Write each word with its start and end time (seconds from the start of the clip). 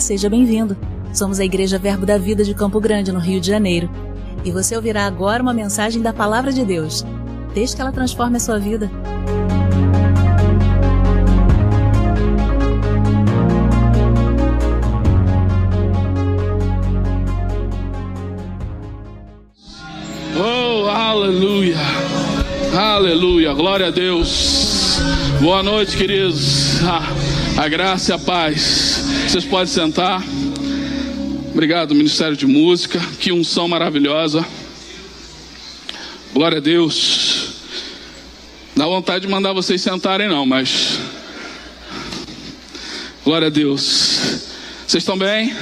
Seja 0.00 0.28
bem-vindo. 0.28 0.76
Somos 1.12 1.40
a 1.40 1.44
Igreja 1.44 1.78
Verbo 1.78 2.04
da 2.04 2.18
Vida 2.18 2.44
de 2.44 2.54
Campo 2.54 2.78
Grande, 2.78 3.10
no 3.10 3.18
Rio 3.18 3.40
de 3.40 3.46
Janeiro. 3.46 3.88
E 4.44 4.50
você 4.50 4.76
ouvirá 4.76 5.06
agora 5.06 5.42
uma 5.42 5.54
mensagem 5.54 6.02
da 6.02 6.12
Palavra 6.12 6.52
de 6.52 6.64
Deus. 6.64 7.04
Desde 7.54 7.74
que 7.74 7.82
ela 7.82 7.90
transforme 7.90 8.36
a 8.36 8.40
sua 8.40 8.58
vida. 8.58 8.90
Oh, 20.38 20.88
aleluia. 20.88 21.78
Aleluia. 22.76 23.54
Glória 23.54 23.86
a 23.86 23.90
Deus. 23.90 25.00
Boa 25.40 25.62
noite, 25.62 25.96
queridos. 25.96 26.82
Ah, 26.84 27.02
a 27.62 27.68
graça 27.68 28.12
e 28.12 28.14
a 28.14 28.18
paz. 28.18 28.95
Vocês 29.36 29.50
podem 29.50 29.66
sentar. 29.66 30.24
Obrigado, 31.52 31.94
Ministério 31.94 32.34
de 32.34 32.46
Música. 32.46 32.98
Que 33.20 33.32
unção 33.32 33.68
maravilhosa. 33.68 34.42
Glória 36.32 36.56
a 36.56 36.60
Deus. 36.62 37.50
Dá 38.74 38.86
vontade 38.86 39.26
de 39.26 39.30
mandar 39.30 39.52
vocês 39.52 39.82
sentarem, 39.82 40.26
não, 40.26 40.46
mas. 40.46 40.98
Glória 43.22 43.48
a 43.48 43.50
Deus. 43.50 44.40
Vocês 44.86 45.02
estão 45.02 45.18
bem? 45.18 45.54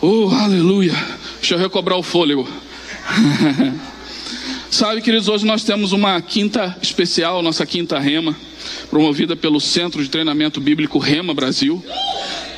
Oh, 0.00 0.30
aleluia. 0.30 0.94
Deixa 1.40 1.56
eu 1.56 1.58
recobrar 1.58 1.98
o 1.98 2.02
fôlego. 2.02 2.48
Sabe, 4.70 5.02
queridos, 5.02 5.28
hoje 5.28 5.44
nós 5.44 5.62
temos 5.62 5.92
uma 5.92 6.18
quinta 6.22 6.74
especial, 6.80 7.42
nossa 7.42 7.66
quinta 7.66 7.98
rema, 7.98 8.34
promovida 8.90 9.36
pelo 9.36 9.60
Centro 9.60 10.02
de 10.02 10.08
Treinamento 10.08 10.60
Bíblico 10.60 10.98
Rema 10.98 11.34
Brasil. 11.34 11.84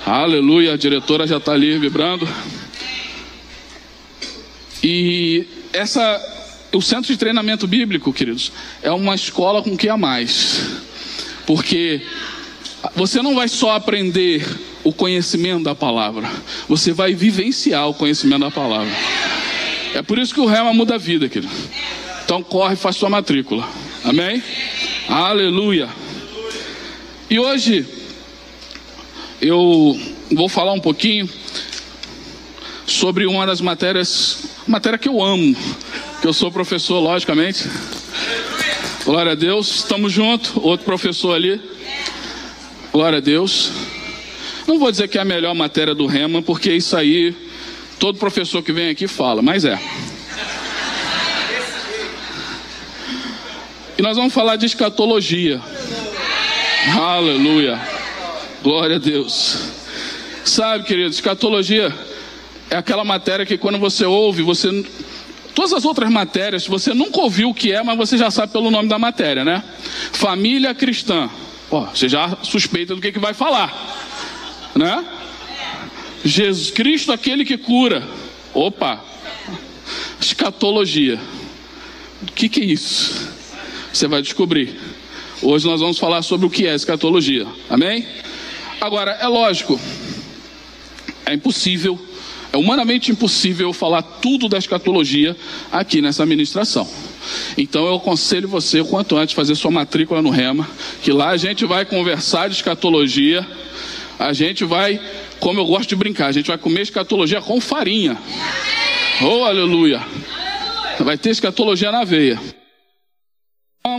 Aleluia, 0.07 0.75
a 0.75 0.77
diretora 0.77 1.27
já 1.27 1.37
está 1.37 1.53
ali 1.53 1.79
vibrando. 1.79 2.29
E 4.83 5.47
essa, 5.73 6.21
o 6.73 6.81
Centro 6.81 7.13
de 7.13 7.19
Treinamento 7.19 7.67
Bíblico, 7.67 8.13
queridos, 8.13 8.53
é 8.83 8.91
uma 8.91 9.15
escola 9.15 9.63
com 9.63 9.77
que 9.77 9.89
a 9.89 9.97
mais. 9.97 10.71
Porque 11.47 12.01
você 12.95 13.21
não 13.21 13.35
vai 13.35 13.49
só 13.49 13.73
aprender 13.73 14.47
o 14.83 14.93
conhecimento 14.93 15.65
da 15.65 15.75
palavra, 15.75 16.31
você 16.67 16.93
vai 16.93 17.15
vivenciar 17.15 17.89
o 17.89 17.95
conhecimento 17.95 18.41
da 18.41 18.51
palavra. 18.51 18.91
É 19.95 20.01
por 20.01 20.19
isso 20.19 20.33
que 20.33 20.41
o 20.41 20.47
rema 20.47 20.73
muda 20.73 20.95
a 20.95 20.99
vida, 20.99 21.29
querido. 21.29 21.53
Então 22.25 22.43
corre 22.43 22.75
e 22.75 22.77
faz 22.77 22.97
sua 22.97 23.11
matrícula. 23.11 23.69
Amém? 24.05 24.43
Aleluia. 25.09 25.89
E 27.31 27.39
hoje 27.39 27.87
eu 29.41 29.97
vou 30.33 30.49
falar 30.49 30.73
um 30.73 30.81
pouquinho 30.81 31.31
sobre 32.85 33.25
uma 33.25 33.47
das 33.47 33.61
matérias, 33.61 34.47
matéria 34.67 34.99
que 34.99 35.09
eu 35.09 35.23
amo, 35.23 35.57
que 36.21 36.27
eu 36.27 36.33
sou 36.33 36.51
professor, 36.51 36.99
logicamente. 36.99 37.69
Glória 39.05 39.31
a 39.31 39.35
Deus, 39.37 39.77
estamos 39.77 40.13
juntos. 40.13 40.51
Outro 40.57 40.85
professor 40.85 41.37
ali. 41.37 41.61
Glória 42.93 43.19
a 43.19 43.21
Deus. 43.21 43.71
Não 44.67 44.81
vou 44.81 44.91
dizer 44.91 45.07
que 45.07 45.17
é 45.17 45.21
a 45.21 45.25
melhor 45.25 45.55
matéria 45.55 45.95
do 45.95 46.07
Rema, 46.07 46.43
porque 46.43 46.73
isso 46.73 46.97
aí 46.97 47.33
todo 48.01 48.19
professor 48.19 48.61
que 48.61 48.73
vem 48.73 48.91
aqui 48.91 49.07
fala, 49.07 49.41
mas 49.41 49.65
é. 49.65 49.81
E 53.97 54.03
nós 54.03 54.17
vamos 54.17 54.35
falar 54.35 54.57
de 54.57 54.67
escatologia. 54.67 55.61
Aleluia. 56.89 57.79
Glória 58.63 58.97
a 58.97 58.99
Deus. 58.99 59.71
Sabe, 60.45 60.85
querido, 60.85 61.11
escatologia 61.11 61.95
é 62.71 62.77
aquela 62.77 63.05
matéria 63.05 63.45
que 63.45 63.59
quando 63.59 63.79
você 63.79 64.05
ouve, 64.07 64.43
você. 64.43 64.85
Todas 65.55 65.75
as 65.75 65.85
outras 65.85 66.11
matérias, 66.11 66.67
você 66.67 66.95
nunca 66.95 67.21
ouviu 67.21 67.51
o 67.51 67.55
que 67.55 67.73
é, 67.73 67.83
mas 67.83 67.99
você 67.99 68.17
já 68.17 68.31
sabe 68.31 68.53
pelo 68.53 68.71
nome 68.71 68.89
da 68.89 68.99
matéria, 68.99 69.45
né? 69.45 69.63
Família 70.13 70.75
cristã. 70.75 71.29
Ó, 71.71 71.87
você 71.87 72.09
já 72.09 72.39
suspeita 72.43 72.95
do 72.95 73.01
que, 73.01 73.13
que 73.13 73.19
vai 73.19 73.35
falar, 73.35 73.71
né? 74.75 75.05
Jesus 76.25 76.71
Cristo, 76.71 77.13
aquele 77.13 77.45
que 77.45 77.59
cura. 77.59 78.03
Opa! 78.55 79.05
Escatologia. 80.21 81.21
O 82.23 82.33
que, 82.33 82.49
que 82.49 82.61
é 82.61 82.65
isso? 82.65 83.29
Você 83.93 84.07
vai 84.07 84.23
descobrir. 84.23 84.79
Hoje 85.43 85.67
nós 85.67 85.81
vamos 85.81 85.99
falar 85.99 86.21
sobre 86.21 86.47
o 86.47 86.51
que 86.51 86.67
é 86.67 86.75
escatologia. 86.75 87.47
Amém? 87.69 88.07
Agora, 88.79 89.13
é 89.13 89.27
lógico, 89.27 89.81
é 91.25 91.33
impossível, 91.33 91.99
é 92.53 92.59
humanamente 92.59 93.11
impossível 93.11 93.73
falar 93.73 94.03
tudo 94.03 94.51
da 94.51 94.59
escatologia 94.59 95.35
aqui 95.73 96.03
nessa 96.03 96.27
ministração. 96.27 96.87
Então 97.57 97.87
eu 97.87 97.95
aconselho 97.95 98.49
você, 98.49 98.81
o 98.81 98.85
quanto 98.85 99.17
antes, 99.17 99.35
fazer 99.35 99.55
sua 99.55 99.71
matrícula 99.71 100.21
no 100.21 100.29
Rema, 100.29 100.69
que 101.03 101.11
lá 101.11 101.31
a 101.31 101.37
gente 101.39 101.65
vai 101.65 101.87
conversar 101.87 102.49
de 102.49 102.57
escatologia, 102.57 103.47
a 104.19 104.35
gente 104.35 104.63
vai, 104.65 105.01
como 105.39 105.59
eu 105.59 105.65
gosto 105.65 105.89
de 105.89 105.97
brincar, 105.97 106.27
a 106.27 106.33
gente 106.33 106.49
vai 106.49 106.59
comer 106.59 106.83
escatologia 106.83 107.41
com 107.41 107.59
farinha. 107.63 108.19
Oh, 109.23 109.45
aleluia! 109.45 110.03
Vai 110.99 111.17
ter 111.17 111.31
escatologia 111.31 111.91
na 111.91 112.05
veia. 112.05 112.39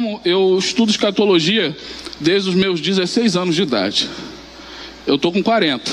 Como 0.02 0.20
eu 0.26 0.58
estudo 0.58 0.90
escatologia 0.90 1.78
desde 2.20 2.50
os 2.50 2.56
meus 2.56 2.82
16 2.82 3.36
anos 3.36 3.54
de 3.54 3.62
idade. 3.62 4.10
Eu 5.06 5.14
estou 5.14 5.32
com 5.32 5.44
40. 5.44 5.92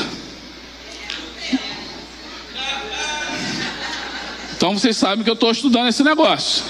Então 4.57 4.73
vocês 4.73 4.97
sabem 4.97 5.23
que 5.23 5.29
eu 5.29 5.35
estou 5.35 5.51
estudando 5.51 5.89
esse 5.89 6.03
negócio. 6.03 6.65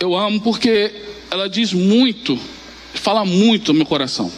Eu 0.00 0.16
amo 0.16 0.40
porque 0.40 0.94
ela 1.30 1.46
diz 1.46 1.74
muito, 1.74 2.40
fala 2.94 3.26
muito 3.26 3.74
no 3.74 3.80
meu 3.80 3.86
coração. 3.86 4.32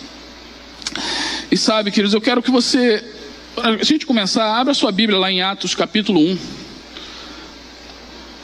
E 1.53 1.57
sabe, 1.57 1.93
queridos, 1.93 2.15
eu 2.15 2.21
quero 2.21 2.43
que 2.43 2.51
você, 2.51 3.01
a 3.57 3.85
gente 3.85 4.07
começar, 4.07 4.59
abra 4.59 4.75
sua 4.75 4.91
Bíblia 4.91 5.21
lá 5.21 5.31
em 5.31 5.41
Atos 5.41 5.73
capítulo 5.77 6.19
1. 6.19 6.39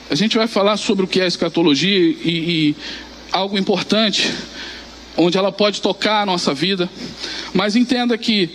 A 0.09 0.15
gente 0.15 0.37
vai 0.37 0.47
falar 0.47 0.77
sobre 0.77 1.03
o 1.03 1.07
que 1.09 1.19
é 1.19 1.27
escatologia 1.27 1.99
e, 1.99 2.15
e 2.23 2.75
algo 3.31 3.57
importante, 3.57 4.33
onde 5.15 5.37
ela 5.37 5.51
pode 5.51 5.81
tocar 5.81 6.21
a 6.21 6.25
nossa 6.25 6.53
vida. 6.53 6.89
Mas 7.53 7.75
entenda 7.75 8.17
que 8.17 8.49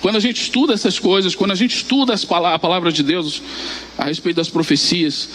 quando 0.00 0.16
a 0.16 0.20
gente 0.20 0.42
estuda 0.42 0.74
essas 0.74 0.98
coisas, 0.98 1.34
quando 1.34 1.50
a 1.50 1.56
gente 1.56 1.74
estuda 1.76 2.14
a 2.14 2.58
palavra 2.58 2.92
de 2.92 3.02
Deus 3.02 3.42
a 3.96 4.04
respeito 4.04 4.36
das 4.36 4.48
profecias, 4.48 5.28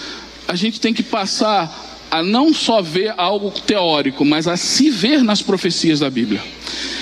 a 0.47 0.55
gente 0.55 0.79
tem 0.79 0.93
que 0.93 1.03
passar 1.03 1.91
a 2.09 2.21
não 2.21 2.53
só 2.53 2.81
ver 2.81 3.13
algo 3.17 3.49
teórico, 3.49 4.23
mas 4.23 4.47
a 4.47 4.55
se 4.55 4.89
ver 4.89 5.23
nas 5.23 5.41
profecias 5.41 5.99
da 5.99 6.09
Bíblia. 6.09 6.41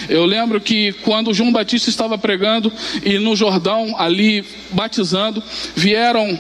Eu 0.08 0.26
lembro 0.26 0.60
que 0.60 0.94
quando 1.04 1.34
João 1.34 1.52
Batista 1.52 1.90
estava 1.90 2.18
pregando 2.18 2.72
e 3.04 3.20
no 3.20 3.36
Jordão, 3.36 3.94
ali 3.98 4.44
batizando, 4.72 5.44
vieram 5.76 6.40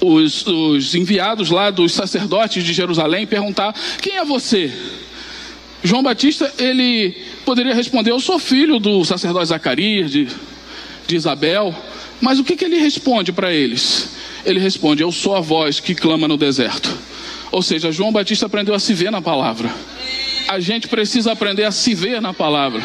os, 0.00 0.46
os 0.46 0.94
enviados 0.94 1.50
lá 1.50 1.70
dos 1.70 1.92
sacerdotes 1.92 2.64
de 2.64 2.72
Jerusalém 2.72 3.26
perguntar: 3.26 3.74
Quem 4.00 4.16
é 4.16 4.24
você? 4.24 4.72
João 5.82 6.02
Batista, 6.02 6.52
ele 6.58 7.16
poderia 7.44 7.74
responder: 7.74 8.10
Eu 8.10 8.20
sou 8.20 8.38
filho 8.38 8.78
do 8.78 9.04
sacerdote 9.04 9.46
Zacarias, 9.46 10.10
de, 10.10 10.28
de 11.06 11.16
Isabel. 11.16 11.74
Mas 12.20 12.38
o 12.38 12.44
que, 12.44 12.54
que 12.54 12.64
ele 12.64 12.78
responde 12.78 13.32
para 13.32 13.52
eles? 13.52 14.10
Ele 14.44 14.60
responde: 14.60 15.02
Eu 15.02 15.12
sou 15.12 15.34
a 15.34 15.40
voz 15.40 15.80
que 15.80 15.94
clama 15.94 16.28
no 16.28 16.36
deserto. 16.36 16.90
Ou 17.50 17.62
seja, 17.62 17.90
João 17.90 18.12
Batista 18.12 18.46
aprendeu 18.46 18.74
a 18.74 18.78
se 18.78 18.94
ver 18.94 19.10
na 19.10 19.20
palavra. 19.20 19.70
A 20.50 20.58
gente 20.58 20.88
precisa 20.88 21.30
aprender 21.30 21.62
a 21.62 21.70
se 21.70 21.94
ver 21.94 22.20
na 22.20 22.34
palavra, 22.34 22.82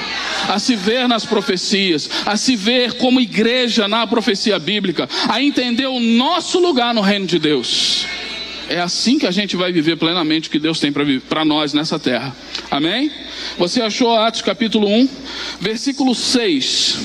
a 0.47 0.59
se 0.59 0.75
ver 0.75 1.07
nas 1.07 1.25
profecias, 1.25 2.07
a 2.23 2.37
se 2.37 2.55
ver 2.55 2.93
como 2.93 3.19
igreja 3.19 3.87
na 3.87 4.05
profecia 4.05 4.59
bíblica, 4.59 5.09
a 5.27 5.41
entender 5.41 5.87
o 5.87 5.99
nosso 5.99 6.59
lugar 6.59 6.93
no 6.93 7.01
reino 7.01 7.25
de 7.25 7.39
Deus. 7.39 8.05
É 8.69 8.79
assim 8.79 9.17
que 9.17 9.25
a 9.25 9.31
gente 9.31 9.55
vai 9.55 9.71
viver 9.71 9.95
plenamente 9.95 10.47
o 10.47 10.51
que 10.51 10.59
Deus 10.59 10.79
tem 10.79 10.93
para 11.27 11.43
nós 11.43 11.73
nessa 11.73 11.97
terra. 11.97 12.35
Amém? 12.69 13.11
Você 13.57 13.81
achou 13.81 14.15
Atos 14.15 14.43
capítulo 14.43 14.87
1, 14.87 15.09
versículo 15.59 16.13
6. 16.13 16.99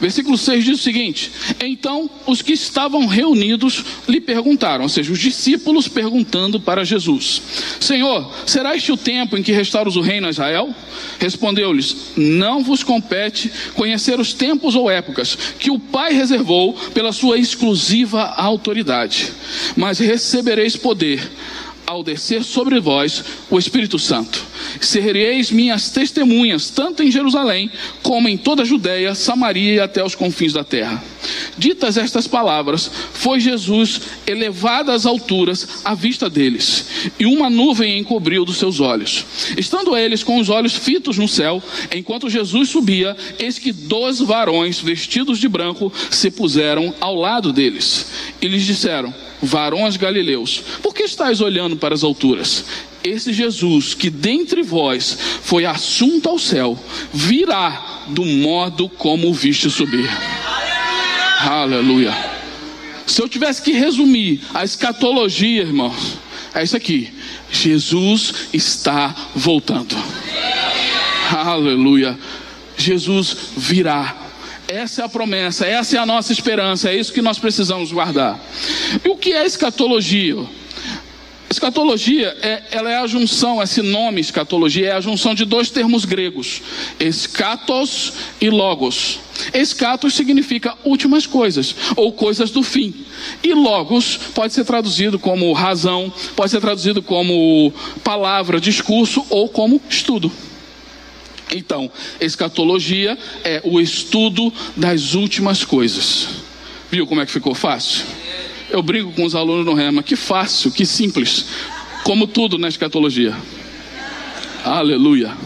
Versículo 0.00 0.36
6 0.36 0.64
diz 0.64 0.80
o 0.80 0.82
seguinte: 0.82 1.32
Então 1.60 2.10
os 2.26 2.42
que 2.42 2.52
estavam 2.52 3.06
reunidos 3.06 3.84
lhe 4.06 4.20
perguntaram, 4.20 4.82
ou 4.82 4.88
seja, 4.88 5.12
os 5.12 5.18
discípulos 5.18 5.88
perguntando 5.88 6.60
para 6.60 6.84
Jesus: 6.84 7.40
Senhor, 7.80 8.30
será 8.44 8.76
este 8.76 8.92
o 8.92 8.96
tempo 8.96 9.36
em 9.36 9.42
que 9.42 9.52
restauras 9.52 9.96
o 9.96 10.02
reino 10.02 10.26
a 10.26 10.30
Israel? 10.30 10.74
Respondeu-lhes: 11.18 12.12
Não 12.16 12.62
vos 12.62 12.82
compete 12.82 13.50
conhecer 13.74 14.20
os 14.20 14.34
tempos 14.34 14.74
ou 14.74 14.90
épocas 14.90 15.36
que 15.58 15.70
o 15.70 15.78
Pai 15.78 16.12
reservou 16.12 16.74
pela 16.92 17.12
sua 17.12 17.38
exclusiva 17.38 18.22
autoridade, 18.36 19.32
mas 19.76 19.98
recebereis 19.98 20.76
poder 20.76 21.30
ao 21.86 22.02
descer 22.02 22.42
sobre 22.42 22.80
vós 22.80 23.24
o 23.48 23.58
Espírito 23.58 23.98
Santo, 23.98 24.44
sereis 24.80 25.50
minhas 25.50 25.90
testemunhas, 25.90 26.68
tanto 26.68 27.02
em 27.02 27.10
Jerusalém, 27.10 27.70
como 28.02 28.28
em 28.28 28.36
toda 28.36 28.62
a 28.62 28.66
Judéia, 28.66 29.14
Samaria 29.14 29.74
e 29.74 29.80
até 29.80 30.04
os 30.04 30.14
confins 30.14 30.52
da 30.52 30.64
terra. 30.64 31.02
Ditas 31.56 31.96
estas 31.96 32.26
palavras, 32.26 32.90
foi 33.12 33.40
Jesus 33.40 34.00
elevado 34.26 34.90
às 34.90 35.06
alturas 35.06 35.80
à 35.84 35.94
vista 35.94 36.28
deles, 36.28 36.86
e 37.18 37.26
uma 37.26 37.48
nuvem 37.48 37.98
encobriu 37.98 38.44
dos 38.44 38.58
seus 38.58 38.80
olhos. 38.80 39.24
Estando 39.56 39.96
eles 39.96 40.22
com 40.22 40.38
os 40.38 40.48
olhos 40.48 40.74
fitos 40.74 41.18
no 41.18 41.28
céu, 41.28 41.62
enquanto 41.94 42.30
Jesus 42.30 42.68
subia, 42.68 43.16
eis 43.38 43.58
que 43.58 43.72
dois 43.72 44.20
varões 44.20 44.80
vestidos 44.80 45.38
de 45.38 45.48
branco 45.48 45.92
se 46.10 46.30
puseram 46.30 46.94
ao 47.00 47.14
lado 47.14 47.52
deles, 47.52 48.06
e 48.40 48.48
lhes 48.48 48.64
disseram: 48.64 49.14
Varões 49.42 49.96
galileus, 49.96 50.62
por 50.82 50.94
que 50.94 51.02
estáis 51.02 51.40
olhando 51.40 51.76
para 51.76 51.94
as 51.94 52.02
alturas? 52.02 52.64
Esse 53.04 53.32
Jesus 53.32 53.94
que 53.94 54.10
dentre 54.10 54.62
vós 54.62 55.16
foi 55.42 55.64
assunto 55.64 56.28
ao 56.28 56.38
céu, 56.38 56.76
virá 57.12 58.04
do 58.08 58.24
modo 58.24 58.88
como 58.88 59.28
o 59.28 59.34
viste 59.34 59.70
subir. 59.70 60.10
Aleluia. 61.46 62.12
Se 63.06 63.22
eu 63.22 63.28
tivesse 63.28 63.62
que 63.62 63.70
resumir 63.70 64.40
a 64.52 64.64
escatologia, 64.64 65.62
irmãos, 65.62 66.18
é 66.52 66.64
isso 66.64 66.76
aqui. 66.76 67.08
Jesus 67.52 68.48
está 68.52 69.14
voltando. 69.32 69.96
Aleluia. 71.30 72.18
Jesus 72.76 73.36
virá. 73.56 74.16
Essa 74.66 75.02
é 75.02 75.04
a 75.04 75.08
promessa, 75.08 75.64
essa 75.64 75.96
é 75.96 76.00
a 76.00 76.04
nossa 76.04 76.32
esperança, 76.32 76.90
é 76.90 76.96
isso 76.96 77.12
que 77.12 77.22
nós 77.22 77.38
precisamos 77.38 77.92
guardar. 77.92 78.40
E 79.04 79.08
o 79.08 79.16
que 79.16 79.32
é 79.32 79.46
escatologia? 79.46 80.44
Escatologia 81.56 82.36
é, 82.42 82.64
ela 82.70 82.90
é 82.90 82.98
a 82.98 83.06
junção, 83.06 83.62
esse 83.62 83.80
nome 83.80 84.20
escatologia 84.20 84.88
é 84.88 84.92
a 84.92 85.00
junção 85.00 85.34
de 85.34 85.46
dois 85.46 85.70
termos 85.70 86.04
gregos, 86.04 86.60
escatos 87.00 88.12
e 88.38 88.50
logos. 88.50 89.20
Escatos 89.54 90.12
significa 90.12 90.76
últimas 90.84 91.24
coisas, 91.26 91.74
ou 91.96 92.12
coisas 92.12 92.50
do 92.50 92.62
fim. 92.62 92.92
E 93.42 93.54
logos 93.54 94.18
pode 94.34 94.52
ser 94.52 94.66
traduzido 94.66 95.18
como 95.18 95.50
razão, 95.54 96.12
pode 96.36 96.50
ser 96.50 96.60
traduzido 96.60 97.02
como 97.02 97.72
palavra, 98.04 98.60
discurso 98.60 99.24
ou 99.30 99.48
como 99.48 99.80
estudo. 99.88 100.30
Então, 101.50 101.90
escatologia 102.20 103.16
é 103.42 103.62
o 103.64 103.80
estudo 103.80 104.52
das 104.76 105.14
últimas 105.14 105.64
coisas. 105.64 106.28
Viu 106.90 107.06
como 107.06 107.22
é 107.22 107.24
que 107.24 107.32
ficou 107.32 107.54
fácil? 107.54 108.04
Eu 108.70 108.82
brinco 108.82 109.12
com 109.12 109.24
os 109.24 109.34
alunos 109.34 109.64
no 109.64 109.74
Rema, 109.74 110.02
que 110.02 110.16
fácil, 110.16 110.70
que 110.70 110.84
simples, 110.84 111.46
como 112.04 112.26
tudo 112.26 112.58
na 112.58 112.68
escatologia. 112.68 113.34
Aleluia. 114.64 115.36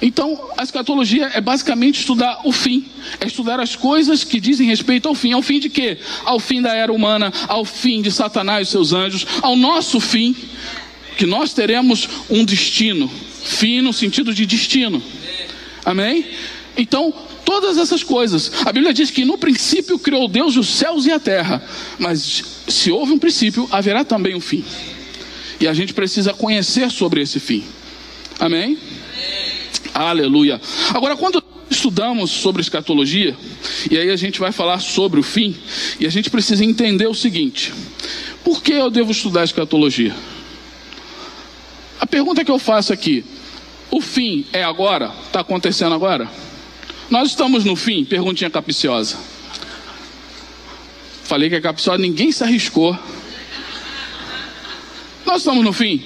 Então, 0.00 0.50
a 0.56 0.64
escatologia 0.64 1.30
é 1.32 1.40
basicamente 1.40 2.00
estudar 2.00 2.40
o 2.44 2.50
fim, 2.50 2.86
é 3.20 3.26
estudar 3.26 3.60
as 3.60 3.76
coisas 3.76 4.24
que 4.24 4.40
dizem 4.40 4.66
respeito 4.66 5.08
ao 5.08 5.14
fim. 5.14 5.32
Ao 5.32 5.42
fim 5.42 5.60
de 5.60 5.68
quê? 5.68 5.98
Ao 6.24 6.40
fim 6.40 6.60
da 6.60 6.74
era 6.74 6.92
humana, 6.92 7.32
ao 7.46 7.64
fim 7.64 8.02
de 8.02 8.10
Satanás 8.10 8.66
e 8.66 8.70
seus 8.72 8.92
anjos, 8.92 9.24
ao 9.40 9.54
nosso 9.54 10.00
fim, 10.00 10.34
que 11.16 11.24
nós 11.24 11.52
teremos 11.52 12.08
um 12.28 12.44
destino, 12.44 13.08
fim 13.44 13.80
no 13.80 13.92
sentido 13.92 14.34
de 14.34 14.44
destino. 14.44 15.00
Amém? 15.84 16.26
Então, 16.76 17.12
todas 17.44 17.76
essas 17.76 18.02
coisas. 18.02 18.50
A 18.64 18.72
Bíblia 18.72 18.92
diz 18.92 19.10
que 19.10 19.24
no 19.24 19.36
princípio 19.36 19.98
criou 19.98 20.26
Deus 20.28 20.56
os 20.56 20.68
céus 20.68 21.06
e 21.06 21.12
a 21.12 21.20
terra, 21.20 21.62
mas 21.98 22.42
se 22.68 22.90
houve 22.90 23.12
um 23.12 23.18
princípio, 23.18 23.68
haverá 23.70 24.04
também 24.04 24.34
um 24.34 24.40
fim. 24.40 24.64
E 25.60 25.68
a 25.68 25.74
gente 25.74 25.92
precisa 25.92 26.32
conhecer 26.32 26.90
sobre 26.90 27.20
esse 27.20 27.38
fim. 27.38 27.62
Amém? 28.40 28.78
Aleluia. 29.94 30.60
Agora, 30.94 31.16
quando 31.16 31.42
estudamos 31.70 32.30
sobre 32.30 32.62
escatologia, 32.62 33.36
e 33.90 33.98
aí 33.98 34.10
a 34.10 34.16
gente 34.16 34.40
vai 34.40 34.52
falar 34.52 34.78
sobre 34.80 35.20
o 35.20 35.22
fim, 35.22 35.56
e 36.00 36.06
a 36.06 36.10
gente 36.10 36.30
precisa 36.30 36.64
entender 36.64 37.06
o 37.06 37.14
seguinte: 37.14 37.72
por 38.42 38.62
que 38.62 38.72
eu 38.72 38.90
devo 38.90 39.12
estudar 39.12 39.44
escatologia? 39.44 40.14
A 42.00 42.06
pergunta 42.06 42.44
que 42.44 42.50
eu 42.50 42.58
faço 42.58 42.92
aqui: 42.92 43.24
o 43.90 44.00
fim 44.00 44.46
é 44.52 44.64
agora? 44.64 45.12
Está 45.26 45.40
acontecendo 45.40 45.94
agora? 45.94 46.28
Nós 47.10 47.30
estamos 47.30 47.64
no 47.64 47.76
fim? 47.76 48.04
Perguntinha 48.04 48.50
capiciosa. 48.50 49.18
Falei 51.24 51.48
que 51.48 51.56
é 51.56 51.60
capiciosa, 51.60 51.98
ninguém 51.98 52.32
se 52.32 52.42
arriscou. 52.42 52.98
Nós 55.24 55.38
estamos 55.38 55.64
no 55.64 55.72
fim? 55.72 56.04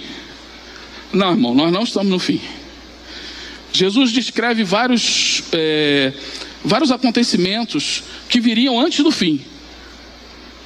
Não, 1.13 1.31
irmão, 1.33 1.55
nós 1.55 1.73
não 1.73 1.83
estamos 1.83 2.11
no 2.11 2.19
fim. 2.19 2.41
Jesus 3.73 4.13
descreve 4.13 4.65
vários, 4.65 5.43
é, 5.53 6.13
vários 6.65 6.91
acontecimentos 6.91 8.03
que 8.29 8.41
viriam 8.41 8.79
antes 8.79 9.03
do 9.03 9.11
fim. 9.11 9.41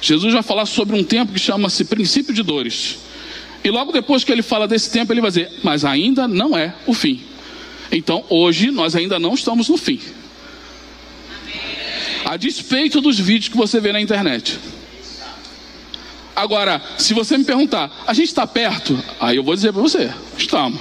Jesus 0.01 0.33
vai 0.33 0.41
falar 0.41 0.65
sobre 0.65 0.95
um 0.95 1.03
tempo 1.03 1.33
que 1.33 1.39
chama-se 1.39 1.85
princípio 1.85 2.33
de 2.33 2.41
dores. 2.41 2.97
E 3.63 3.69
logo 3.69 3.91
depois 3.91 4.23
que 4.23 4.31
ele 4.31 4.41
fala 4.41 4.67
desse 4.67 4.89
tempo, 4.89 5.13
ele 5.13 5.21
vai 5.21 5.29
dizer: 5.29 5.51
Mas 5.63 5.85
ainda 5.85 6.27
não 6.27 6.57
é 6.57 6.73
o 6.87 6.93
fim. 6.93 7.21
Então, 7.91 8.23
hoje, 8.29 8.71
nós 8.71 8.95
ainda 8.95 9.19
não 9.19 9.33
estamos 9.33 9.69
no 9.69 9.77
fim. 9.77 9.99
A 12.31 12.37
despeito 12.37 13.01
dos 13.01 13.19
vídeos 13.19 13.49
que 13.49 13.57
você 13.57 13.81
vê 13.81 13.91
na 13.91 13.99
internet. 13.99 14.57
Agora, 16.33 16.81
se 16.97 17.13
você 17.13 17.37
me 17.37 17.43
perguntar, 17.43 17.91
a 18.07 18.13
gente 18.13 18.29
está 18.29 18.47
perto? 18.47 18.97
Aí 19.19 19.35
eu 19.35 19.43
vou 19.43 19.53
dizer 19.53 19.73
para 19.73 19.81
você: 19.81 20.09
estamos 20.37 20.79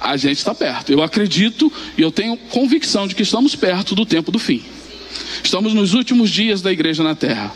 a 0.00 0.16
gente 0.16 0.38
está 0.38 0.54
perto. 0.54 0.90
Eu 0.90 1.02
acredito 1.02 1.70
e 1.98 2.00
eu 2.00 2.10
tenho 2.10 2.38
convicção 2.48 3.06
de 3.06 3.14
que 3.14 3.22
estamos 3.22 3.54
perto 3.54 3.94
do 3.94 4.06
tempo 4.06 4.32
do 4.32 4.38
fim. 4.38 4.62
Estamos 5.44 5.74
nos 5.74 5.92
últimos 5.92 6.30
dias 6.30 6.62
da 6.62 6.72
igreja 6.72 7.02
na 7.02 7.14
terra. 7.14 7.54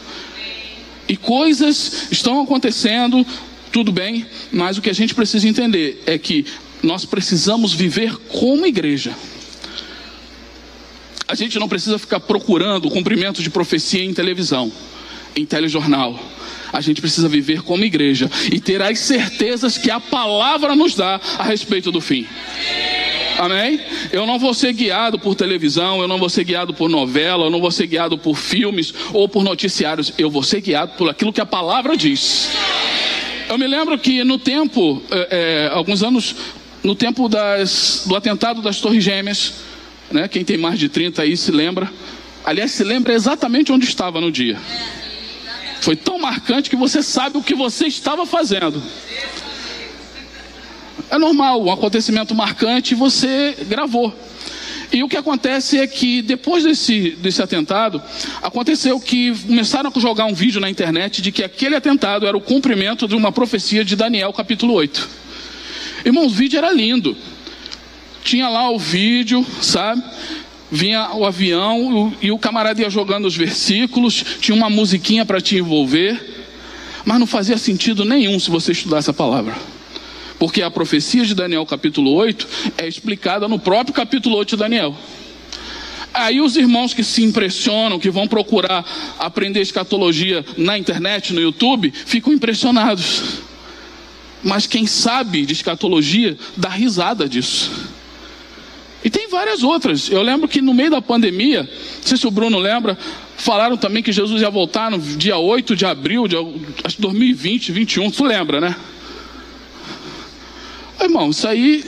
E 1.09 1.17
coisas 1.17 2.09
estão 2.11 2.43
acontecendo, 2.43 3.27
tudo 3.73 3.91
bem, 3.91 4.27
mas 4.53 4.77
o 4.77 4.83
que 4.83 4.91
a 4.91 4.95
gente 4.95 5.15
precisa 5.15 5.49
entender 5.49 6.03
é 6.05 6.19
que 6.19 6.45
nós 6.83 7.07
precisamos 7.07 7.73
viver 7.73 8.15
como 8.29 8.67
igreja. 8.67 9.17
A 11.29 11.35
gente 11.35 11.59
não 11.59 11.69
precisa 11.69 11.99
ficar 11.99 12.21
procurando 12.21 12.87
o 12.87 12.91
cumprimento 12.91 13.43
de 13.43 13.51
profecia 13.51 14.05
em 14.05 14.15
televisão, 14.15 14.73
em 15.35 15.45
telejornal 15.45 16.19
a 16.73 16.81
gente 16.81 17.01
precisa 17.01 17.29
viver 17.29 17.63
como 17.63 17.85
igreja 17.85 18.31
e 18.53 18.61
ter 18.61 18.83
as 18.83 18.99
certezas 18.99 19.79
que 19.79 19.91
a 19.91 20.01
palavra 20.01 20.75
nos 20.75 20.95
dá 20.95 21.21
a 21.39 21.45
respeito 21.45 21.91
do 21.91 22.01
fim. 22.01 22.27
Amém? 23.39 23.81
Eu 24.13 24.27
não 24.27 24.39
vou 24.39 24.55
ser 24.55 24.73
guiado 24.73 25.19
por 25.19 25.35
televisão, 25.35 26.01
eu 26.01 26.09
não 26.09 26.19
vou 26.19 26.29
ser 26.29 26.45
guiado 26.45 26.73
por 26.73 26.89
novela, 26.89 27.47
eu 27.47 27.51
não 27.51 27.61
vou 27.61 27.71
ser 27.71 27.87
guiado 27.87 28.17
por 28.17 28.37
filmes 28.37 28.93
ou 29.13 29.29
por 29.29 29.45
noticiários, 29.45 30.13
eu 30.17 30.31
vou 30.31 30.43
ser 30.43 30.61
guiado 30.61 30.93
por 30.97 31.09
aquilo 31.09 31.33
que 31.33 31.41
a 31.41 31.47
palavra 31.47 31.97
diz. 31.97 32.51
Eu 33.49 33.59
me 33.59 33.67
lembro 33.67 33.99
que 33.99 34.25
no 34.25 34.39
tempo, 34.39 35.03
é, 35.11 35.29
é, 35.31 35.71
alguns 35.73 36.03
anos, 36.03 36.35
no 36.83 36.95
tempo 36.95 37.29
das, 37.29 38.03
do 38.07 38.17
atentado 38.17 38.63
das 38.63 38.81
Torres 38.81 39.05
Gêmeas, 39.05 39.53
né, 40.11 40.29
quem 40.29 40.45
tem 40.45 40.57
mais 40.57 40.79
de 40.79 40.89
30 40.89 41.23
aí 41.23 41.37
se 41.37 41.51
lembra, 41.51 41.91
aliás, 42.45 42.71
se 42.73 42.85
lembra 42.85 43.13
exatamente 43.15 43.73
onde 43.73 43.87
estava 43.87 44.21
no 44.21 44.31
dia. 44.31 44.59
Foi 45.81 45.97
tão 45.97 46.19
marcante 46.19 46.71
que 46.71 46.77
você 46.77 47.03
sabe 47.03 47.39
o 47.39 47.43
que 47.43 47.55
você 47.55 47.87
estava 47.87 48.27
fazendo. 48.27 48.83
É 51.11 51.19
normal, 51.19 51.63
um 51.63 51.71
acontecimento 51.71 52.35
marcante 52.35 52.95
você 52.95 53.57
gravou. 53.69 54.13
E 54.93 55.03
o 55.03 55.09
que 55.09 55.17
acontece 55.17 55.79
é 55.79 55.87
que 55.87 56.23
depois 56.23 56.65
desse, 56.65 57.11
desse 57.11 57.43
atentado, 57.43 58.01
aconteceu 58.43 58.99
que 59.01 59.37
começaram 59.47 59.93
a 59.95 60.01
jogar 60.01 60.27
um 60.27 60.35
vídeo 60.35 60.61
na 60.61 60.71
internet 60.71 61.21
de 61.21 61.33
que 61.33 61.43
aquele 61.43 61.75
atentado 61.75 62.27
era 62.27 62.37
o 62.37 62.41
cumprimento 62.41 63.07
de 63.09 63.15
uma 63.15 63.33
profecia 63.33 63.85
de 63.85 63.97
Daniel, 63.97 64.33
capítulo 64.33 64.73
8. 64.75 65.09
Irmãos, 66.05 66.27
o 66.27 66.35
vídeo 66.35 66.59
era 66.59 66.73
lindo. 66.73 67.17
Tinha 68.27 68.49
lá 68.49 68.69
o 68.73 68.77
vídeo, 68.77 69.47
sabe? 69.63 70.03
vinha 70.69 71.15
o 71.15 71.25
avião 71.25 72.13
e 72.21 72.33
o 72.33 72.39
camarada 72.41 72.83
ia 72.83 72.91
jogando 72.91 73.27
os 73.27 73.37
versículos, 73.37 74.25
tinha 74.41 74.53
uma 74.53 74.69
musiquinha 74.69 75.25
para 75.25 75.41
te 75.41 75.55
envolver, 75.55 76.21
mas 77.05 77.21
não 77.21 77.27
fazia 77.27 77.57
sentido 77.57 78.05
nenhum 78.05 78.37
se 78.41 78.51
você 78.51 78.73
estudasse 78.73 79.09
a 79.09 79.13
palavra. 79.13 79.55
Porque 80.41 80.63
a 80.63 80.71
profecia 80.71 81.25
de 81.25 81.37
Daniel 81.37 81.65
capítulo 81.65 82.13
8 82.15 82.49
é 82.79 82.89
explicada 82.89 83.47
no 83.47 83.61
próprio 83.61 83.95
capítulo 83.95 84.37
8 84.39 84.51
de 84.51 84.57
Daniel. 84.57 84.93
Aí 86.13 86.41
os 86.41 86.57
irmãos 86.57 86.93
que 86.93 87.05
se 87.05 87.23
impressionam, 87.23 88.01
que 88.01 88.11
vão 88.11 88.27
procurar 88.27 88.85
aprender 89.21 89.61
escatologia 89.61 90.45
na 90.57 90.77
internet, 90.77 91.33
no 91.33 91.41
YouTube, 91.41 91.93
ficam 91.95 92.33
impressionados. 92.33 93.23
Mas 94.43 94.67
quem 94.67 94.85
sabe 94.85 95.47
de 95.47 95.53
escatologia 95.53 96.37
dá 96.57 96.71
risada 96.71 97.29
disso. 97.29 97.96
E 99.07 99.11
tem 99.11 99.29
várias 99.29 99.63
outras. 99.63 100.11
Eu 100.11 100.21
lembro 100.21 100.49
que 100.49 100.61
no 100.61 100.75
meio 100.75 100.91
da 100.91 101.01
pandemia, 101.01 101.63
não 101.63 102.03
sei 102.03 102.17
se 102.17 102.27
o 102.27 102.31
Bruno 102.31 102.59
lembra, 102.59 102.99
falaram 103.37 103.77
também 103.77 104.03
que 104.03 104.11
Jesus 104.11 104.43
ia 104.43 104.51
voltar 104.51 104.91
no 104.91 104.99
dia 104.99 105.39
8 105.39 105.77
de 105.77 105.87
abril 105.87 106.27
de 106.27 106.35
2020, 106.99 107.73
2021. 107.73 108.11
Tu 108.11 108.25
lembra, 108.25 108.61
né? 108.61 108.75
Irmão, 111.01 111.31
isso 111.31 111.47
aí. 111.47 111.85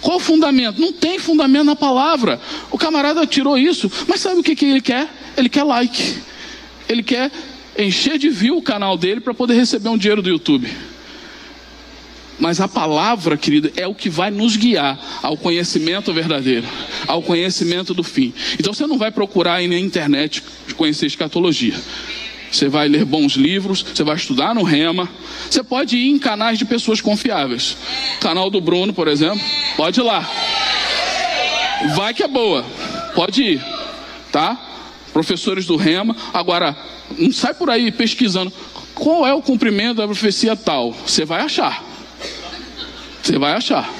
Qual 0.00 0.16
o 0.16 0.20
fundamento? 0.20 0.80
Não 0.80 0.92
tem 0.92 1.20
fundamento 1.20 1.66
na 1.66 1.76
palavra. 1.76 2.40
O 2.68 2.76
camarada 2.76 3.24
tirou 3.28 3.56
isso, 3.56 3.88
mas 4.08 4.20
sabe 4.20 4.40
o 4.40 4.42
que, 4.42 4.56
que 4.56 4.64
ele 4.64 4.80
quer? 4.80 5.08
Ele 5.36 5.48
quer 5.48 5.62
like. 5.62 6.16
Ele 6.88 7.04
quer 7.04 7.30
encher 7.78 8.18
de 8.18 8.28
view 8.28 8.56
o 8.56 8.62
canal 8.62 8.96
dele 8.96 9.20
para 9.20 9.32
poder 9.32 9.54
receber 9.54 9.88
um 9.88 9.96
dinheiro 9.96 10.20
do 10.20 10.28
YouTube. 10.28 10.68
Mas 12.40 12.58
a 12.58 12.66
palavra, 12.66 13.36
querida, 13.36 13.70
é 13.76 13.86
o 13.86 13.94
que 13.94 14.08
vai 14.08 14.30
nos 14.30 14.56
guiar 14.56 14.98
ao 15.22 15.36
conhecimento 15.36 16.12
verdadeiro, 16.12 16.66
ao 17.06 17.22
conhecimento 17.22 17.92
do 17.92 18.02
fim. 18.02 18.32
Então 18.58 18.72
você 18.72 18.86
não 18.86 18.96
vai 18.96 19.10
procurar 19.10 19.56
aí 19.56 19.68
na 19.68 19.78
internet 19.78 20.42
conhecer 20.74 21.06
escatologia. 21.06 21.74
Você 22.50 22.68
vai 22.68 22.88
ler 22.88 23.04
bons 23.04 23.34
livros, 23.34 23.82
você 23.82 24.02
vai 24.02 24.16
estudar 24.16 24.54
no 24.54 24.62
Rema. 24.62 25.08
Você 25.48 25.62
pode 25.62 25.96
ir 25.96 26.08
em 26.08 26.18
canais 26.18 26.58
de 26.58 26.64
pessoas 26.64 27.00
confiáveis. 27.00 27.76
Canal 28.20 28.50
do 28.50 28.60
Bruno, 28.60 28.92
por 28.92 29.06
exemplo, 29.06 29.40
pode 29.76 30.00
ir 30.00 30.02
lá. 30.02 30.28
Vai 31.94 32.12
que 32.12 32.22
é 32.22 32.28
boa. 32.28 32.64
Pode 33.14 33.42
ir, 33.42 33.64
tá? 34.32 34.58
Professores 35.12 35.66
do 35.66 35.76
Rema. 35.76 36.16
Agora, 36.32 36.76
não 37.16 37.30
sai 37.30 37.54
por 37.54 37.70
aí 37.70 37.92
pesquisando 37.92 38.52
qual 38.94 39.26
é 39.26 39.32
o 39.32 39.42
cumprimento 39.42 39.98
da 39.98 40.06
profecia 40.06 40.56
tal. 40.56 40.92
Você 41.06 41.24
vai 41.24 41.42
achar. 41.42 41.89
Você 43.22 43.38
vai 43.38 43.52
achar. 43.52 43.92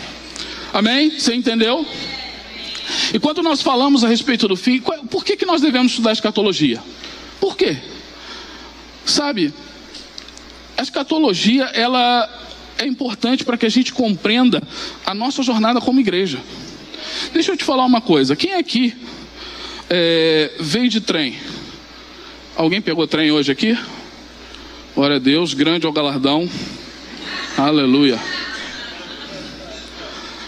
Amém? 0.72 1.18
Você 1.18 1.34
entendeu? 1.34 1.86
E 3.12 3.18
quando 3.18 3.42
nós 3.42 3.62
falamos 3.62 4.02
a 4.04 4.08
respeito 4.08 4.48
do 4.48 4.56
fim, 4.56 4.80
por 4.80 5.24
que, 5.24 5.36
que 5.36 5.46
nós 5.46 5.60
devemos 5.60 5.92
estudar 5.92 6.12
escatologia? 6.12 6.82
Por 7.40 7.56
quê? 7.56 7.76
Sabe, 9.04 9.52
a 10.76 10.82
escatologia 10.82 11.64
ela 11.74 12.28
é 12.78 12.86
importante 12.86 13.44
para 13.44 13.56
que 13.56 13.66
a 13.66 13.68
gente 13.68 13.92
compreenda 13.92 14.62
a 15.04 15.14
nossa 15.14 15.42
jornada 15.42 15.80
como 15.80 16.00
igreja. 16.00 16.38
Deixa 17.32 17.52
eu 17.52 17.56
te 17.56 17.64
falar 17.64 17.84
uma 17.84 18.00
coisa. 18.00 18.34
Quem 18.34 18.54
aqui 18.54 18.96
é, 19.88 20.52
veio 20.58 20.88
de 20.88 21.00
trem? 21.00 21.38
Alguém 22.56 22.80
pegou 22.80 23.06
trem 23.06 23.30
hoje 23.30 23.52
aqui? 23.52 23.78
Glória 24.94 25.16
a 25.16 25.20
Deus, 25.20 25.54
grande 25.54 25.86
é 25.86 25.88
o 25.88 25.92
galardão. 25.92 26.48
Aleluia. 27.56 28.18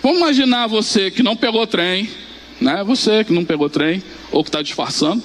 Vamos 0.03 0.19
imaginar 0.19 0.67
você 0.67 1.13
que 1.13 1.23
não 1.23 1.37
pegou 1.37 1.65
trem, 1.65 2.11
né? 2.61 2.83
Você 2.83 3.23
que 3.23 3.33
não 3.33 3.45
pegou 3.45 3.71
trem 3.71 4.03
ou 4.33 4.43
que 4.43 4.49
está 4.49 4.61
disfarçando. 4.61 5.23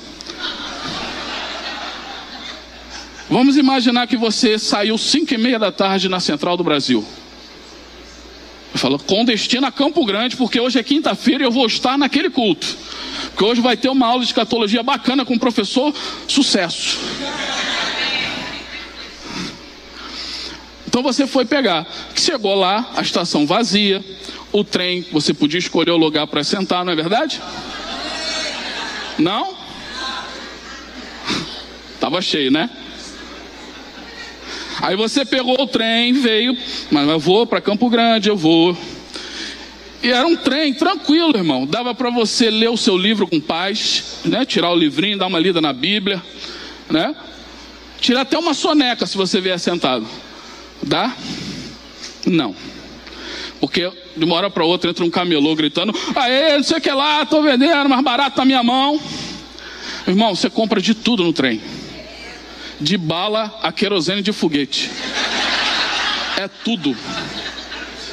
Vamos 3.28 3.58
imaginar 3.58 4.06
que 4.06 4.16
você 4.16 4.60
saiu 4.60 4.96
cinco 4.96 5.34
e 5.34 5.38
meia 5.38 5.58
da 5.58 5.72
tarde 5.72 6.08
na 6.08 6.20
Central 6.20 6.56
do 6.56 6.64
Brasil. 6.64 7.04
Eu 8.72 8.80
falo, 8.80 9.00
com 9.00 9.26
destino 9.26 9.66
a 9.66 9.72
Campo 9.72 10.06
Grande, 10.06 10.38
porque 10.38 10.60
hoje 10.60 10.78
é 10.78 10.84
quinta-feira 10.84 11.44
e 11.44 11.48
eu 11.48 11.52
vou 11.52 11.66
estar 11.66 11.98
naquele 11.98 12.30
culto. 12.30 12.78
Porque 13.32 13.44
hoje 13.44 13.60
vai 13.60 13.76
ter 13.76 13.90
uma 13.90 14.06
aula 14.06 14.20
de 14.20 14.28
escatologia 14.28 14.84
bacana 14.84 15.26
com 15.26 15.34
o 15.34 15.40
professor 15.40 15.92
Sucesso. 16.28 17.00
Então 20.86 21.02
você 21.02 21.26
foi 21.26 21.46
pegar. 21.46 21.88
Chegou 22.16 22.54
lá, 22.54 22.92
a 22.96 23.02
estação 23.02 23.46
vazia, 23.46 24.04
o 24.52 24.64
trem, 24.64 25.06
você 25.12 25.34
podia 25.34 25.60
escolher 25.60 25.92
o 25.92 25.98
lugar 25.98 26.28
para 26.28 26.44
sentar, 26.44 26.86
não 26.86 26.94
é 26.94 26.96
verdade? 26.96 27.42
Não? 29.18 29.56
Tava 32.00 32.22
cheio, 32.22 32.52
né? 32.52 32.70
Aí 34.82 34.96
você 34.96 35.26
pegou 35.26 35.60
o 35.60 35.68
trem, 35.68 36.14
veio, 36.14 36.56
mas 36.92 37.10
eu 37.10 37.20
vou 37.20 37.48
para 37.48 37.60
Campo 37.60 37.90
Grande, 37.90 38.30
eu 38.30 38.38
vou. 38.38 38.78
E 40.04 40.12
era 40.12 40.28
um 40.28 40.36
trem 40.36 40.74
tranquilo, 40.74 41.36
irmão. 41.36 41.66
Dava 41.66 41.96
para 41.96 42.10
você 42.12 42.52
ler 42.52 42.70
o 42.70 42.78
seu 42.78 42.96
livro 42.96 43.28
com 43.28 43.40
paz, 43.40 44.20
né? 44.24 44.46
Tirar 44.46 44.72
o 44.72 44.76
livrinho, 44.76 45.18
dar 45.18 45.26
uma 45.26 45.40
lida 45.40 45.60
na 45.60 45.74
Bíblia, 45.74 46.22
né? 46.90 47.16
Tirar 48.00 48.22
até 48.22 48.38
uma 48.38 48.54
soneca 48.54 49.08
se 49.08 49.18
você 49.18 49.42
vier 49.42 49.60
sentado. 49.60 50.08
Dá? 50.84 51.16
Não. 52.26 52.56
Porque 53.60 53.92
de 54.16 54.24
uma 54.24 54.36
hora 54.36 54.50
para 54.50 54.64
outra 54.64 54.90
entra 54.90 55.04
um 55.04 55.10
camelô 55.10 55.56
gritando: 55.56 55.94
Aê, 56.16 56.58
não 56.58 56.64
sei 56.64 56.78
o 56.78 56.82
que 56.82 56.92
lá, 56.92 57.24
estou 57.24 57.42
vendendo, 57.42 57.90
mais 57.90 58.04
barato 58.04 58.38
na 58.38 58.46
minha 58.46 58.64
mão. 58.64 59.00
Irmão, 60.08 60.36
você 60.36 60.50
compra 60.50 60.82
de 60.82 60.94
tudo 60.94 61.24
no 61.24 61.34
trem 61.34 61.62
de 62.80 62.98
bala 62.98 63.60
a 63.62 63.72
querosene 63.72 64.22
de 64.22 64.32
foguete. 64.32 64.90
É 66.38 66.48
tudo. 66.48 66.96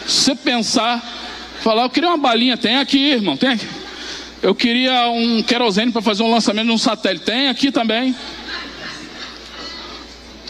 Você 0.06 0.34
pensar, 0.34 1.02
falar, 1.60 1.82
eu 1.82 1.90
queria 1.90 2.08
uma 2.08 2.18
balinha, 2.18 2.56
tem 2.56 2.76
aqui, 2.76 3.10
irmão, 3.10 3.36
tem 3.36 3.50
aqui. 3.50 3.66
Eu 4.42 4.54
queria 4.54 5.08
um 5.08 5.42
querosene 5.42 5.92
para 5.92 6.02
fazer 6.02 6.22
um 6.22 6.30
lançamento 6.30 6.66
de 6.66 6.72
um 6.72 6.78
satélite, 6.78 7.24
tem 7.24 7.48
aqui 7.48 7.70
também. 7.70 8.14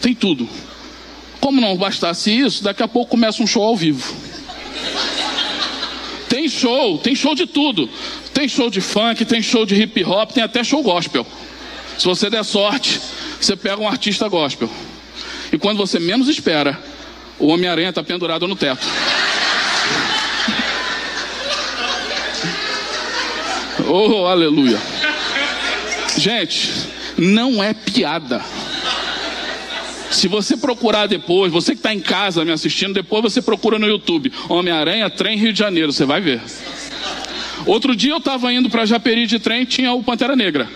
Tem 0.01 0.15
tudo. 0.15 0.49
Como 1.41 1.61
não 1.61 1.77
bastasse 1.77 2.37
isso, 2.37 2.63
daqui 2.63 2.83
a 2.83 2.89
pouco 2.89 3.11
começa 3.11 3.43
um 3.43 3.47
show 3.47 3.63
ao 3.63 3.77
vivo. 3.77 4.15
Tem 6.45 6.51
show, 6.51 6.99
tem 6.99 7.15
show 7.15 7.35
de 7.35 7.47
tudo. 7.47 7.89
Tem 8.35 8.47
show 8.47 8.69
de 8.69 8.79
funk, 8.79 9.25
tem 9.25 9.41
show 9.41 9.65
de 9.65 9.75
hip 9.77 10.05
hop, 10.05 10.31
tem 10.31 10.43
até 10.43 10.63
show 10.63 10.83
gospel. 10.83 11.27
Se 11.97 12.05
você 12.05 12.29
der 12.29 12.45
sorte, 12.45 13.01
você 13.41 13.57
pega 13.57 13.81
um 13.81 13.89
artista 13.89 14.29
gospel. 14.29 14.69
E 15.51 15.57
quando 15.57 15.79
você 15.79 15.99
menos 15.99 16.29
espera, 16.29 16.79
o 17.39 17.47
Homem-Aranha 17.47 17.89
está 17.89 18.03
pendurado 18.03 18.47
no 18.47 18.55
teto. 18.55 18.87
Oh, 23.89 24.27
aleluia. 24.27 24.79
Gente, 26.19 26.71
não 27.17 27.65
é 27.65 27.73
piada. 27.73 28.45
Se 30.15 30.29
você 30.29 30.57
procurar 30.57 31.09
depois, 31.09 31.53
você 31.53 31.73
que 31.73 31.81
está 31.81 31.93
em 31.93 31.99
casa 31.99 32.45
me 32.45 32.53
assistindo, 32.53 32.95
depois 32.95 33.21
você 33.21 33.43
procura 33.43 33.81
no 33.81 33.87
YouTube 33.87 34.33
Homem-Aranha 34.49 35.11
Trem 35.11 35.37
Rio 35.37 35.53
de 35.53 35.59
Janeiro, 35.59 35.93
você 35.93 36.05
vai 36.05 36.21
ver. 36.21 36.41
Outro 37.67 37.97
dia 37.97 38.13
eu 38.13 38.19
estava 38.19 38.53
indo 38.53 38.71
para 38.71 38.87
Japeri 38.87 39.27
de 39.27 39.41
trem, 39.41 39.65
tinha 39.65 39.93
o 39.93 40.05
Pantera 40.05 40.37
Negra. 40.37 40.69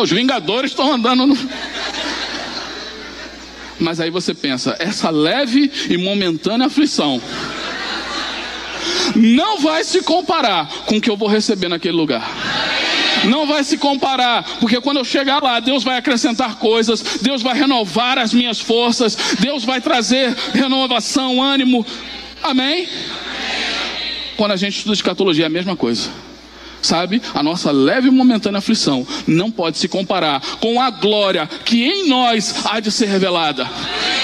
Os 0.00 0.10
Vingadores 0.10 0.70
estão 0.70 0.90
andando 0.90 1.26
no. 1.26 1.38
Mas 3.78 4.00
aí 4.00 4.08
você 4.08 4.32
pensa, 4.32 4.74
essa 4.78 5.10
leve 5.10 5.70
e 5.90 5.98
momentânea 5.98 6.66
aflição 6.66 7.20
não 9.14 9.60
vai 9.60 9.84
se 9.84 10.02
comparar 10.02 10.66
com 10.86 10.96
o 10.96 11.00
que 11.00 11.10
eu 11.10 11.16
vou 11.16 11.28
receber 11.28 11.68
naquele 11.68 11.96
lugar. 11.96 12.26
Não 13.28 13.46
vai 13.46 13.64
se 13.64 13.76
comparar, 13.78 14.44
porque 14.60 14.80
quando 14.80 14.98
eu 14.98 15.04
chegar 15.04 15.42
lá, 15.42 15.60
Deus 15.60 15.82
vai 15.82 15.96
acrescentar 15.96 16.56
coisas, 16.56 17.02
Deus 17.22 17.42
vai 17.42 17.54
renovar 17.56 18.18
as 18.18 18.32
minhas 18.32 18.60
forças, 18.60 19.16
Deus 19.40 19.64
vai 19.64 19.80
trazer 19.80 20.34
renovação, 20.52 21.42
ânimo. 21.42 21.84
Amém? 22.42 22.88
Quando 24.36 24.52
a 24.52 24.56
gente 24.56 24.76
estuda 24.76 24.94
escatologia, 24.94 25.44
é 25.44 25.46
a 25.46 25.50
mesma 25.50 25.76
coisa 25.76 26.10
sabe? 26.84 27.20
A 27.34 27.42
nossa 27.42 27.70
leve 27.70 28.08
e 28.08 28.10
momentânea 28.10 28.58
aflição 28.58 29.06
não 29.26 29.50
pode 29.50 29.78
se 29.78 29.88
comparar 29.88 30.40
com 30.60 30.80
a 30.80 30.90
glória 30.90 31.48
que 31.64 31.82
em 31.82 32.08
nós 32.08 32.54
há 32.66 32.78
de 32.78 32.90
ser 32.92 33.06
revelada. 33.06 33.66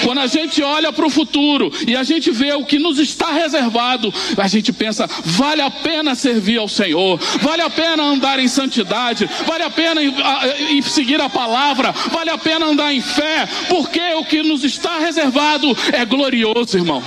Quando 0.05 0.19
a 0.19 0.27
gente 0.27 0.63
olha 0.63 0.93
para 0.93 1.07
o 1.07 1.11
futuro 1.11 1.73
e 1.87 1.97
a 1.97 2.03
gente 2.03 2.31
vê 2.31 2.53
o 2.53 2.65
que 2.65 2.79
nos 2.79 2.99
está 2.99 3.33
reservado, 3.33 4.13
a 4.37 4.49
gente 4.49 4.73
pensa: 4.73 5.09
vale 5.25 5.63
a 5.63 5.71
pena 5.71 6.15
servir 6.15 6.59
ao 6.59 6.69
Senhor, 6.69 7.19
vale 7.41 7.63
a 7.63 7.71
pena 7.71 8.03
andar 8.03 8.39
em 8.39 8.49
santidade, 8.49 9.29
vale 9.47 9.65
a 9.65 9.71
pena 9.71 10.01
seguir 10.83 11.21
a 11.21 11.29
palavra, 11.29 11.93
vale 12.11 12.31
a 12.31 12.39
pena 12.39 12.67
andar 12.67 12.93
em 12.93 13.01
fé, 13.01 13.49
porque 13.69 14.01
o 14.15 14.25
que 14.25 14.43
nos 14.43 14.65
está 14.65 14.99
reservado 14.99 15.77
é 15.93 16.05
glorioso, 16.05 16.77
irmão 16.77 17.03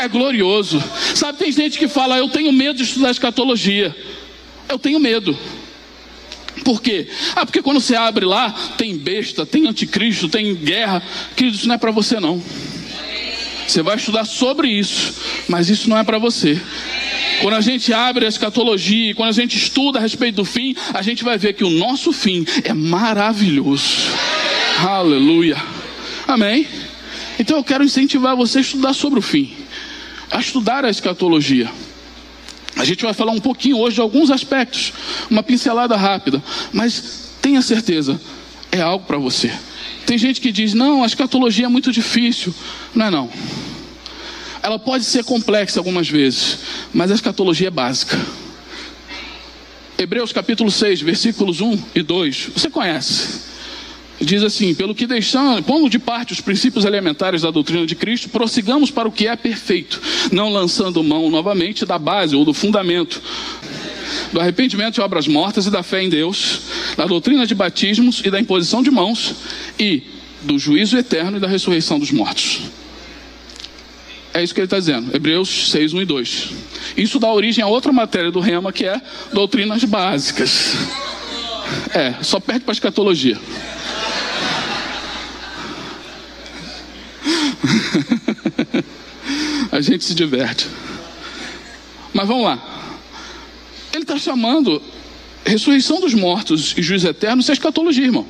é 0.00 0.08
glorioso. 0.08 0.82
Sabe, 1.14 1.38
tem 1.38 1.52
gente 1.52 1.78
que 1.78 1.86
fala, 1.86 2.16
eu 2.16 2.28
tenho 2.28 2.50
medo 2.52 2.78
de 2.78 2.84
estudar 2.84 3.10
escatologia. 3.10 3.94
Eu 4.66 4.78
tenho 4.78 4.98
medo. 4.98 5.36
Por 6.70 6.80
quê? 6.80 7.08
Ah, 7.34 7.44
porque 7.44 7.62
quando 7.62 7.80
você 7.80 7.96
abre 7.96 8.24
lá, 8.24 8.54
tem 8.78 8.96
besta, 8.96 9.44
tem 9.44 9.66
anticristo, 9.66 10.28
tem 10.28 10.54
guerra. 10.54 11.02
Querido, 11.34 11.56
isso 11.56 11.66
não 11.66 11.74
é 11.74 11.78
para 11.78 11.90
você 11.90 12.20
não. 12.20 12.40
Você 13.66 13.82
vai 13.82 13.96
estudar 13.96 14.24
sobre 14.24 14.68
isso, 14.68 15.12
mas 15.48 15.68
isso 15.68 15.90
não 15.90 15.98
é 15.98 16.04
para 16.04 16.16
você. 16.16 16.60
Quando 17.40 17.54
a 17.54 17.60
gente 17.60 17.92
abre 17.92 18.24
a 18.24 18.28
escatologia, 18.28 19.16
quando 19.16 19.30
a 19.30 19.32
gente 19.32 19.58
estuda 19.58 19.98
a 19.98 20.02
respeito 20.02 20.36
do 20.36 20.44
fim, 20.44 20.76
a 20.94 21.02
gente 21.02 21.24
vai 21.24 21.36
ver 21.36 21.54
que 21.54 21.64
o 21.64 21.70
nosso 21.70 22.12
fim 22.12 22.46
é 22.62 22.72
maravilhoso. 22.72 24.06
Aleluia. 24.78 25.56
Amém? 26.24 26.68
Então 27.36 27.56
eu 27.56 27.64
quero 27.64 27.82
incentivar 27.82 28.36
você 28.36 28.58
a 28.58 28.60
estudar 28.60 28.92
sobre 28.92 29.18
o 29.18 29.22
fim 29.22 29.56
a 30.30 30.38
estudar 30.38 30.84
a 30.84 30.90
escatologia. 30.90 31.68
A 32.80 32.84
gente 32.84 33.04
vai 33.04 33.12
falar 33.12 33.32
um 33.32 33.40
pouquinho 33.40 33.76
hoje 33.76 33.96
de 33.96 34.00
alguns 34.00 34.30
aspectos, 34.30 34.94
uma 35.30 35.42
pincelada 35.42 35.98
rápida, 35.98 36.42
mas 36.72 37.30
tenha 37.42 37.60
certeza, 37.60 38.18
é 38.72 38.80
algo 38.80 39.04
para 39.04 39.18
você. 39.18 39.52
Tem 40.06 40.16
gente 40.16 40.40
que 40.40 40.50
diz: 40.50 40.72
não, 40.72 41.02
a 41.02 41.06
escatologia 41.06 41.66
é 41.66 41.68
muito 41.68 41.92
difícil. 41.92 42.54
Não 42.94 43.04
é 43.04 43.10
não. 43.10 43.30
ela 44.62 44.78
pode 44.78 45.04
ser 45.04 45.24
complexa 45.24 45.78
algumas 45.78 46.08
vezes, 46.08 46.58
mas 46.90 47.10
a 47.10 47.14
escatologia 47.14 47.68
é 47.68 47.70
básica. 47.70 48.18
Hebreus 49.98 50.32
capítulo 50.32 50.70
6, 50.70 51.02
versículos 51.02 51.60
1 51.60 51.78
e 51.94 52.02
2, 52.02 52.48
você 52.54 52.70
conhece. 52.70 53.49
Diz 54.20 54.42
assim: 54.42 54.74
pelo 54.74 54.94
que 54.94 55.06
deixamos, 55.06 55.64
pondo 55.64 55.88
de 55.88 55.98
parte 55.98 56.32
os 56.32 56.40
princípios 56.40 56.84
elementares 56.84 57.42
da 57.42 57.50
doutrina 57.50 57.86
de 57.86 57.94
Cristo, 57.94 58.28
prossigamos 58.28 58.90
para 58.90 59.08
o 59.08 59.12
que 59.12 59.26
é 59.26 59.34
perfeito, 59.34 60.00
não 60.30 60.50
lançando 60.50 61.02
mão 61.02 61.30
novamente 61.30 61.86
da 61.86 61.98
base 61.98 62.36
ou 62.36 62.44
do 62.44 62.52
fundamento, 62.52 63.20
do 64.30 64.38
arrependimento 64.38 64.94
de 64.94 65.00
obras 65.00 65.26
mortas 65.26 65.66
e 65.66 65.70
da 65.70 65.82
fé 65.82 66.02
em 66.02 66.10
Deus, 66.10 66.60
da 66.96 67.06
doutrina 67.06 67.46
de 67.46 67.54
batismos 67.54 68.20
e 68.24 68.30
da 68.30 68.38
imposição 68.38 68.82
de 68.82 68.90
mãos, 68.90 69.34
e 69.78 70.02
do 70.42 70.58
juízo 70.58 70.98
eterno 70.98 71.38
e 71.38 71.40
da 71.40 71.48
ressurreição 71.48 71.98
dos 71.98 72.10
mortos. 72.10 72.60
É 74.32 74.42
isso 74.42 74.54
que 74.54 74.60
ele 74.60 74.66
está 74.66 74.78
dizendo, 74.78 75.14
Hebreus 75.14 75.70
6, 75.70 75.94
1 75.94 76.02
e 76.02 76.04
2. 76.04 76.50
Isso 76.96 77.18
dá 77.18 77.32
origem 77.32 77.64
a 77.64 77.66
outra 77.66 77.92
matéria 77.92 78.30
do 78.30 78.38
Rema, 78.38 78.72
que 78.72 78.84
é 78.84 79.00
doutrinas 79.32 79.82
básicas. 79.84 80.74
É, 81.92 82.14
só 82.22 82.38
perde 82.38 82.60
para 82.60 82.72
a 82.72 82.74
escatologia. 82.74 83.38
a 89.70 89.80
gente 89.80 90.04
se 90.04 90.14
diverte. 90.14 90.68
Mas 92.12 92.26
vamos 92.26 92.44
lá. 92.44 92.62
Ele 93.92 94.02
está 94.02 94.18
chamando 94.18 94.82
ressurreição 95.44 96.00
dos 96.00 96.14
mortos 96.14 96.74
e 96.76 96.82
juízo 96.82 97.08
eterno, 97.08 97.40
isso 97.40 97.50
é 97.50 97.54
escatologia, 97.54 98.04
irmão. 98.04 98.26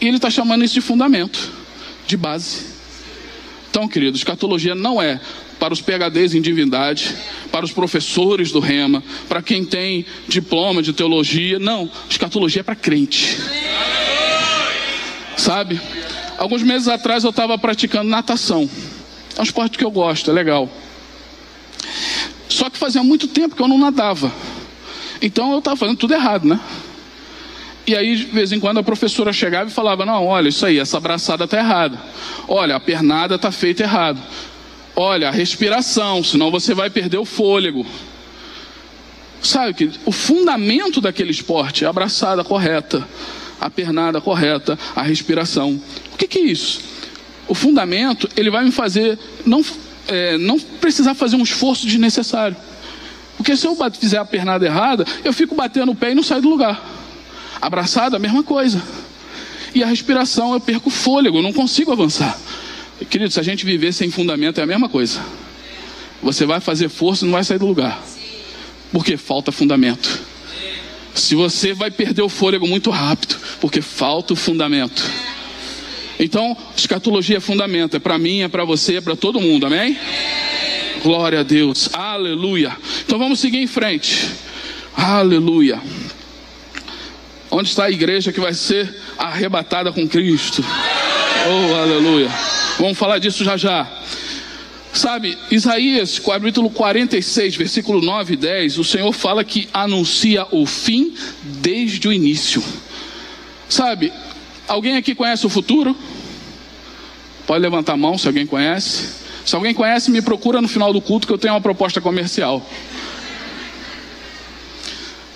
E 0.00 0.06
ele 0.06 0.16
está 0.16 0.30
chamando 0.30 0.64
isso 0.64 0.74
de 0.74 0.80
fundamento, 0.80 1.50
de 2.06 2.16
base. 2.16 2.76
Então, 3.70 3.88
querido, 3.88 4.16
escatologia 4.16 4.74
não 4.74 5.02
é 5.02 5.20
para 5.58 5.72
os 5.72 5.80
PHDs 5.80 6.34
em 6.34 6.40
divindade, 6.40 7.14
para 7.50 7.64
os 7.64 7.72
professores 7.72 8.52
do 8.52 8.60
Rema, 8.60 9.02
para 9.28 9.42
quem 9.42 9.64
tem 9.64 10.04
diploma 10.28 10.82
de 10.82 10.92
teologia. 10.92 11.58
Não, 11.58 11.90
escatologia 12.08 12.60
é 12.60 12.62
para 12.62 12.74
crente. 12.74 13.38
Sabe? 15.36 15.80
Alguns 16.38 16.62
meses 16.62 16.88
atrás 16.88 17.24
eu 17.24 17.30
estava 17.30 17.56
praticando 17.58 18.08
natação. 18.08 18.68
É 19.36 19.40
um 19.40 19.44
esporte 19.44 19.78
que 19.78 19.84
eu 19.84 19.90
gosto, 19.90 20.30
é 20.30 20.34
legal. 20.34 20.68
Só 22.48 22.70
que 22.70 22.78
fazia 22.78 23.02
muito 23.02 23.28
tempo 23.28 23.54
que 23.54 23.62
eu 23.62 23.68
não 23.68 23.78
nadava. 23.78 24.32
Então 25.20 25.52
eu 25.52 25.58
estava 25.58 25.76
fazendo 25.76 25.96
tudo 25.96 26.14
errado, 26.14 26.46
né? 26.46 26.60
E 27.86 27.94
aí, 27.94 28.16
de 28.16 28.24
vez 28.24 28.50
em 28.50 28.58
quando, 28.58 28.78
a 28.78 28.82
professora 28.82 29.32
chegava 29.32 29.70
e 29.70 29.72
falava: 29.72 30.04
Não, 30.04 30.26
olha, 30.26 30.48
isso 30.48 30.66
aí, 30.66 30.78
essa 30.78 30.96
abraçada 30.96 31.44
está 31.44 31.58
errada. 31.58 31.98
Olha, 32.48 32.74
a 32.74 32.80
pernada 32.80 33.36
está 33.36 33.52
feita 33.52 33.84
errado. 33.84 34.20
Olha, 34.94 35.28
a 35.28 35.30
respiração, 35.30 36.24
senão 36.24 36.50
você 36.50 36.74
vai 36.74 36.90
perder 36.90 37.18
o 37.18 37.24
fôlego. 37.24 37.86
Sabe 39.40 39.74
que 39.74 39.90
o 40.04 40.10
fundamento 40.10 41.00
daquele 41.00 41.30
esporte 41.30 41.84
é 41.84 41.86
a 41.86 41.90
abraçada 41.90 42.42
correta, 42.42 43.06
a 43.60 43.70
pernada 43.70 44.20
correta, 44.20 44.78
a 44.94 45.02
respiração. 45.02 45.80
O 46.12 46.16
que, 46.16 46.26
que 46.26 46.38
é 46.38 46.42
isso? 46.42 46.80
O 47.48 47.54
fundamento, 47.54 48.28
ele 48.36 48.50
vai 48.50 48.64
me 48.64 48.72
fazer 48.72 49.18
não, 49.44 49.64
é, 50.08 50.36
não 50.38 50.58
precisar 50.58 51.14
fazer 51.14 51.36
um 51.36 51.42
esforço 51.42 51.86
desnecessário. 51.86 52.56
Porque 53.36 53.56
se 53.56 53.66
eu 53.66 53.76
fizer 53.92 54.18
a 54.18 54.24
pernada 54.24 54.64
errada, 54.64 55.04
eu 55.24 55.32
fico 55.32 55.54
batendo 55.54 55.92
o 55.92 55.94
pé 55.94 56.12
e 56.12 56.14
não 56.14 56.22
saio 56.22 56.42
do 56.42 56.48
lugar. 56.48 56.82
Abraçada, 57.60 58.16
a 58.16 58.18
mesma 58.18 58.42
coisa. 58.42 58.82
E 59.74 59.82
a 59.82 59.86
respiração, 59.86 60.54
eu 60.54 60.60
perco 60.60 60.88
o 60.88 60.92
fôlego, 60.92 61.38
eu 61.38 61.42
não 61.42 61.52
consigo 61.52 61.92
avançar. 61.92 62.38
Querido, 63.10 63.30
se 63.30 63.38
a 63.38 63.42
gente 63.42 63.66
viver 63.66 63.92
sem 63.92 64.10
fundamento, 64.10 64.58
é 64.58 64.62
a 64.62 64.66
mesma 64.66 64.88
coisa. 64.88 65.20
Você 66.22 66.46
vai 66.46 66.60
fazer 66.60 66.88
força 66.88 67.24
e 67.24 67.26
não 67.26 67.34
vai 67.34 67.44
sair 67.44 67.58
do 67.58 67.66
lugar. 67.66 68.02
Porque 68.90 69.18
falta 69.18 69.52
fundamento. 69.52 70.18
Se 71.16 71.34
você 71.34 71.72
vai 71.72 71.90
perder 71.90 72.22
o 72.22 72.28
fôlego 72.28 72.68
muito 72.68 72.90
rápido, 72.90 73.36
porque 73.60 73.80
falta 73.80 74.34
o 74.34 74.36
fundamento. 74.36 75.02
Então, 76.20 76.56
escatologia 76.76 77.38
é 77.38 77.40
fundamento, 77.40 77.96
é 77.96 77.98
para 77.98 78.18
mim, 78.18 78.42
é 78.42 78.48
para 78.48 78.64
você, 78.64 78.96
é 78.96 79.00
para 79.00 79.16
todo 79.16 79.40
mundo, 79.40 79.66
amém? 79.66 79.98
Glória 81.02 81.40
a 81.40 81.42
Deus, 81.42 81.88
aleluia. 81.92 82.76
Então 83.04 83.18
vamos 83.18 83.40
seguir 83.40 83.58
em 83.58 83.66
frente, 83.66 84.30
aleluia. 84.94 85.80
Onde 87.50 87.70
está 87.70 87.84
a 87.84 87.90
igreja 87.90 88.32
que 88.32 88.40
vai 88.40 88.52
ser 88.52 88.94
arrebatada 89.18 89.92
com 89.92 90.06
Cristo? 90.06 90.62
Oh, 91.48 91.74
aleluia. 91.74 92.30
Vamos 92.78 92.98
falar 92.98 93.18
disso 93.18 93.42
já 93.42 93.56
já. 93.56 93.88
Sabe, 94.96 95.36
Isaías, 95.50 96.18
capítulo 96.18 96.70
46, 96.70 97.56
versículo 97.56 98.00
9 98.00 98.34
e 98.34 98.36
10, 98.36 98.78
o 98.78 98.84
Senhor 98.84 99.12
fala 99.12 99.44
que 99.44 99.68
anuncia 99.72 100.46
o 100.50 100.64
fim 100.64 101.14
desde 101.42 102.08
o 102.08 102.12
início. 102.12 102.62
Sabe, 103.68 104.12
Alguém 104.68 104.96
aqui 104.96 105.14
conhece 105.14 105.46
o 105.46 105.48
futuro? 105.48 105.96
Pode 107.46 107.62
levantar 107.62 107.92
a 107.92 107.96
mão 107.96 108.18
se 108.18 108.26
alguém 108.26 108.46
conhece. 108.46 109.08
Se 109.44 109.54
alguém 109.54 109.72
conhece, 109.72 110.10
me 110.10 110.20
procura 110.20 110.60
no 110.60 110.66
final 110.66 110.92
do 110.92 111.00
culto 111.00 111.26
que 111.26 111.32
eu 111.32 111.38
tenho 111.38 111.54
uma 111.54 111.60
proposta 111.60 112.00
comercial. 112.00 112.68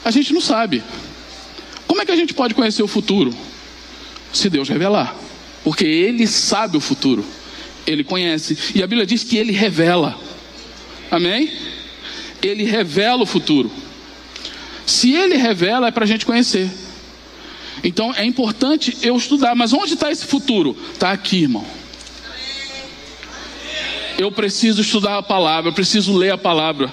A 0.05 0.11
gente 0.11 0.33
não 0.33 0.40
sabe. 0.40 0.83
Como 1.87 2.03
é 2.03 2.07
que 2.07 2.11
a 2.11 2.16
gente 2.16 2.35
pode 2.35 2.55
conhecer 2.55 2.83
o 2.83 2.88
futuro? 2.88 3.33
Se 4.33 4.51
Deus 4.51 4.68
revelar. 4.68 5.14
Porque 5.62 5.85
Ele 5.85 6.27
sabe 6.27 6.77
o 6.77 6.81
futuro. 6.81 7.25
Ele 7.86 8.04
conhece. 8.04 8.56
E 8.74 8.82
a 8.82 8.86
Bíblia 8.86 9.06
diz 9.06 9.24
que 9.24 9.36
Ele 9.36 9.52
revela. 9.52 10.18
Amém? 11.10 11.52
Ele 12.42 12.64
revela 12.64 13.22
o 13.22 13.26
futuro. 13.26 13.70
Se 14.86 15.12
Ele 15.12 15.36
revela, 15.36 15.88
é 15.88 15.90
para 15.90 16.04
a 16.04 16.06
gente 16.06 16.26
conhecer. 16.26 16.70
Então 17.82 18.14
é 18.14 18.24
importante 18.24 18.96
eu 19.02 19.16
estudar. 19.16 19.54
Mas 19.54 19.72
onde 19.72 19.94
está 19.94 20.10
esse 20.10 20.26
futuro? 20.26 20.76
Está 20.92 21.12
aqui, 21.12 21.42
irmão. 21.42 21.64
Eu 24.18 24.30
preciso 24.30 24.82
estudar 24.82 25.16
a 25.16 25.22
palavra, 25.22 25.70
eu 25.70 25.74
preciso 25.74 26.14
ler 26.14 26.30
a 26.30 26.36
palavra. 26.36 26.92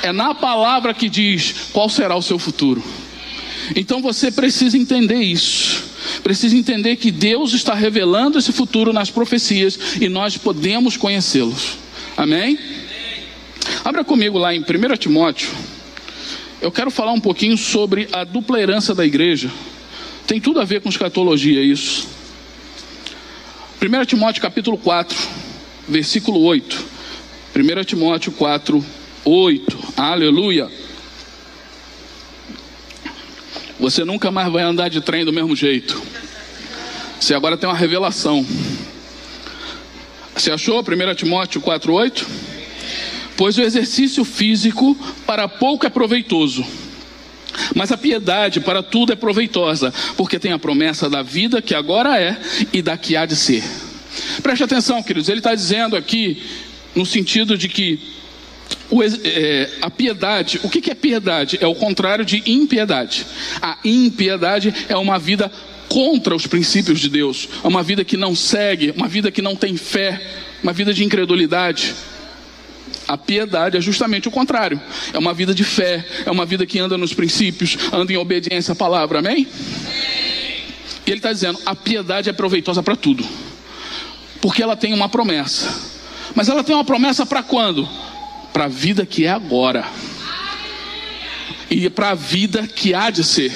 É 0.00 0.12
na 0.12 0.32
palavra 0.32 0.94
que 0.94 1.08
diz 1.08 1.70
qual 1.72 1.88
será 1.88 2.14
o 2.14 2.22
seu 2.22 2.38
futuro. 2.38 2.82
Então 3.74 4.00
você 4.00 4.30
precisa 4.30 4.78
entender 4.78 5.20
isso. 5.20 5.87
Precisa 6.22 6.56
entender 6.56 6.96
que 6.96 7.10
Deus 7.10 7.52
está 7.54 7.74
revelando 7.74 8.38
esse 8.38 8.52
futuro 8.52 8.92
nas 8.92 9.10
profecias 9.10 9.78
e 10.00 10.08
nós 10.08 10.36
podemos 10.36 10.96
conhecê-los. 10.96 11.78
Amém? 12.16 12.58
Abra 13.84 14.04
comigo 14.04 14.38
lá 14.38 14.54
em 14.54 14.60
1 14.60 14.96
Timóteo. 14.96 15.50
Eu 16.60 16.72
quero 16.72 16.90
falar 16.90 17.12
um 17.12 17.20
pouquinho 17.20 17.56
sobre 17.56 18.08
a 18.12 18.24
dupla 18.24 18.60
herança 18.60 18.94
da 18.94 19.06
igreja. 19.06 19.50
Tem 20.26 20.40
tudo 20.40 20.60
a 20.60 20.64
ver 20.64 20.80
com 20.80 20.88
escatologia 20.88 21.62
isso. 21.62 22.08
1 23.80 24.04
Timóteo 24.06 24.42
capítulo 24.42 24.76
4, 24.76 25.16
versículo 25.88 26.40
8. 26.40 26.84
1 27.54 27.84
Timóteo 27.84 28.32
4, 28.32 28.84
8. 29.24 29.78
Aleluia. 29.96 30.68
Você 33.78 34.04
nunca 34.04 34.30
mais 34.30 34.50
vai 34.52 34.62
andar 34.62 34.88
de 34.88 35.00
trem 35.00 35.24
do 35.24 35.32
mesmo 35.32 35.54
jeito. 35.54 36.00
Você 37.20 37.34
agora 37.34 37.56
tem 37.56 37.68
uma 37.68 37.76
revelação. 37.76 38.44
Você 40.34 40.50
achou 40.50 40.80
1 40.80 41.14
Timóteo 41.14 41.60
4, 41.60 41.92
8? 41.92 42.26
Pois 43.36 43.56
o 43.56 43.62
exercício 43.62 44.24
físico 44.24 44.96
para 45.26 45.48
pouco 45.48 45.86
é 45.86 45.88
proveitoso 45.88 46.64
mas 47.74 47.92
a 47.92 47.96
piedade 47.96 48.60
para 48.60 48.82
tudo 48.82 49.12
é 49.12 49.16
proveitosa, 49.16 49.92
porque 50.16 50.38
tem 50.38 50.52
a 50.52 50.58
promessa 50.58 51.08
da 51.08 51.22
vida 51.22 51.60
que 51.60 51.74
agora 51.74 52.20
é 52.20 52.36
e 52.72 52.82
da 52.82 52.96
que 52.96 53.16
há 53.16 53.26
de 53.26 53.36
ser. 53.36 53.62
Preste 54.42 54.64
atenção, 54.64 55.02
queridos, 55.02 55.28
ele 55.28 55.38
está 55.38 55.54
dizendo 55.54 55.96
aqui, 55.96 56.42
no 56.94 57.04
sentido 57.04 57.56
de 57.56 57.68
que 57.68 58.00
o, 58.90 59.02
é, 59.02 59.70
a 59.82 59.90
piedade, 59.90 60.60
o 60.62 60.68
que, 60.68 60.80
que 60.80 60.90
é 60.90 60.94
piedade? 60.94 61.58
É 61.60 61.66
o 61.66 61.74
contrário 61.74 62.24
de 62.24 62.42
impiedade. 62.46 63.26
A 63.60 63.78
impiedade 63.84 64.74
é 64.88 64.96
uma 64.96 65.18
vida 65.18 65.50
contra 65.88 66.34
os 66.34 66.46
princípios 66.46 67.00
de 67.00 67.08
Deus, 67.08 67.48
é 67.64 67.66
uma 67.66 67.82
vida 67.82 68.04
que 68.04 68.16
não 68.16 68.34
segue, 68.34 68.92
uma 68.96 69.08
vida 69.08 69.30
que 69.30 69.40
não 69.40 69.56
tem 69.56 69.76
fé, 69.76 70.20
uma 70.62 70.72
vida 70.72 70.92
de 70.92 71.04
incredulidade. 71.04 71.94
A 73.06 73.16
piedade 73.16 73.76
é 73.76 73.80
justamente 73.80 74.28
o 74.28 74.30
contrário. 74.30 74.78
É 75.14 75.18
uma 75.18 75.32
vida 75.32 75.54
de 75.54 75.64
fé, 75.64 76.04
é 76.26 76.30
uma 76.30 76.44
vida 76.44 76.66
que 76.66 76.78
anda 76.78 76.98
nos 76.98 77.14
princípios, 77.14 77.78
anda 77.90 78.12
em 78.12 78.16
obediência 78.16 78.72
à 78.72 78.74
palavra, 78.74 79.20
amém? 79.20 79.46
E 81.06 81.10
ele 81.10 81.18
está 81.18 81.32
dizendo: 81.32 81.58
a 81.64 81.74
piedade 81.74 82.28
é 82.28 82.32
proveitosa 82.34 82.82
para 82.82 82.96
tudo, 82.96 83.24
porque 84.42 84.62
ela 84.62 84.76
tem 84.76 84.92
uma 84.92 85.08
promessa. 85.08 85.88
Mas 86.34 86.48
ela 86.48 86.62
tem 86.62 86.74
uma 86.74 86.84
promessa 86.84 87.24
para 87.24 87.42
quando? 87.42 87.88
Para 88.58 88.64
a 88.64 88.68
vida 88.68 89.06
que 89.06 89.24
é 89.24 89.30
agora, 89.30 89.86
e 91.70 91.88
para 91.88 92.10
a 92.10 92.14
vida 92.16 92.66
que 92.66 92.92
há 92.92 93.08
de 93.08 93.22
ser. 93.22 93.52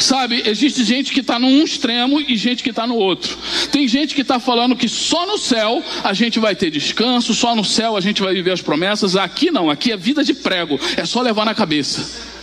Sabe, 0.00 0.42
existe 0.44 0.82
gente 0.82 1.12
que 1.12 1.20
está 1.20 1.38
num 1.38 1.62
extremo 1.62 2.20
e 2.20 2.36
gente 2.36 2.60
que 2.60 2.70
está 2.70 2.88
no 2.88 2.96
outro. 2.96 3.38
Tem 3.70 3.86
gente 3.86 4.16
que 4.16 4.22
está 4.22 4.40
falando 4.40 4.74
que 4.74 4.88
só 4.88 5.28
no 5.28 5.38
céu 5.38 5.80
a 6.02 6.12
gente 6.12 6.40
vai 6.40 6.56
ter 6.56 6.72
descanso, 6.72 7.34
só 7.34 7.54
no 7.54 7.64
céu 7.64 7.96
a 7.96 8.00
gente 8.00 8.20
vai 8.20 8.34
viver 8.34 8.50
as 8.50 8.60
promessas. 8.60 9.14
Aqui 9.14 9.52
não, 9.52 9.70
aqui 9.70 9.92
é 9.92 9.96
vida 9.96 10.24
de 10.24 10.34
prego, 10.34 10.76
é 10.96 11.04
só 11.04 11.22
levar 11.22 11.44
na 11.44 11.54
cabeça. 11.54 12.35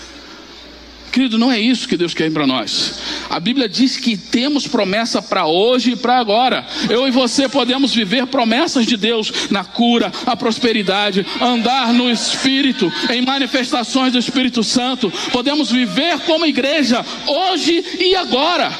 Querido, 1.14 1.38
não 1.38 1.52
é 1.52 1.60
isso 1.60 1.88
que 1.88 1.96
Deus 1.96 2.12
quer 2.16 2.32
para 2.32 2.48
nós. 2.48 2.96
A 3.30 3.40
Bíblia 3.40 3.70
diz 3.70 3.98
que 3.98 4.18
temos 4.18 4.66
promessa 4.66 5.22
para 5.22 5.46
hoje 5.46 5.92
e 5.92 5.96
para 5.96 6.18
agora. 6.18 6.66
Eu 6.90 7.08
e 7.08 7.12
você 7.12 7.48
podemos 7.48 7.94
viver 7.94 8.26
promessas 8.26 8.84
de 8.84 8.98
Deus 8.98 9.32
na 9.52 9.64
cura, 9.64 10.12
a 10.26 10.36
prosperidade, 10.36 11.24
andar 11.40 11.94
no 11.94 12.10
Espírito, 12.10 12.92
em 13.12 13.22
manifestações 13.22 14.12
do 14.12 14.18
Espírito 14.18 14.64
Santo. 14.64 15.14
Podemos 15.32 15.70
viver 15.70 16.18
como 16.22 16.48
igreja 16.48 17.06
hoje 17.28 17.86
e 18.00 18.16
agora, 18.16 18.74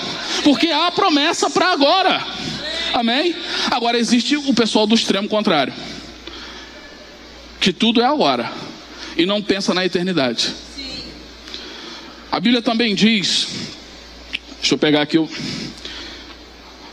porque 0.44 0.70
há 0.70 0.90
promessa 0.90 1.52
para 1.52 1.72
agora. 1.72 2.26
Amém? 2.96 3.36
Agora 3.70 4.00
existe 4.00 4.36
o 4.38 4.56
pessoal 4.56 4.88
do 4.88 4.96
extremo 4.96 5.30
contrário, 5.30 5.74
que 7.62 7.72
tudo 7.72 8.02
é 8.02 8.06
agora 8.06 8.52
e 9.16 9.24
não 9.24 9.40
pensa 9.40 9.72
na 9.72 9.86
eternidade. 9.86 10.63
A 12.34 12.40
Bíblia 12.40 12.64
também 12.64 12.96
diz, 12.96 13.48
deixa 14.60 14.74
eu 14.74 14.78
pegar 14.80 15.04
aqui 15.04 15.20
o 15.20 15.30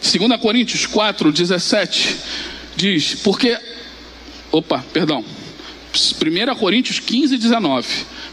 2 0.03 0.39
Coríntios 0.39 0.85
4, 0.85 1.33
17, 1.33 2.17
diz, 2.77 3.15
porque, 3.25 3.57
opa, 4.53 4.85
perdão, 4.93 5.25
1 5.95 6.55
Coríntios 6.57 6.99
15, 6.99 7.39
19, 7.39 7.89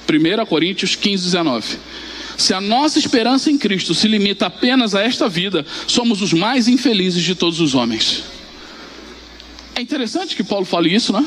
1 0.06 0.46
Coríntios 0.48 0.98
15, 0.98 1.24
19. 1.24 1.78
Se 2.38 2.54
a 2.54 2.60
nossa 2.60 3.00
esperança 3.00 3.50
em 3.50 3.58
Cristo 3.58 3.96
se 3.96 4.10
limita 4.10 4.48
apenas 4.48 4.94
a 4.94 5.02
esta 5.02 5.30
vida, 5.30 5.66
somos 5.88 6.22
os 6.22 6.34
mais 6.34 6.68
infelizes 6.68 7.24
de 7.24 7.36
todos 7.36 7.62
os 7.62 7.74
homens. 7.74 8.26
É 9.76 9.80
interessante 9.80 10.36
que 10.36 10.44
Paulo 10.44 10.66
fale 10.66 10.94
isso, 10.94 11.14
não 11.14 11.22
é? 11.22 11.26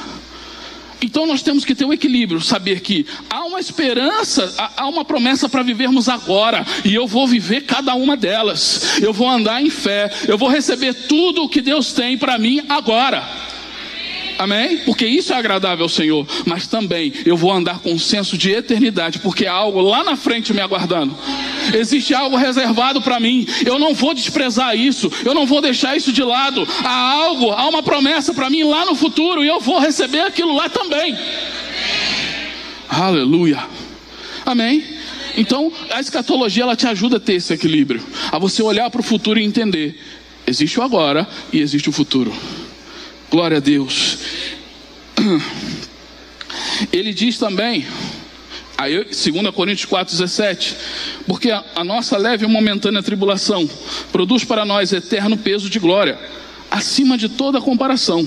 Então 1.02 1.26
nós 1.26 1.42
temos 1.42 1.64
que 1.64 1.74
ter 1.74 1.84
um 1.84 1.92
equilíbrio, 1.92 2.40
saber 2.40 2.80
que 2.80 3.06
há 3.28 3.44
uma 3.44 3.60
esperança, 3.60 4.52
há 4.76 4.86
uma 4.86 5.04
promessa 5.04 5.48
para 5.48 5.62
vivermos 5.62 6.08
agora, 6.08 6.64
e 6.84 6.94
eu 6.94 7.06
vou 7.06 7.26
viver 7.26 7.62
cada 7.62 7.94
uma 7.94 8.16
delas. 8.16 9.00
Eu 9.00 9.12
vou 9.12 9.28
andar 9.28 9.62
em 9.62 9.70
fé, 9.70 10.10
eu 10.28 10.36
vou 10.36 10.48
receber 10.48 10.94
tudo 10.94 11.44
o 11.44 11.48
que 11.48 11.60
Deus 11.60 11.92
tem 11.92 12.18
para 12.18 12.38
mim 12.38 12.62
agora. 12.68 13.39
Amém? 14.40 14.78
Porque 14.86 15.04
isso 15.04 15.34
é 15.34 15.36
agradável 15.36 15.82
ao 15.82 15.88
Senhor. 15.90 16.26
Mas 16.46 16.66
também 16.66 17.12
eu 17.26 17.36
vou 17.36 17.52
andar 17.52 17.80
com 17.80 17.92
um 17.92 17.98
senso 17.98 18.38
de 18.38 18.50
eternidade, 18.50 19.18
porque 19.18 19.44
há 19.44 19.52
algo 19.52 19.82
lá 19.82 20.02
na 20.02 20.16
frente 20.16 20.54
me 20.54 20.62
aguardando. 20.62 21.14
Existe 21.74 22.14
algo 22.14 22.38
reservado 22.38 23.02
para 23.02 23.20
mim. 23.20 23.46
Eu 23.66 23.78
não 23.78 23.92
vou 23.92 24.14
desprezar 24.14 24.74
isso. 24.74 25.12
Eu 25.26 25.34
não 25.34 25.44
vou 25.44 25.60
deixar 25.60 25.94
isso 25.94 26.10
de 26.10 26.22
lado. 26.22 26.66
Há 26.82 27.12
algo, 27.12 27.50
há 27.50 27.68
uma 27.68 27.82
promessa 27.82 28.32
para 28.32 28.48
mim 28.48 28.62
lá 28.62 28.86
no 28.86 28.94
futuro 28.94 29.44
e 29.44 29.46
eu 29.46 29.60
vou 29.60 29.78
receber 29.78 30.20
aquilo 30.20 30.54
lá 30.56 30.70
também. 30.70 31.14
Aleluia. 32.88 33.62
Amém? 34.46 34.82
Então, 35.36 35.70
a 35.90 36.00
escatologia 36.00 36.62
ela 36.62 36.74
te 36.74 36.86
ajuda 36.86 37.18
a 37.18 37.20
ter 37.20 37.34
esse 37.34 37.52
equilíbrio, 37.52 38.02
a 38.32 38.38
você 38.38 38.62
olhar 38.62 38.88
para 38.88 39.02
o 39.02 39.04
futuro 39.04 39.38
e 39.38 39.44
entender: 39.44 40.00
existe 40.46 40.80
o 40.80 40.82
agora 40.82 41.28
e 41.52 41.60
existe 41.60 41.90
o 41.90 41.92
futuro. 41.92 42.32
Glória 43.30 43.58
a 43.58 43.60
Deus. 43.60 44.18
Ele 46.92 47.14
diz 47.14 47.38
também, 47.38 47.86
aí, 48.76 49.04
2 49.04 49.54
Coríntios 49.54 49.88
4,17: 49.88 50.74
Porque 51.28 51.50
a, 51.50 51.64
a 51.76 51.84
nossa 51.84 52.18
leve 52.18 52.44
e 52.44 52.48
momentânea 52.48 53.02
tribulação 53.02 53.70
produz 54.10 54.42
para 54.42 54.64
nós 54.64 54.92
eterno 54.92 55.36
peso 55.36 55.70
de 55.70 55.78
glória, 55.78 56.18
acima 56.68 57.16
de 57.16 57.28
toda 57.28 57.60
comparação, 57.60 58.26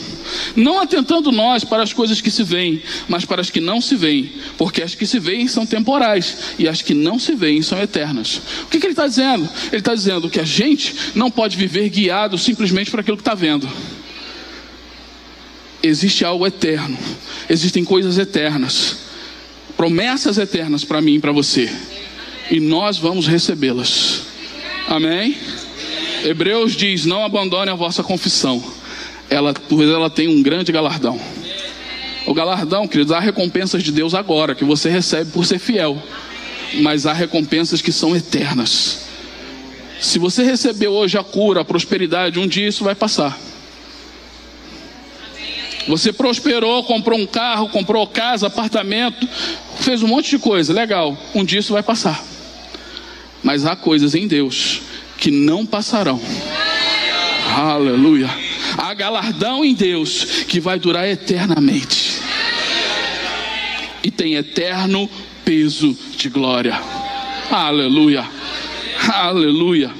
não 0.55 0.79
atentando 0.79 1.33
nós 1.33 1.65
para 1.65 1.83
as 1.83 1.91
coisas 1.91 2.21
que 2.21 2.31
se 2.31 2.43
veem, 2.43 2.81
mas 3.09 3.25
para 3.25 3.41
as 3.41 3.49
que 3.49 3.59
não 3.59 3.81
se 3.81 3.97
veem, 3.97 4.31
porque 4.57 4.81
as 4.81 4.95
que 4.95 5.05
se 5.05 5.19
veem 5.19 5.49
são 5.49 5.65
temporais 5.65 6.55
e 6.57 6.65
as 6.65 6.81
que 6.81 6.93
não 6.93 7.19
se 7.19 7.35
veem 7.35 7.61
são 7.61 7.81
eternas. 7.81 8.41
O 8.63 8.67
que, 8.67 8.79
que 8.79 8.85
ele 8.85 8.93
está 8.93 9.07
dizendo? 9.07 9.49
Ele 9.67 9.79
está 9.79 9.93
dizendo 9.93 10.29
que 10.29 10.39
a 10.39 10.45
gente 10.45 10.95
não 11.13 11.29
pode 11.29 11.57
viver 11.57 11.89
guiado 11.89 12.37
simplesmente 12.37 12.89
para 12.89 13.01
aquilo 13.01 13.17
que 13.17 13.21
está 13.21 13.35
vendo 13.35 13.67
existe 15.84 16.24
algo 16.24 16.48
eterno, 16.48 16.98
existem 17.50 17.84
coisas 17.84 18.17
eternas, 18.17 18.98
promessas 19.76 20.38
eternas 20.38 20.86
para 20.86 21.02
mim 21.02 21.15
e 21.15 21.19
para 21.19 21.34
você, 21.34 21.69
e 22.50 22.60
nós 22.60 22.98
vamos 22.98 23.28
recebê-las. 23.28 24.22
Amém? 24.88 25.38
Hebreus 26.24 26.76
diz: 26.76 27.06
Não 27.06 27.24
abandone 27.24 27.69
a 27.69 27.76
vossa 27.76 28.02
confissão, 28.02 28.63
ela, 29.30 29.54
pois 29.54 29.89
ela 29.89 30.10
tem 30.10 30.28
um 30.28 30.41
grande 30.41 30.72
galardão. 30.72 31.19
O 32.26 32.34
galardão, 32.34 32.88
queridos, 32.88 33.12
há 33.12 33.19
recompensas 33.19 33.84
de 33.84 33.91
Deus 33.91 34.13
agora, 34.13 34.56
que 34.56 34.63
você 34.63 34.89
recebe 34.89 35.32
por 35.32 35.46
ser 35.46 35.60
fiel, 35.60 36.02
mas 36.76 37.06
há 37.06 37.12
recompensas 37.12 37.82
que 37.82 37.91
são 37.91 38.15
eternas. 38.15 39.00
Se 40.00 40.19
você 40.19 40.43
recebeu 40.43 40.93
hoje 40.93 41.17
a 41.17 41.24
cura, 41.24 41.62
a 41.62 41.65
prosperidade, 41.65 42.39
um 42.39 42.48
dia 42.48 42.67
isso 42.67 42.84
vai 42.84 42.96
passar. 42.96 43.38
Você 45.88 46.13
prosperou, 46.13 46.84
comprou 46.84 47.19
um 47.19 47.26
carro, 47.26 47.69
comprou 47.69 48.08
casa, 48.08 48.48
apartamento, 48.48 49.28
fez 49.80 50.02
um 50.02 50.08
monte 50.08 50.30
de 50.32 50.39
coisa, 50.39 50.72
legal. 50.72 51.17
Um 51.36 51.43
dia 51.43 51.60
isso 51.60 51.74
vai 51.74 51.84
passar. 51.84 52.24
Mas 53.43 53.65
há 53.65 53.76
coisas 53.76 54.15
em 54.15 54.28
Deus 54.28 54.82
que 55.17 55.30
não 55.30 55.65
passarão. 55.65 56.22
Aleluia. 57.56 58.30
Há 58.78 58.93
galardão 58.93 59.63
em 59.63 59.74
Deus 59.74 60.43
que 60.48 60.60
vai 60.60 60.80
durar 60.80 61.08
eternamente. 61.08 62.22
E 64.02 64.10
tem 64.10 64.36
eterno 64.36 65.10
peso 65.43 65.98
de 66.17 66.30
glória. 66.30 66.80
Aleluia. 67.52 68.26
Aleluia. 69.13 69.91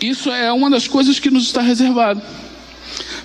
Isso 0.00 0.30
é 0.30 0.50
uma 0.50 0.70
das 0.70 0.88
coisas 0.88 1.18
que 1.18 1.30
nos 1.30 1.44
está 1.44 1.60
reservado. 1.60 2.22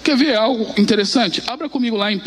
Quer 0.06 0.15
ver 0.18 0.36
algo 0.36 0.72
interessante? 0.78 1.41
Abra 1.48 1.68
comigo 1.68 1.98
lá 1.98 2.12
em 2.12 2.18
1 2.18 2.22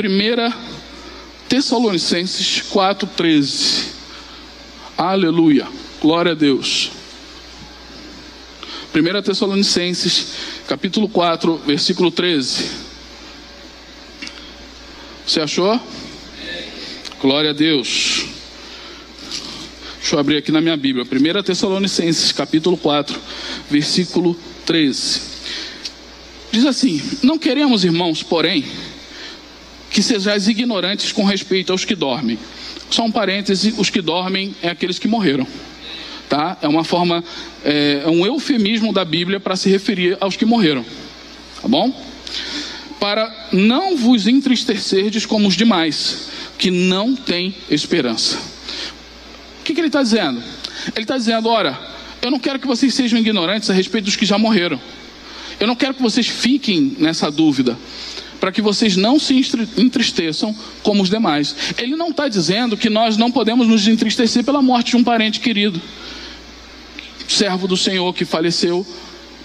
Tessalonicenses 1.48 2.64
4,13. 2.72 3.84
Aleluia. 4.96 5.68
Glória 6.02 6.32
a 6.32 6.34
Deus. 6.34 6.90
1 8.92 9.22
Tessalonicenses, 9.22 10.26
capítulo 10.66 11.08
4, 11.08 11.56
versículo 11.58 12.10
13. 12.10 12.68
Você 15.24 15.40
achou? 15.40 15.80
Glória 17.20 17.50
a 17.50 17.52
Deus. 17.52 18.26
Deixa 20.00 20.16
eu 20.16 20.18
abrir 20.18 20.38
aqui 20.38 20.50
na 20.50 20.60
minha 20.60 20.76
Bíblia. 20.76 21.04
1 21.04 21.42
Tessalonicenses, 21.44 22.32
capítulo 22.32 22.76
4, 22.76 23.16
versículo 23.70 24.36
13. 24.66 25.37
Diz 26.50 26.64
assim: 26.64 27.00
Não 27.22 27.38
queremos, 27.38 27.84
irmãos, 27.84 28.22
porém, 28.22 28.64
que 29.90 30.02
sejais 30.02 30.48
ignorantes 30.48 31.12
com 31.12 31.24
respeito 31.24 31.72
aos 31.72 31.84
que 31.84 31.94
dormem. 31.94 32.38
Só 32.90 33.04
um 33.04 33.10
parêntese: 33.10 33.74
os 33.76 33.90
que 33.90 34.00
dormem 34.00 34.54
é 34.62 34.68
aqueles 34.68 34.98
que 34.98 35.08
morreram. 35.08 35.46
Tá? 36.28 36.58
É 36.60 36.68
uma 36.68 36.84
forma, 36.84 37.24
é, 37.64 38.02
é 38.04 38.08
um 38.08 38.24
eufemismo 38.24 38.92
da 38.92 39.04
Bíblia 39.04 39.40
para 39.40 39.56
se 39.56 39.70
referir 39.70 40.16
aos 40.20 40.36
que 40.36 40.44
morreram. 40.44 40.84
Tá 41.60 41.68
bom? 41.68 41.90
Para 43.00 43.48
não 43.52 43.96
vos 43.96 44.26
entristecerdes 44.26 45.24
como 45.24 45.48
os 45.48 45.56
demais, 45.56 46.28
que 46.58 46.70
não 46.70 47.14
têm 47.14 47.54
esperança. 47.70 48.36
O 49.60 49.64
que, 49.64 49.74
que 49.74 49.80
ele 49.80 49.86
está 49.86 50.02
dizendo? 50.02 50.42
Ele 50.94 51.04
está 51.04 51.16
dizendo: 51.16 51.48
ora, 51.48 51.78
eu 52.20 52.30
não 52.30 52.38
quero 52.38 52.58
que 52.58 52.66
vocês 52.66 52.92
sejam 52.94 53.18
ignorantes 53.18 53.70
a 53.70 53.74
respeito 53.74 54.06
dos 54.06 54.16
que 54.16 54.26
já 54.26 54.36
morreram. 54.38 54.80
Eu 55.60 55.66
não 55.66 55.76
quero 55.76 55.94
que 55.94 56.02
vocês 56.02 56.26
fiquem 56.26 56.96
nessa 56.98 57.30
dúvida, 57.30 57.76
para 58.40 58.52
que 58.52 58.62
vocês 58.62 58.96
não 58.96 59.18
se 59.18 59.34
entristeçam 59.76 60.54
como 60.82 61.02
os 61.02 61.10
demais. 61.10 61.54
Ele 61.76 61.96
não 61.96 62.10
está 62.10 62.28
dizendo 62.28 62.76
que 62.76 62.88
nós 62.88 63.16
não 63.16 63.30
podemos 63.30 63.66
nos 63.66 63.86
entristecer 63.88 64.44
pela 64.44 64.62
morte 64.62 64.90
de 64.90 64.96
um 64.96 65.04
parente 65.04 65.40
querido, 65.40 65.80
servo 67.26 67.66
do 67.66 67.76
Senhor 67.76 68.14
que 68.14 68.24
faleceu 68.24 68.86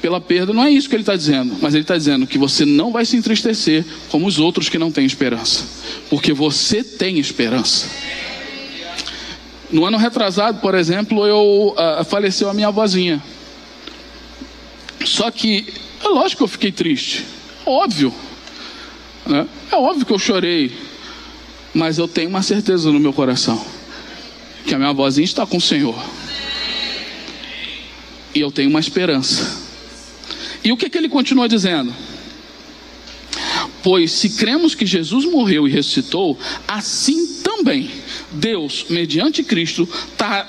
pela 0.02 0.22
perda. 0.22 0.54
Não 0.54 0.64
é 0.64 0.70
isso 0.70 0.88
que 0.88 0.96
ele 0.96 1.02
está 1.02 1.16
dizendo, 1.16 1.56
mas 1.62 1.74
ele 1.74 1.84
está 1.84 1.98
dizendo 1.98 2.28
que 2.28 2.38
você 2.38 2.66
não 2.66 2.92
vai 2.92 3.06
se 3.06 3.16
entristecer 3.16 3.84
como 4.10 4.28
os 4.28 4.38
outros 4.38 4.70
que 4.70 4.78
não 4.78 4.92
têm 4.92 5.06
esperança, 5.06 5.66
porque 6.10 6.34
você 6.34 6.84
tem 6.84 7.18
esperança. 7.20 7.90
No 9.72 9.86
ano 9.86 9.98
retrasado, 9.98 10.60
por 10.60 10.76
exemplo, 10.76 11.26
eu 11.26 11.74
uh, 11.76 12.04
faleceu 12.06 12.48
a 12.48 12.54
minha 12.54 12.68
avózinha. 12.68 13.24
Só 15.04 15.32
que 15.32 15.66
é 16.04 16.08
lógico 16.10 16.40
que 16.40 16.44
eu 16.44 16.48
fiquei 16.48 16.72
triste. 16.72 17.26
Óbvio. 17.66 18.14
Né? 19.26 19.48
É 19.72 19.76
óbvio 19.76 20.06
que 20.06 20.14
eu 20.14 20.20
chorei. 20.20 20.72
Mas 21.74 21.98
eu 21.98 22.08
tenho 22.08 22.30
uma 22.30 22.44
certeza 22.44 22.92
no 22.92 23.00
meu 23.00 23.14
coração: 23.14 23.64
que 24.66 24.76
a 24.76 24.78
minha 24.78 24.94
vozinha 24.94 25.26
está 25.26 25.46
com 25.46 25.58
o 25.58 25.62
Senhor. 25.62 25.96
e 28.36 28.40
eu 28.40 28.52
tenho 28.52 28.70
uma 28.70 28.80
esperança. 28.80 29.64
E 30.64 30.72
o 30.72 30.78
que, 30.78 30.90
que 30.90 30.98
ele 30.98 31.10
continua 31.10 31.48
dizendo? 31.48 31.94
Pois 33.82 34.12
se 34.12 34.30
cremos 34.30 34.76
que 34.76 34.86
Jesus 34.86 35.26
morreu 35.26 35.68
e 35.68 35.72
ressuscitou, 35.72 36.40
assim 36.66 37.42
também 37.44 37.92
Deus, 38.32 38.86
mediante 38.90 39.44
Cristo, 39.44 39.88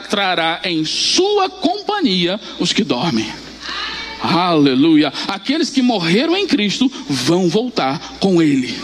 trará 0.09 0.61
em 0.65 0.85
sua 0.85 1.51
companhia 1.51 2.41
os 2.61 2.73
que 2.73 2.85
dormem. 2.85 3.27
Aleluia. 4.25 5.13
Aqueles 5.29 5.69
que 5.69 5.83
morreram 5.83 6.35
em 6.35 6.47
Cristo 6.47 6.91
vão 7.09 7.49
voltar 7.49 8.17
com 8.21 8.41
Ele. 8.41 8.75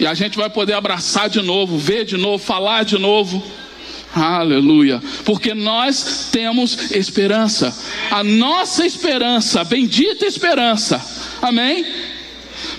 E 0.00 0.06
a 0.06 0.14
gente 0.14 0.36
vai 0.36 0.48
poder 0.48 0.72
abraçar 0.72 1.28
de 1.28 1.42
novo, 1.42 1.76
ver 1.76 2.04
de 2.06 2.16
novo, 2.16 2.42
falar 2.42 2.84
de 2.84 2.98
novo. 2.98 3.42
Aleluia. 4.14 5.02
Porque 5.24 5.54
nós 5.54 6.28
temos 6.32 6.90
esperança. 6.92 7.76
A 8.10 8.24
nossa 8.24 8.86
esperança, 8.86 9.60
a 9.60 9.64
bendita 9.64 10.24
esperança. 10.24 11.04
Amém? 11.40 11.84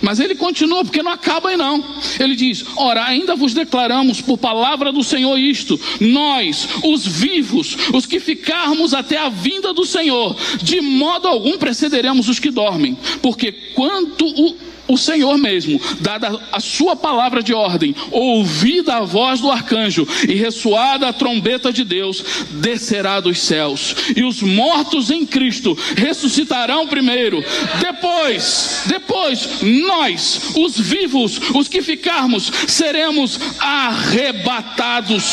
Mas 0.03 0.19
ele 0.19 0.35
continua, 0.35 0.83
porque 0.83 1.01
não 1.01 1.13
acaba 1.13 1.47
aí 1.47 1.55
não. 1.55 1.81
Ele 2.19 2.35
diz: 2.35 2.65
Ora, 2.75 3.05
ainda 3.05 3.37
vos 3.37 3.53
declaramos 3.53 4.19
por 4.19 4.37
palavra 4.37 4.91
do 4.91 5.01
Senhor 5.01 5.37
isto: 5.39 5.79
nós, 6.01 6.67
os 6.83 7.07
vivos, 7.07 7.77
os 7.93 8.05
que 8.05 8.19
ficarmos 8.19 8.93
até 8.93 9.17
a 9.17 9.29
vinda 9.29 9.73
do 9.73 9.85
Senhor, 9.85 10.35
de 10.61 10.81
modo 10.81 11.29
algum 11.29 11.57
precederemos 11.57 12.27
os 12.27 12.37
que 12.37 12.51
dormem, 12.51 12.97
porque 13.21 13.53
quanto 13.73 14.25
o 14.25 14.57
o 14.87 14.97
Senhor 14.97 15.37
mesmo, 15.37 15.79
dada 16.01 16.39
a 16.51 16.59
sua 16.59 16.95
palavra 16.95 17.41
de 17.41 17.53
ordem, 17.53 17.95
ouvida 18.11 18.97
a 18.97 19.05
voz 19.05 19.39
do 19.39 19.49
arcanjo 19.49 20.07
e 20.27 20.33
ressoada 20.33 21.07
a 21.07 21.13
trombeta 21.13 21.71
de 21.71 21.83
Deus, 21.83 22.23
descerá 22.51 23.19
dos 23.19 23.39
céus, 23.39 23.95
e 24.15 24.23
os 24.23 24.41
mortos 24.41 25.09
em 25.09 25.25
Cristo 25.25 25.77
ressuscitarão 25.95 26.87
primeiro. 26.87 27.43
Depois, 27.79 28.83
depois, 28.85 29.61
nós, 29.61 30.51
os 30.55 30.77
vivos, 30.77 31.39
os 31.53 31.67
que 31.67 31.81
ficarmos, 31.81 32.51
seremos 32.67 33.39
arrebatados 33.59 35.23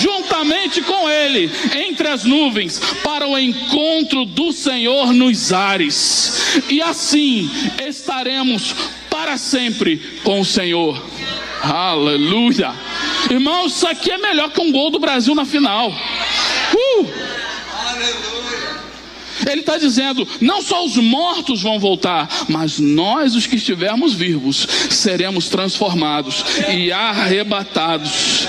juntamente 0.00 0.80
com 0.82 1.08
Ele 1.08 1.50
entre 1.86 2.08
as 2.08 2.24
nuvens 2.24 2.80
para 3.02 3.26
o 3.26 3.38
encontro 3.38 4.24
do 4.24 4.52
Senhor 4.52 5.12
nos 5.12 5.52
ares, 5.52 6.62
e 6.68 6.80
assim 6.80 7.50
estaremos 7.86 8.74
para 9.16 9.38
sempre 9.38 9.96
com 10.22 10.40
o 10.40 10.44
Senhor. 10.44 11.02
Aleluia. 11.62 12.74
Irmãos, 13.30 13.74
isso 13.74 13.86
aqui 13.86 14.10
é 14.10 14.18
melhor 14.18 14.50
que 14.50 14.60
um 14.60 14.70
gol 14.70 14.90
do 14.90 14.98
Brasil 14.98 15.34
na 15.34 15.46
final. 15.46 15.90
Uh! 15.90 17.06
Ele 19.50 19.60
está 19.60 19.78
dizendo: 19.78 20.28
não 20.38 20.60
só 20.60 20.84
os 20.84 20.98
mortos 20.98 21.62
vão 21.62 21.78
voltar, 21.78 22.28
mas 22.46 22.78
nós, 22.78 23.34
os 23.34 23.46
que 23.46 23.56
estivermos 23.56 24.12
vivos, 24.12 24.68
seremos 24.90 25.48
transformados 25.48 26.44
e 26.68 26.92
arrebatados. 26.92 28.46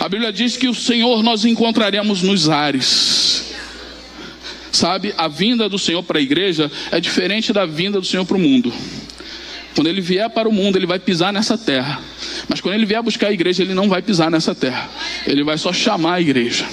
A 0.00 0.08
Bíblia 0.08 0.32
diz 0.32 0.56
que 0.56 0.66
o 0.66 0.74
Senhor 0.74 1.22
nós 1.22 1.44
encontraremos 1.44 2.22
nos 2.22 2.48
ares. 2.48 3.53
Sabe, 4.74 5.14
a 5.16 5.28
vinda 5.28 5.68
do 5.68 5.78
Senhor 5.78 6.02
para 6.02 6.18
a 6.18 6.20
igreja 6.20 6.68
é 6.90 6.98
diferente 6.98 7.52
da 7.52 7.64
vinda 7.64 8.00
do 8.00 8.06
Senhor 8.06 8.24
para 8.24 8.36
o 8.36 8.40
mundo. 8.40 8.74
Quando 9.72 9.86
ele 9.86 10.00
vier 10.00 10.28
para 10.28 10.48
o 10.48 10.52
mundo, 10.52 10.74
ele 10.76 10.84
vai 10.84 10.98
pisar 10.98 11.32
nessa 11.32 11.56
terra. 11.56 12.02
Mas 12.48 12.60
quando 12.60 12.74
ele 12.74 12.84
vier 12.84 13.00
buscar 13.00 13.28
a 13.28 13.32
igreja, 13.32 13.62
ele 13.62 13.72
não 13.72 13.88
vai 13.88 14.02
pisar 14.02 14.32
nessa 14.32 14.52
terra. 14.52 14.90
Ele 15.28 15.44
vai 15.44 15.56
só 15.58 15.72
chamar 15.72 16.14
a 16.14 16.20
igreja. 16.20 16.66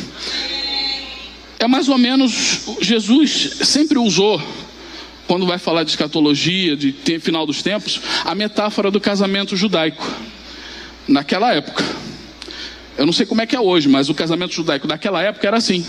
É 1.60 1.68
mais 1.68 1.88
ou 1.90 1.98
menos, 2.00 2.62
Jesus 2.82 3.58
sempre 3.62 4.00
usou, 4.00 4.42
quando 5.28 5.46
vai 5.46 5.60
falar 5.60 5.84
de 5.84 5.92
escatologia, 5.92 6.76
de 6.76 7.20
final 7.20 7.46
dos 7.46 7.62
tempos, 7.62 8.02
a 8.26 8.34
metáfora 8.34 8.90
do 8.90 9.00
casamento 9.00 9.56
judaico. 9.56 10.12
Naquela 11.08 11.54
época. 11.54 11.86
Eu 12.98 13.06
não 13.06 13.14
sei 13.14 13.28
como 13.28 13.44
é 13.44 13.46
que 13.46 13.56
é 13.56 13.60
hoje, 13.60 13.88
mas 13.88 14.10
o 14.10 14.16
casamento 14.16 14.56
judaico 14.56 14.88
daquela 14.88 15.22
época 15.22 15.48
era 15.48 15.58
assim. 15.58 15.86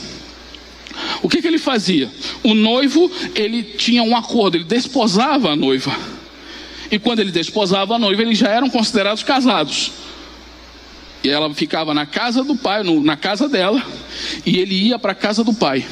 O 1.23 1.29
que, 1.29 1.41
que 1.41 1.47
ele 1.47 1.59
fazia? 1.59 2.11
O 2.43 2.53
noivo, 2.53 3.11
ele 3.35 3.63
tinha 3.63 4.03
um 4.03 4.17
acordo, 4.17 4.57
ele 4.57 4.65
desposava 4.65 5.51
a 5.51 5.57
noiva. 5.57 5.97
E 6.91 6.99
quando 6.99 7.21
ele 7.21 7.31
desposava 7.31 7.95
a 7.95 7.99
noiva, 7.99 8.23
eles 8.23 8.37
já 8.37 8.49
eram 8.49 8.69
considerados 8.69 9.23
casados. 9.23 9.93
E 11.23 11.31
ela 11.31 11.55
ficava 11.55 11.95
na 11.95 12.05
casa 12.05 12.43
do 12.43 12.57
pai, 12.57 12.83
no, 12.83 13.01
na 13.03 13.17
casa 13.17 13.49
dela, 13.49 13.81
e 14.45 14.59
ele 14.59 14.75
ia 14.75 14.99
para 14.99 15.13
a 15.13 15.15
casa 15.15 15.45
do 15.45 15.55
pai. 15.55 15.87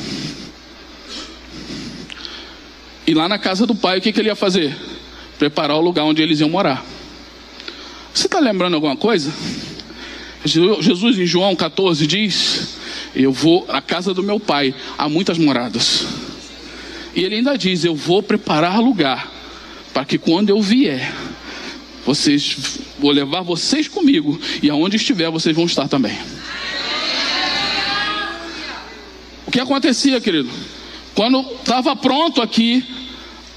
E 3.06 3.14
lá 3.14 3.28
na 3.28 3.38
casa 3.38 3.66
do 3.66 3.74
pai, 3.74 3.98
o 3.98 4.00
que, 4.00 4.12
que 4.12 4.20
ele 4.20 4.28
ia 4.28 4.36
fazer? 4.36 4.76
Preparar 5.38 5.76
o 5.76 5.80
lugar 5.80 6.04
onde 6.04 6.20
eles 6.20 6.40
iam 6.40 6.50
morar. 6.50 6.84
Você 8.12 8.26
está 8.26 8.40
lembrando 8.40 8.74
alguma 8.74 8.96
coisa? 8.96 9.32
Jesus 10.44 11.18
em 11.18 11.26
João 11.26 11.54
14 11.54 12.06
diz 12.06 12.79
eu 13.14 13.32
vou 13.32 13.66
à 13.68 13.80
casa 13.82 14.14
do 14.14 14.22
meu 14.22 14.38
pai, 14.38 14.74
há 14.96 15.08
muitas 15.08 15.38
moradas. 15.38 16.06
E 17.14 17.24
ele 17.24 17.36
ainda 17.36 17.56
diz: 17.56 17.84
Eu 17.84 17.94
vou 17.94 18.22
preparar 18.22 18.80
lugar, 18.80 19.30
para 19.92 20.04
que 20.04 20.18
quando 20.18 20.50
eu 20.50 20.62
vier, 20.62 21.12
vocês, 22.06 22.56
vou 22.98 23.10
levar 23.10 23.42
vocês 23.42 23.88
comigo, 23.88 24.38
e 24.62 24.70
aonde 24.70 24.96
estiver, 24.96 25.30
vocês 25.30 25.54
vão 25.54 25.66
estar 25.66 25.88
também. 25.88 26.16
O 29.46 29.50
que 29.50 29.58
acontecia, 29.58 30.20
querido? 30.20 30.48
Quando 31.14 31.40
estava 31.40 31.96
pronto 31.96 32.40
aqui, 32.40 32.84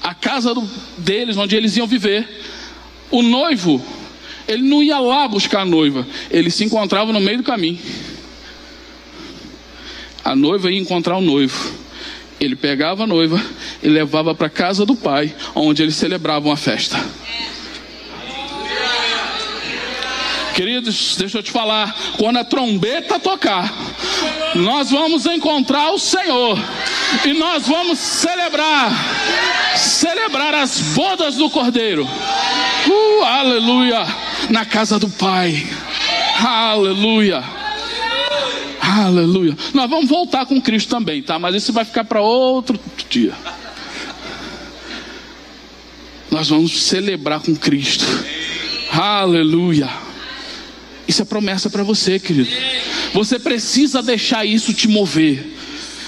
a 0.02 0.12
casa 0.12 0.52
do, 0.52 0.68
deles, 0.98 1.36
onde 1.36 1.54
eles 1.54 1.76
iam 1.76 1.86
viver, 1.86 2.42
o 3.12 3.22
noivo, 3.22 3.80
ele 4.48 4.62
não 4.62 4.82
ia 4.82 4.98
lá 4.98 5.28
buscar 5.28 5.60
a 5.60 5.64
noiva, 5.64 6.06
ele 6.30 6.50
se 6.50 6.64
encontrava 6.64 7.12
no 7.12 7.20
meio 7.20 7.38
do 7.38 7.44
caminho 7.44 7.78
a 10.24 10.34
noiva 10.34 10.70
ia 10.70 10.80
encontrar 10.80 11.16
o 11.16 11.20
noivo. 11.20 11.72
Ele 12.40 12.56
pegava 12.56 13.04
a 13.04 13.06
noiva 13.06 13.40
e 13.82 13.88
levava 13.88 14.34
para 14.34 14.48
casa 14.48 14.84
do 14.84 14.96
pai, 14.96 15.34
onde 15.54 15.82
eles 15.82 15.94
celebravam 15.94 16.50
a 16.50 16.56
festa. 16.56 16.98
Queridos, 20.54 21.16
deixa 21.18 21.38
eu 21.38 21.42
te 21.42 21.50
falar, 21.50 21.94
quando 22.16 22.38
a 22.38 22.44
trombeta 22.44 23.18
tocar, 23.18 23.72
nós 24.54 24.90
vamos 24.90 25.26
encontrar 25.26 25.90
o 25.90 25.98
Senhor 25.98 26.56
e 27.24 27.32
nós 27.32 27.66
vamos 27.66 27.98
celebrar, 27.98 28.92
celebrar 29.76 30.54
as 30.54 30.80
bodas 30.80 31.34
do 31.34 31.50
Cordeiro. 31.50 32.04
Uh, 32.04 33.24
aleluia! 33.24 34.06
Na 34.48 34.64
casa 34.64 34.98
do 34.98 35.08
Pai. 35.08 35.66
Aleluia. 36.38 37.63
Aleluia. 38.86 39.56
Nós 39.72 39.88
vamos 39.88 40.10
voltar 40.10 40.44
com 40.44 40.60
Cristo 40.60 40.90
também, 40.90 41.22
tá? 41.22 41.38
Mas 41.38 41.54
isso 41.54 41.72
vai 41.72 41.86
ficar 41.86 42.04
para 42.04 42.20
outro 42.20 42.78
dia. 43.08 43.32
Nós 46.30 46.50
vamos 46.50 46.82
celebrar 46.82 47.40
com 47.40 47.56
Cristo. 47.56 48.04
Aleluia. 48.90 49.88
Isso 51.08 51.22
é 51.22 51.24
promessa 51.24 51.70
para 51.70 51.82
você, 51.82 52.18
querido. 52.18 52.50
Você 53.14 53.38
precisa 53.38 54.02
deixar 54.02 54.44
isso 54.44 54.74
te 54.74 54.86
mover. 54.86 55.52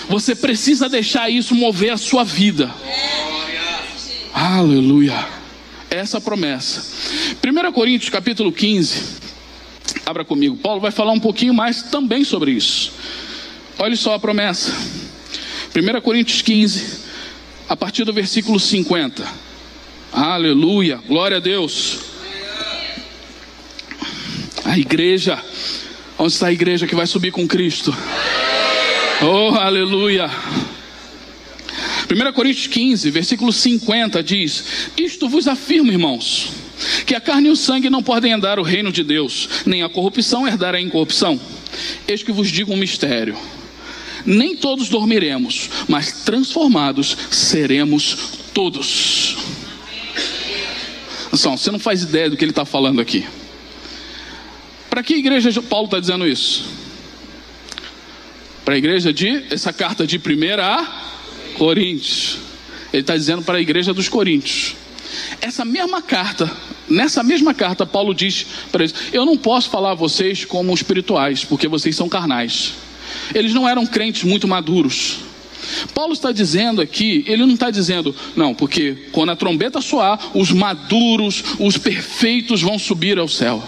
Você 0.09 0.35
precisa 0.35 0.89
deixar 0.89 1.31
isso 1.31 1.55
mover 1.55 1.93
a 1.93 1.97
sua 1.97 2.25
vida. 2.25 2.71
Aleluia. 4.35 5.27
Essa 5.91 6.21
promessa. 6.21 6.83
1 7.43 7.73
Coríntios 7.73 8.11
capítulo 8.11 8.53
15. 8.53 9.26
Abra 10.07 10.25
comigo. 10.25 10.57
Paulo 10.57 10.81
vai 10.81 10.93
falar 10.93 11.11
um 11.11 11.19
pouquinho 11.19 11.53
mais 11.53 11.83
também 11.83 12.23
sobre 12.23 12.53
isso. 12.53 12.93
Olha 13.77 13.97
só 13.97 14.15
a 14.15 14.21
promessa. 14.21 14.73
1 15.75 16.01
Coríntios 16.01 16.43
15, 16.43 17.01
a 17.69 17.77
partir 17.77 18.05
do 18.05 18.13
versículo 18.13 18.61
50. 18.61 19.27
Aleluia. 20.13 21.01
Glória 21.09 21.39
a 21.39 21.41
Deus. 21.41 21.99
A 24.65 24.79
igreja. 24.79 25.43
Onde 26.17 26.35
está 26.35 26.47
a 26.47 26.53
igreja 26.53 26.87
que 26.87 26.95
vai 26.95 27.09
subir 27.09 27.33
com 27.33 27.49
Cristo? 27.49 27.93
Oh, 29.23 29.57
aleluia. 29.57 30.31
1 32.09 32.33
Coríntios 32.33 32.69
15, 32.69 33.11
versículo 33.11 33.53
50 33.53 34.23
diz: 34.23 34.93
Isto 34.97 35.29
vos 35.29 35.49
afirmo, 35.49 35.91
irmãos 35.91 36.66
que 37.07 37.15
a 37.15 37.21
carne 37.21 37.49
e 37.49 37.51
o 37.51 37.57
sangue 37.57 37.91
não 37.91 38.03
podem 38.03 38.33
andar 38.33 38.59
o 38.59 38.63
reino 38.63 38.93
de 38.93 39.03
Deus, 39.03 39.49
nem 39.65 39.83
a 39.83 39.89
corrupção 39.89 40.47
herdar 40.47 40.75
a 40.75 40.81
incorrupção. 40.81 41.41
Eis 42.07 42.23
que 42.23 42.33
vos 42.33 42.51
digo 42.51 42.73
um 42.73 42.77
mistério. 42.77 43.37
Nem 44.25 44.57
todos 44.57 44.89
dormiremos, 44.89 45.71
mas 45.89 46.25
transformados 46.25 47.17
seremos 47.31 48.17
todos. 48.53 49.37
Atenção, 51.27 51.57
você 51.57 51.71
não 51.71 51.79
faz 51.79 52.03
ideia 52.03 52.29
do 52.31 52.37
que 52.37 52.45
ele 52.45 52.51
está 52.51 52.65
falando 52.65 53.01
aqui. 53.01 53.25
Para 54.91 55.03
que 55.03 55.15
igreja 55.15 55.63
Paulo 55.63 55.85
está 55.87 56.01
dizendo 56.01 56.27
isso? 56.27 56.65
Para 58.65 58.75
a 58.75 58.79
igreja 58.79 59.13
de, 59.13 59.45
essa 59.51 59.73
carta 59.73 60.07
de 60.07 60.19
primeira 60.19 60.67
a 60.67 61.07
Coríntios. 61.57 62.39
Ele 62.93 63.03
está 63.03 63.17
dizendo 63.17 63.43
para 63.43 63.59
a 63.59 63.61
igreja 63.61 63.93
dos 63.93 64.09
Coríntios. 64.09 64.75
Essa 65.41 65.65
mesma 65.65 66.03
carta, 66.03 66.51
nessa 66.89 67.23
mesma 67.23 67.55
carta, 67.55 67.87
Paulo 67.87 68.15
diz 68.15 68.47
para 68.71 68.85
eles: 68.85 68.95
Eu 69.13 69.25
não 69.25 69.37
posso 69.37 69.71
falar 69.71 69.93
a 69.93 69.95
vocês 69.95 70.45
como 70.45 70.75
espirituais, 70.75 71.45
porque 71.45 71.69
vocês 71.69 71.95
são 71.97 72.09
carnais. 72.09 72.75
Eles 73.35 73.55
não 73.55 73.69
eram 73.69 73.87
crentes 73.87 74.25
muito 74.25 74.49
maduros. 74.49 75.19
Paulo 75.95 76.13
está 76.13 76.31
dizendo 76.33 76.81
aqui, 76.81 77.25
ele 77.27 77.45
não 77.45 77.55
está 77.55 77.71
dizendo, 77.71 78.15
não, 78.37 78.55
porque 78.55 79.09
quando 79.11 79.31
a 79.31 79.37
trombeta 79.37 79.81
soar, 79.81 80.19
os 80.35 80.53
maduros, 80.53 81.43
os 81.59 81.77
perfeitos 81.77 82.63
vão 82.63 82.79
subir 82.79 83.19
ao 83.19 83.29
céu. 83.29 83.63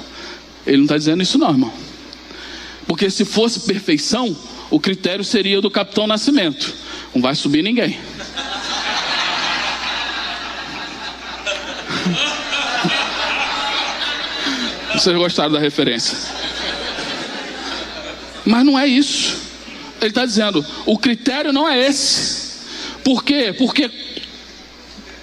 Ele 0.67 0.79
não 0.79 0.85
está 0.85 0.97
dizendo 0.97 1.23
isso, 1.23 1.39
não, 1.39 1.51
irmão. 1.51 1.73
Porque 2.87 3.11
se 3.11 3.25
fosse 3.25 3.61
perfeição, 3.61 4.37
o 4.71 4.79
critério 4.79 5.25
seria 5.25 5.61
do 5.61 5.71
capitão 5.71 6.07
Nascimento: 6.07 6.75
não 7.15 7.23
vai 7.23 7.35
subir 7.35 7.63
ninguém. 7.63 7.99
Vocês 14.99 15.17
gostaram 15.17 15.53
da 15.53 15.61
referência? 15.61 16.19
Mas 18.45 18.65
não 18.65 18.77
é 18.77 18.87
isso. 18.87 19.37
Ele 20.01 20.11
está 20.11 20.27
dizendo: 20.27 20.65
o 20.85 20.99
critério 20.99 21.53
não 21.53 21.69
é 21.69 21.79
esse. 21.87 22.49
Por 23.05 23.23
quê? 23.23 23.55
Porque 23.57 23.89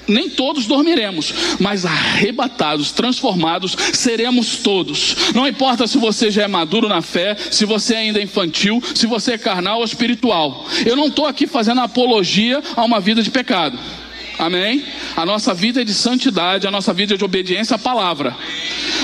nem 0.08 0.30
todos 0.30 0.66
dormiremos, 0.66 1.34
mas 1.60 1.86
arrebatados, 1.86 2.92
transformados, 2.92 3.76
seremos 3.92 4.58
todos. 4.58 5.34
Não 5.34 5.48
importa 5.48 5.88
se 5.88 5.98
você 5.98 6.32
já 6.32 6.44
é 6.44 6.48
maduro 6.48 6.88
na 6.88 7.02
fé, 7.02 7.36
se 7.36 7.66
você 7.66 7.96
ainda 7.96 8.20
é 8.20 8.24
infantil, 8.24 8.82
se 8.94 9.06
você 9.08 9.34
é 9.34 9.38
carnal 9.38 9.80
ou 9.80 9.86
espiritual. 9.86 10.66
Eu 10.86 10.96
não 10.96 11.08
estou 11.08 11.26
aqui 11.26 11.48
fazendo 11.48 11.82
apologia 11.82 12.62
a 12.76 12.84
uma 12.86 13.00
vida 13.00 13.22
de 13.22 13.32
pecado. 13.32 13.78
Amém? 14.38 14.84
A 15.16 15.26
nossa 15.26 15.54
vida 15.54 15.82
é 15.82 15.84
de 15.84 15.94
santidade, 15.94 16.68
a 16.68 16.72
nossa 16.72 16.94
vida 16.94 17.14
é 17.14 17.18
de 17.18 17.24
obediência 17.24 17.76
à 17.76 17.80
palavra. 17.80 18.36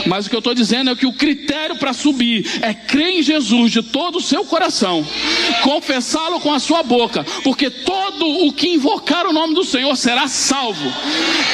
Mas 0.06 0.26
o 0.26 0.30
que 0.30 0.36
eu 0.36 0.39
estou 0.39 0.54
dizendo 0.54 0.89
é 0.89 0.96
que 0.96 1.06
o 1.06 1.13
critério 1.13 1.78
para 1.78 1.94
subir 1.94 2.46
é 2.62 2.74
crer 2.74 3.20
em 3.20 3.24
Jesus 3.24 3.72
de 3.72 3.82
todo 3.82 4.17
o 4.17 4.22
seu 4.22 4.44
coração, 4.46 5.06
confessá-lo 5.63 6.39
com 6.39 6.54
a 6.54 6.60
sua 6.60 6.84
boca, 6.84 7.24
porque 7.44 7.70
todo 7.70 8.46
o 8.46 8.52
que 8.52 8.70
invocar 8.70 9.26
o 9.26 9.34
nome 9.34 9.54
do 9.54 9.63
Senhor 9.63 9.96
será 9.96 10.28
salvo. 10.28 10.91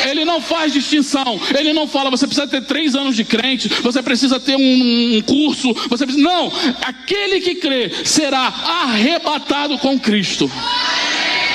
Ele 0.10 0.26
não 0.26 0.42
faz 0.42 0.74
distinção, 0.74 1.40
ele 1.58 1.74
não 1.74 1.88
fala 1.88 2.10
você 2.10 2.26
precisa 2.26 2.48
ter 2.48 2.62
três 2.66 2.96
anos 2.96 3.16
de 3.16 3.24
crente, 3.24 3.68
você 3.68 4.02
precisa 4.02 4.40
ter 4.40 4.56
um, 4.56 5.18
um 5.18 5.22
curso, 5.22 5.74
você 5.90 6.06
precisa. 6.06 6.28
Não, 6.28 6.52
aquele 6.82 7.42
que 7.42 7.56
crê 7.56 7.92
será 8.04 8.48
arrebatado 8.48 9.78
com 9.78 10.00
Cristo. 10.00 10.50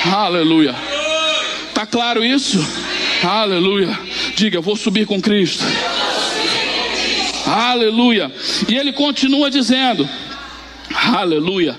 Aleluia. 0.05 0.92
Tá 1.83 1.87
claro 1.87 2.23
isso? 2.23 2.65
Aleluia. 3.21 3.99
Diga, 4.37 4.61
vou 4.61 4.77
subir 4.77 5.05
com 5.05 5.19
Cristo. 5.19 5.65
Aleluia. 7.45 8.31
E 8.69 8.77
ele 8.77 8.93
continua 8.93 9.51
dizendo: 9.51 10.07
Aleluia. 11.13 11.77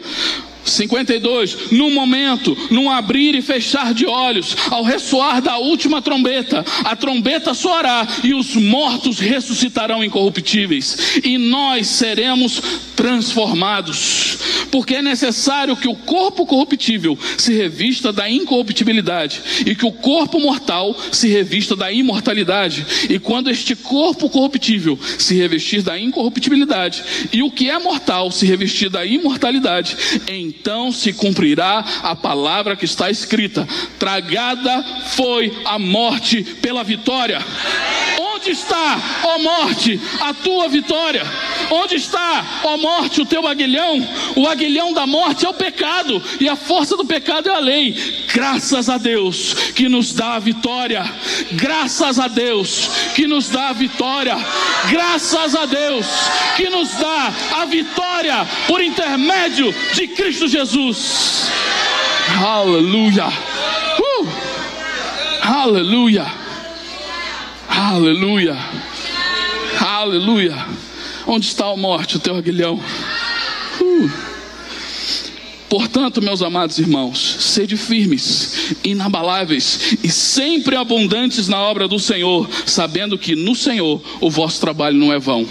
52, 0.64 1.72
no 1.72 1.90
momento, 1.90 2.56
num 2.70 2.90
abrir 2.90 3.34
e 3.34 3.42
fechar 3.42 3.92
de 3.92 4.06
olhos, 4.06 4.56
ao 4.70 4.82
ressoar 4.82 5.40
da 5.42 5.58
última 5.58 6.00
trombeta, 6.00 6.64
a 6.84 6.96
trombeta 6.96 7.54
soará 7.54 8.06
e 8.22 8.34
os 8.34 8.54
mortos 8.56 9.18
ressuscitarão 9.18 10.02
incorruptíveis, 10.02 11.20
e 11.22 11.38
nós 11.38 11.86
seremos 11.86 12.60
transformados, 12.94 14.38
porque 14.70 14.96
é 14.96 15.02
necessário 15.02 15.76
que 15.76 15.88
o 15.88 15.94
corpo 15.94 16.46
corruptível 16.46 17.18
se 17.36 17.52
revista 17.52 18.12
da 18.12 18.28
incorruptibilidade 18.28 19.42
e 19.66 19.74
que 19.74 19.86
o 19.86 19.92
corpo 19.92 20.40
mortal 20.40 20.96
se 21.12 21.28
revista 21.28 21.76
da 21.76 21.92
imortalidade. 21.92 22.86
E 23.08 23.18
quando 23.18 23.50
este 23.50 23.76
corpo 23.76 24.28
corruptível 24.30 24.98
se 25.18 25.34
revestir 25.34 25.82
da 25.82 25.98
incorruptibilidade 25.98 27.02
e 27.32 27.42
o 27.42 27.50
que 27.50 27.68
é 27.68 27.78
mortal 27.78 28.30
se 28.30 28.46
revestir 28.46 28.88
da 28.88 29.04
imortalidade, 29.04 29.96
então 30.60 30.90
se 30.90 31.12
cumprirá 31.12 31.84
a 32.02 32.16
palavra 32.16 32.74
que 32.74 32.84
está 32.84 33.10
escrita: 33.10 33.68
tragada 33.98 34.82
foi 35.08 35.52
a 35.64 35.78
morte 35.78 36.42
pela 36.42 36.82
vitória. 36.82 37.38
Onde 38.18 38.50
está, 38.50 38.98
ó 39.24 39.38
morte, 39.38 40.00
a 40.20 40.32
tua 40.34 40.68
vitória? 40.68 41.22
Onde 41.70 41.96
está, 41.96 42.44
ó 42.62 42.76
morte, 42.76 43.20
o 43.20 43.26
teu 43.26 43.46
aguilhão? 43.46 44.06
O 44.36 44.46
aguilhão 44.46 44.92
da 44.92 45.06
morte 45.06 45.46
é 45.46 45.48
o 45.48 45.54
pecado, 45.54 46.22
e 46.40 46.48
a 46.48 46.56
força 46.56 46.96
do 46.96 47.04
pecado 47.04 47.48
é 47.48 47.54
a 47.54 47.58
lei. 47.58 47.94
Graças 48.32 48.88
a 48.88 48.98
Deus 48.98 49.54
que 49.74 49.88
nos 49.88 50.12
dá 50.12 50.34
a 50.34 50.38
vitória. 50.38 51.04
Graças 51.52 52.18
a 52.18 52.28
Deus 52.28 52.90
que 53.14 53.26
nos 53.26 53.48
dá 53.48 53.68
a 53.68 53.72
vitória. 53.72 54.36
Graças 54.90 55.54
a 55.54 55.66
Deus 55.66 56.06
que 56.56 56.68
nos 56.68 56.90
dá 56.94 57.32
a 57.56 57.64
vitória 57.64 58.46
por 58.66 58.82
intermédio 58.82 59.74
de 59.94 60.08
Cristo 60.08 60.48
Jesus. 60.48 61.48
Aleluia. 62.42 63.26
Uh! 63.26 64.28
Aleluia. 65.42 66.26
Aleluia. 67.68 68.56
Aleluia. 69.80 70.66
Onde 71.26 71.46
está 71.46 71.66
a 71.66 71.76
morte, 71.76 72.16
o 72.16 72.20
teu 72.20 72.36
aguilhão? 72.36 72.80
Uh. 73.80 74.34
Portanto, 75.68 76.22
meus 76.22 76.40
amados 76.40 76.78
irmãos, 76.78 77.36
sede 77.40 77.76
firmes, 77.76 78.76
inabaláveis 78.84 79.96
e 80.04 80.08
sempre 80.08 80.76
abundantes 80.76 81.48
na 81.48 81.58
obra 81.58 81.88
do 81.88 81.98
Senhor, 81.98 82.48
sabendo 82.64 83.18
que 83.18 83.34
no 83.34 83.56
Senhor 83.56 84.00
o 84.20 84.30
vosso 84.30 84.60
trabalho 84.60 84.96
não 84.96 85.12
é 85.12 85.18
vão. 85.18 85.44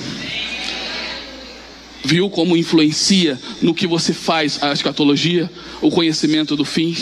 Viu 2.03 2.29
como 2.29 2.57
influencia 2.57 3.39
no 3.61 3.73
que 3.73 3.87
você 3.87 4.13
faz 4.13 4.61
a 4.61 4.73
escatologia, 4.73 5.49
o 5.81 5.89
conhecimento 5.89 6.55
do 6.55 6.65
fim? 6.65 6.95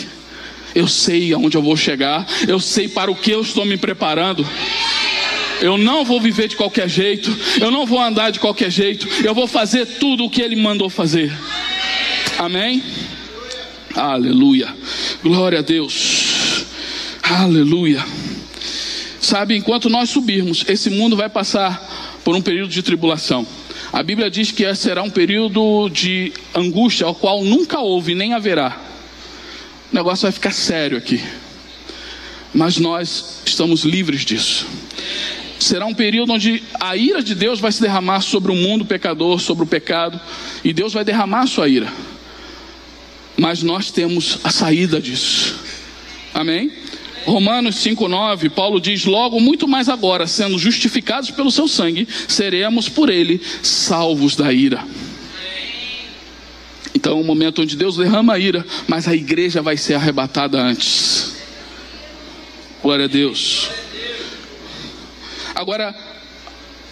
Eu 0.76 0.88
sei 0.88 1.34
aonde 1.34 1.58
eu 1.58 1.62
vou 1.62 1.76
chegar, 1.76 2.26
eu 2.48 2.60
sei 2.60 2.88
para 2.88 3.12
o 3.12 3.16
que 3.16 3.32
eu 3.32 3.42
estou 3.42 3.66
me 3.66 3.78
preparando. 3.78 4.48
Eu 5.60 5.78
não 5.78 6.06
vou 6.06 6.22
viver 6.22 6.48
de 6.48 6.56
qualquer 6.56 6.88
jeito, 6.90 7.36
eu 7.60 7.70
não 7.70 7.86
vou 7.86 8.02
andar 8.02 8.32
de 8.32 8.40
qualquer 8.40 8.72
jeito, 8.72 9.08
eu 9.24 9.34
vou 9.34 9.48
fazer 9.48 9.86
tudo 9.86 10.26
o 10.26 10.30
que 10.30 10.42
Ele 10.42 10.56
mandou 10.56 10.90
fazer. 10.90 11.32
Amém? 12.38 12.84
Aleluia. 13.96 14.74
Glória 15.22 15.60
a 15.60 15.62
Deus. 15.62 16.66
Aleluia. 17.22 18.04
Sabe, 19.20 19.56
enquanto 19.56 19.90
nós 19.90 20.10
subirmos, 20.10 20.66
esse 20.68 20.90
mundo 20.90 21.16
vai 21.16 21.30
passar 21.30 22.20
por 22.24 22.36
um 22.36 22.42
período 22.42 22.72
de 22.72 22.82
tribulação. 22.82 23.46
A 23.92 24.02
Bíblia 24.04 24.30
diz 24.30 24.52
que 24.52 24.74
será 24.76 25.04
um 25.04 25.10
período 25.10 25.90
de 25.90 26.34
angústia, 26.56 27.06
ao 27.06 27.16
qual 27.16 27.44
nunca 27.44 27.80
houve 27.80 28.16
nem 28.16 28.34
haverá. 28.34 28.80
O 29.92 29.96
negócio 29.96 30.24
vai 30.24 30.32
ficar 30.32 30.52
sério 30.52 30.98
aqui. 30.98 31.22
Mas 32.54 32.78
nós 32.78 33.42
estamos 33.46 33.84
livres 33.84 34.24
disso 34.24 34.68
será 35.64 35.86
um 35.86 35.94
período 35.94 36.34
onde 36.34 36.64
a 36.80 36.96
ira 36.96 37.22
de 37.22 37.36
Deus 37.36 37.60
vai 37.60 37.72
se 37.72 37.82
derramar 37.82 38.22
sobre 38.22 38.52
o 38.52 38.56
mundo 38.56 38.84
pecador, 38.84 39.40
sobre 39.40 39.64
o 39.64 39.68
pecado, 39.68 40.20
e 40.64 40.74
Deus 40.74 40.94
vai 40.94 41.04
derramar 41.04 41.42
a 41.42 41.48
sua 41.48 41.68
ira. 41.68 41.92
Mas 43.38 43.64
nós 43.64 43.92
temos 43.92 44.40
a 44.44 44.50
saída 44.50 45.00
disso. 45.00 45.56
Amém? 46.34 46.72
Romanos 47.26 47.76
5,9, 47.76 48.50
Paulo 48.50 48.80
diz: 48.80 49.06
Logo, 49.06 49.40
muito 49.40 49.68
mais 49.68 49.90
agora, 49.90 50.28
sendo 50.28 50.58
justificados 50.58 51.32
pelo 51.32 51.52
seu 51.52 51.68
sangue, 51.68 52.08
seremos 52.28 52.90
por 52.90 53.10
ele 53.10 53.42
salvos 53.62 54.36
da 54.36 54.52
ira. 54.52 54.84
Então, 56.94 57.14
é 57.14 57.16
um 57.16 57.24
momento 57.24 57.62
onde 57.62 57.76
Deus 57.76 57.98
derrama 57.98 58.34
a 58.34 58.40
ira, 58.40 58.66
mas 58.88 59.08
a 59.08 59.16
igreja 59.16 59.62
vai 59.62 59.78
ser 59.78 59.96
arrebatada 59.96 60.62
antes. 60.62 61.36
Glória 62.82 63.06
a 63.06 63.08
Deus. 63.08 63.70
Agora, 65.56 65.96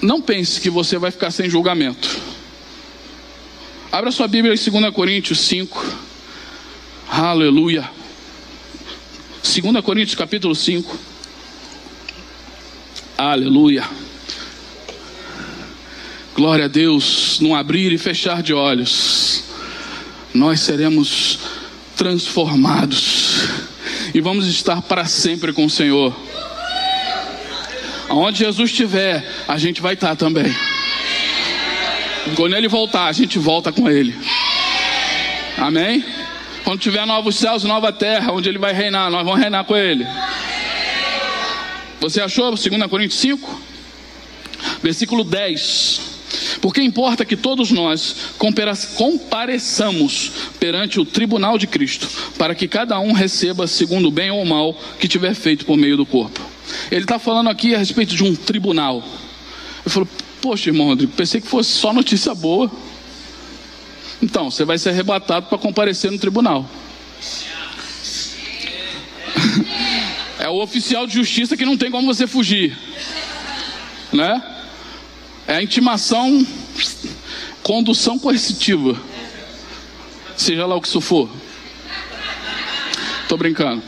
não 0.02 0.22
pense 0.22 0.62
que 0.62 0.70
você 0.70 0.98
vai 0.98 1.12
ficar 1.12 1.32
sem 1.32 1.50
julgamento. 1.50 2.18
Abra 3.92 4.12
sua 4.12 4.28
Bíblia 4.28 4.54
em 4.54 4.72
2 4.72 4.94
Coríntios 4.94 5.40
5. 5.42 5.86
Aleluia. 7.10 7.99
2 9.42 9.84
Coríntios 9.84 10.16
capítulo 10.16 10.54
5. 10.54 10.98
Aleluia. 13.18 13.84
Glória 16.36 16.66
a 16.66 16.68
Deus, 16.68 17.40
num 17.40 17.56
abrir 17.56 17.92
e 17.92 17.98
fechar 17.98 18.44
de 18.44 18.54
olhos, 18.54 19.44
nós 20.34 20.60
seremos 20.60 21.40
transformados 21.96 23.44
e 24.14 24.22
vamos 24.22 24.48
estar 24.48 24.82
para 24.82 25.06
sempre 25.06 25.54
com 25.54 25.66
o 25.66 25.70
Senhor. 25.70 26.16
Aonde 28.10 28.40
Jesus 28.40 28.72
estiver, 28.72 29.26
a 29.48 29.58
gente 29.58 29.82
vai 29.82 29.94
estar 29.94 30.16
também. 30.16 30.54
Quando 32.36 32.56
ele 32.56 32.68
voltar, 32.68 33.06
a 33.06 33.12
gente 33.12 33.40
volta 33.40 33.72
com 33.72 33.90
ele. 33.90 34.16
Amém? 35.58 36.19
Quando 36.70 36.82
tiver 36.82 37.04
novos 37.04 37.36
céus 37.36 37.64
e 37.64 37.68
nova 37.68 37.92
terra, 37.92 38.32
onde 38.32 38.48
ele 38.48 38.60
vai 38.60 38.72
reinar, 38.74 39.10
nós 39.10 39.26
vamos 39.26 39.40
reinar 39.40 39.64
com 39.64 39.76
ele. 39.76 40.06
Você 42.00 42.22
achou 42.22 42.52
2 42.52 42.64
Coríntios 42.88 43.20
5? 43.22 43.62
Versículo 44.84 45.24
10. 45.24 46.02
Porque 46.62 46.80
importa 46.80 47.26
que 47.26 47.36
todos 47.36 47.72
nós 47.72 48.36
compareçamos 48.38 50.32
perante 50.60 51.00
o 51.00 51.06
tribunal 51.06 51.58
de 51.58 51.66
Cristo, 51.66 52.08
para 52.38 52.54
que 52.54 52.68
cada 52.68 53.00
um 53.00 53.14
receba 53.14 53.66
segundo 53.66 54.10
o 54.10 54.12
bem 54.12 54.30
ou 54.30 54.46
mal 54.46 54.80
que 55.00 55.08
tiver 55.08 55.34
feito 55.34 55.66
por 55.66 55.76
meio 55.76 55.98
do 55.98 56.06
corpo. 56.06 56.40
Ele 56.92 57.02
está 57.02 57.18
falando 57.18 57.50
aqui 57.50 57.74
a 57.74 57.80
respeito 57.80 58.16
de 58.16 58.24
um 58.24 58.36
tribunal. 58.36 59.04
Eu 59.84 59.90
falo, 59.90 60.08
poxa, 60.40 60.70
irmão 60.70 60.86
Rodrigo, 60.86 61.14
pensei 61.14 61.42
que 61.42 61.48
fosse 61.48 61.72
só 61.72 61.92
notícia 61.92 62.36
boa. 62.36 62.70
Então, 64.22 64.52
você 64.52 64.66
vai 64.66 64.78
ser 64.78 64.90
arrebatado 64.90 65.48
para 65.48 65.58
comparecer 65.58 66.12
no 66.12 66.20
tribunal. 66.20 66.70
É 70.40 70.48
o 70.48 70.62
oficial 70.62 71.06
de 71.06 71.16
justiça 71.16 71.58
que 71.58 71.66
não 71.66 71.76
tem 71.76 71.92
como 71.92 72.08
você 72.08 72.26
fugir, 72.26 72.78
né? 74.14 74.42
É 75.46 75.56
a 75.56 75.62
intimação, 75.62 76.48
condução 77.62 78.18
coercitiva. 78.18 78.98
Seja 80.38 80.66
lá 80.66 80.78
o 80.78 80.82
que 80.82 80.88
isso 80.88 81.02
for. 81.02 81.30
Estou 83.24 83.38
brincando. 83.38 83.84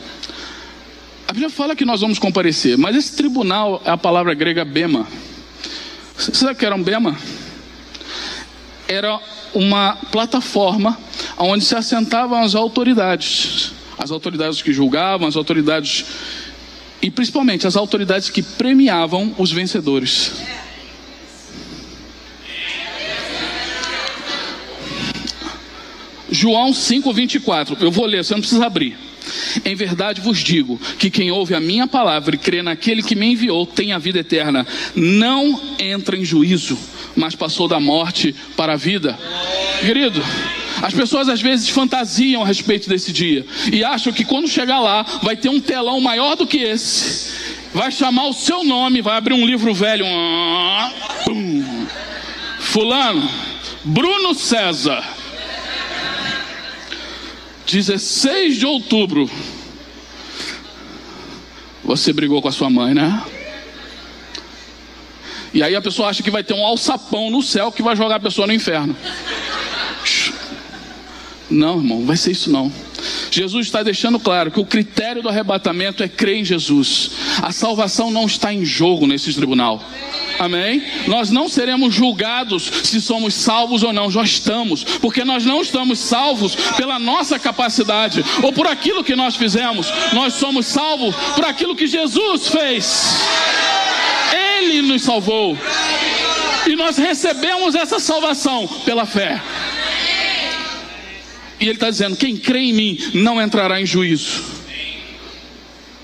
A 1.26 1.32
Bíblia 1.32 1.48
fala 1.48 1.74
que 1.74 1.86
nós 1.86 2.02
vamos 2.02 2.18
comparecer, 2.18 2.76
mas 2.76 2.94
esse 2.94 3.16
tribunal 3.16 3.80
é 3.86 3.90
a 3.90 3.96
palavra 3.96 4.34
grega 4.34 4.62
bema. 4.62 5.08
Você 6.14 6.34
sabe 6.34 6.52
o 6.52 6.56
que 6.56 6.66
era 6.66 6.76
um 6.76 6.82
bema? 6.82 7.16
Era 8.86 9.18
uma 9.54 9.96
plataforma 10.10 10.98
onde 11.38 11.64
se 11.64 11.74
assentavam 11.74 12.42
as 12.42 12.54
autoridades. 12.54 13.72
As 13.98 14.10
autoridades 14.10 14.62
que 14.62 14.72
julgavam, 14.72 15.28
as 15.28 15.36
autoridades. 15.36 16.04
E 17.00 17.10
principalmente 17.10 17.66
as 17.66 17.76
autoridades 17.76 18.30
que 18.30 18.42
premiavam 18.42 19.34
os 19.38 19.50
vencedores. 19.50 20.32
João 26.30 26.72
5:24. 26.72 27.76
Eu 27.80 27.90
vou 27.90 28.06
ler, 28.06 28.24
você 28.24 28.32
não 28.32 28.40
precisa 28.40 28.64
abrir. 28.64 28.96
Em 29.64 29.74
verdade 29.74 30.20
vos 30.20 30.38
digo 30.38 30.80
que 30.98 31.10
quem 31.10 31.30
ouve 31.30 31.54
a 31.54 31.60
minha 31.60 31.86
palavra 31.86 32.34
e 32.34 32.38
crê 32.38 32.62
naquele 32.62 33.02
que 33.02 33.14
me 33.14 33.26
enviou 33.32 33.66
tem 33.66 33.92
a 33.92 33.98
vida 33.98 34.18
eterna. 34.18 34.66
Não 34.96 35.60
entra 35.78 36.16
em 36.16 36.24
juízo, 36.24 36.78
mas 37.16 37.34
passou 37.34 37.68
da 37.68 37.80
morte 37.80 38.34
para 38.56 38.74
a 38.74 38.76
vida. 38.76 39.18
Querido, 39.80 40.22
as 40.82 40.94
pessoas 40.94 41.28
às 41.28 41.40
vezes 41.40 41.68
fantasiam 41.68 42.42
a 42.42 42.46
respeito 42.46 42.88
desse 42.88 43.12
dia 43.12 43.44
e 43.72 43.84
acham 43.84 44.12
que 44.12 44.24
quando 44.24 44.48
chegar 44.48 44.80
lá 44.80 45.04
vai 45.22 45.36
ter 45.36 45.48
um 45.48 45.60
telão 45.60 46.00
maior 46.00 46.36
do 46.36 46.46
que 46.46 46.58
esse. 46.58 47.32
Vai 47.74 47.90
chamar 47.90 48.26
o 48.26 48.32
seu 48.32 48.64
nome, 48.64 49.00
vai 49.00 49.16
abrir 49.16 49.34
um 49.34 49.46
livro 49.46 49.72
velho. 49.72 50.04
Fulano, 52.58 53.28
Bruno 53.84 54.34
César 54.34 55.02
16 57.66 58.58
de 58.58 58.66
outubro. 58.66 59.30
Você 61.82 62.12
brigou 62.12 62.42
com 62.42 62.48
a 62.48 62.52
sua 62.52 62.68
mãe, 62.68 62.92
né? 62.92 63.22
E 65.54 65.62
aí 65.62 65.74
a 65.74 65.80
pessoa 65.82 66.08
acha 66.08 66.22
que 66.22 66.30
vai 66.30 66.42
ter 66.42 66.54
um 66.54 66.64
alçapão 66.64 67.30
no 67.30 67.42
céu 67.42 67.70
que 67.70 67.82
vai 67.82 67.94
jogar 67.94 68.16
a 68.16 68.20
pessoa 68.20 68.46
no 68.46 68.52
inferno. 68.52 68.96
Não, 71.50 71.76
irmão, 71.76 72.06
vai 72.06 72.16
ser 72.16 72.32
isso 72.32 72.50
não. 72.50 72.72
Jesus 73.30 73.66
está 73.66 73.82
deixando 73.82 74.18
claro 74.18 74.50
que 74.50 74.60
o 74.60 74.64
critério 74.64 75.22
do 75.22 75.28
arrebatamento 75.28 76.02
é 76.02 76.08
crer 76.08 76.36
em 76.36 76.44
Jesus. 76.44 77.10
A 77.42 77.52
salvação 77.52 78.10
não 78.10 78.26
está 78.26 78.52
em 78.52 78.64
jogo 78.64 79.06
nesse 79.06 79.32
tribunal. 79.34 79.82
Amém? 80.38 80.82
Nós 81.06 81.30
não 81.30 81.48
seremos 81.48 81.94
julgados 81.94 82.64
se 82.84 83.00
somos 83.00 83.34
salvos 83.34 83.82
ou 83.82 83.92
não, 83.92 84.10
já 84.10 84.22
estamos, 84.22 84.82
porque 84.82 85.24
nós 85.24 85.44
não 85.44 85.60
estamos 85.60 85.98
salvos 85.98 86.54
pela 86.76 86.98
nossa 86.98 87.38
capacidade 87.38 88.24
ou 88.42 88.52
por 88.52 88.66
aquilo 88.66 89.04
que 89.04 89.14
nós 89.14 89.36
fizemos, 89.36 89.92
nós 90.12 90.34
somos 90.34 90.66
salvos 90.66 91.14
por 91.34 91.44
aquilo 91.44 91.76
que 91.76 91.86
Jesus 91.86 92.48
fez. 92.48 93.20
Ele 94.78 94.88
nos 94.88 95.02
salvou 95.02 95.56
e 96.66 96.76
nós 96.76 96.96
recebemos 96.96 97.74
essa 97.74 97.98
salvação 97.98 98.66
pela 98.84 99.04
fé. 99.04 99.42
E 101.60 101.64
ele 101.64 101.72
está 101.72 101.90
dizendo: 101.90 102.16
quem 102.16 102.36
crê 102.36 102.60
em 102.60 102.72
mim 102.72 102.98
não 103.14 103.40
entrará 103.40 103.80
em 103.80 103.86
juízo. 103.86 104.42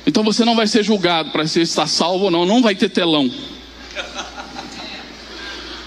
Então 0.06 0.22
você 0.22 0.44
não 0.44 0.56
vai 0.56 0.66
ser 0.66 0.82
julgado 0.82 1.30
para 1.30 1.46
se 1.46 1.60
está 1.60 1.86
salvo 1.86 2.26
ou 2.26 2.30
não, 2.30 2.46
não 2.46 2.62
vai 2.62 2.74
ter 2.74 2.88
telão. 2.88 3.30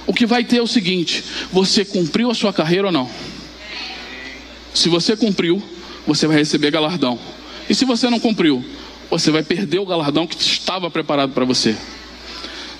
O 0.05 0.13
que 0.13 0.25
vai 0.25 0.43
ter 0.43 0.57
é 0.57 0.61
o 0.61 0.67
seguinte: 0.67 1.23
você 1.51 1.86
cumpriu 1.86 2.29
a 2.29 2.36
sua 2.36 2.53
carreira 2.53 2.88
ou 2.88 2.91
não? 2.91 3.09
Se 4.73 4.89
você 4.89 5.15
cumpriu, 5.15 5.61
você 6.05 6.27
vai 6.27 6.38
receber 6.38 6.71
galardão. 6.71 7.19
E 7.69 7.75
se 7.75 7.86
você 7.86 8.09
não 8.09 8.19
cumpriu, 8.19 8.63
você 9.09 9.32
vai 9.32 9.43
perder 9.43 9.79
o 9.79 9.86
galardão 9.86 10.25
que 10.25 10.41
estava 10.41 10.89
preparado 10.89 11.34
para 11.34 11.45
você. 11.45 11.75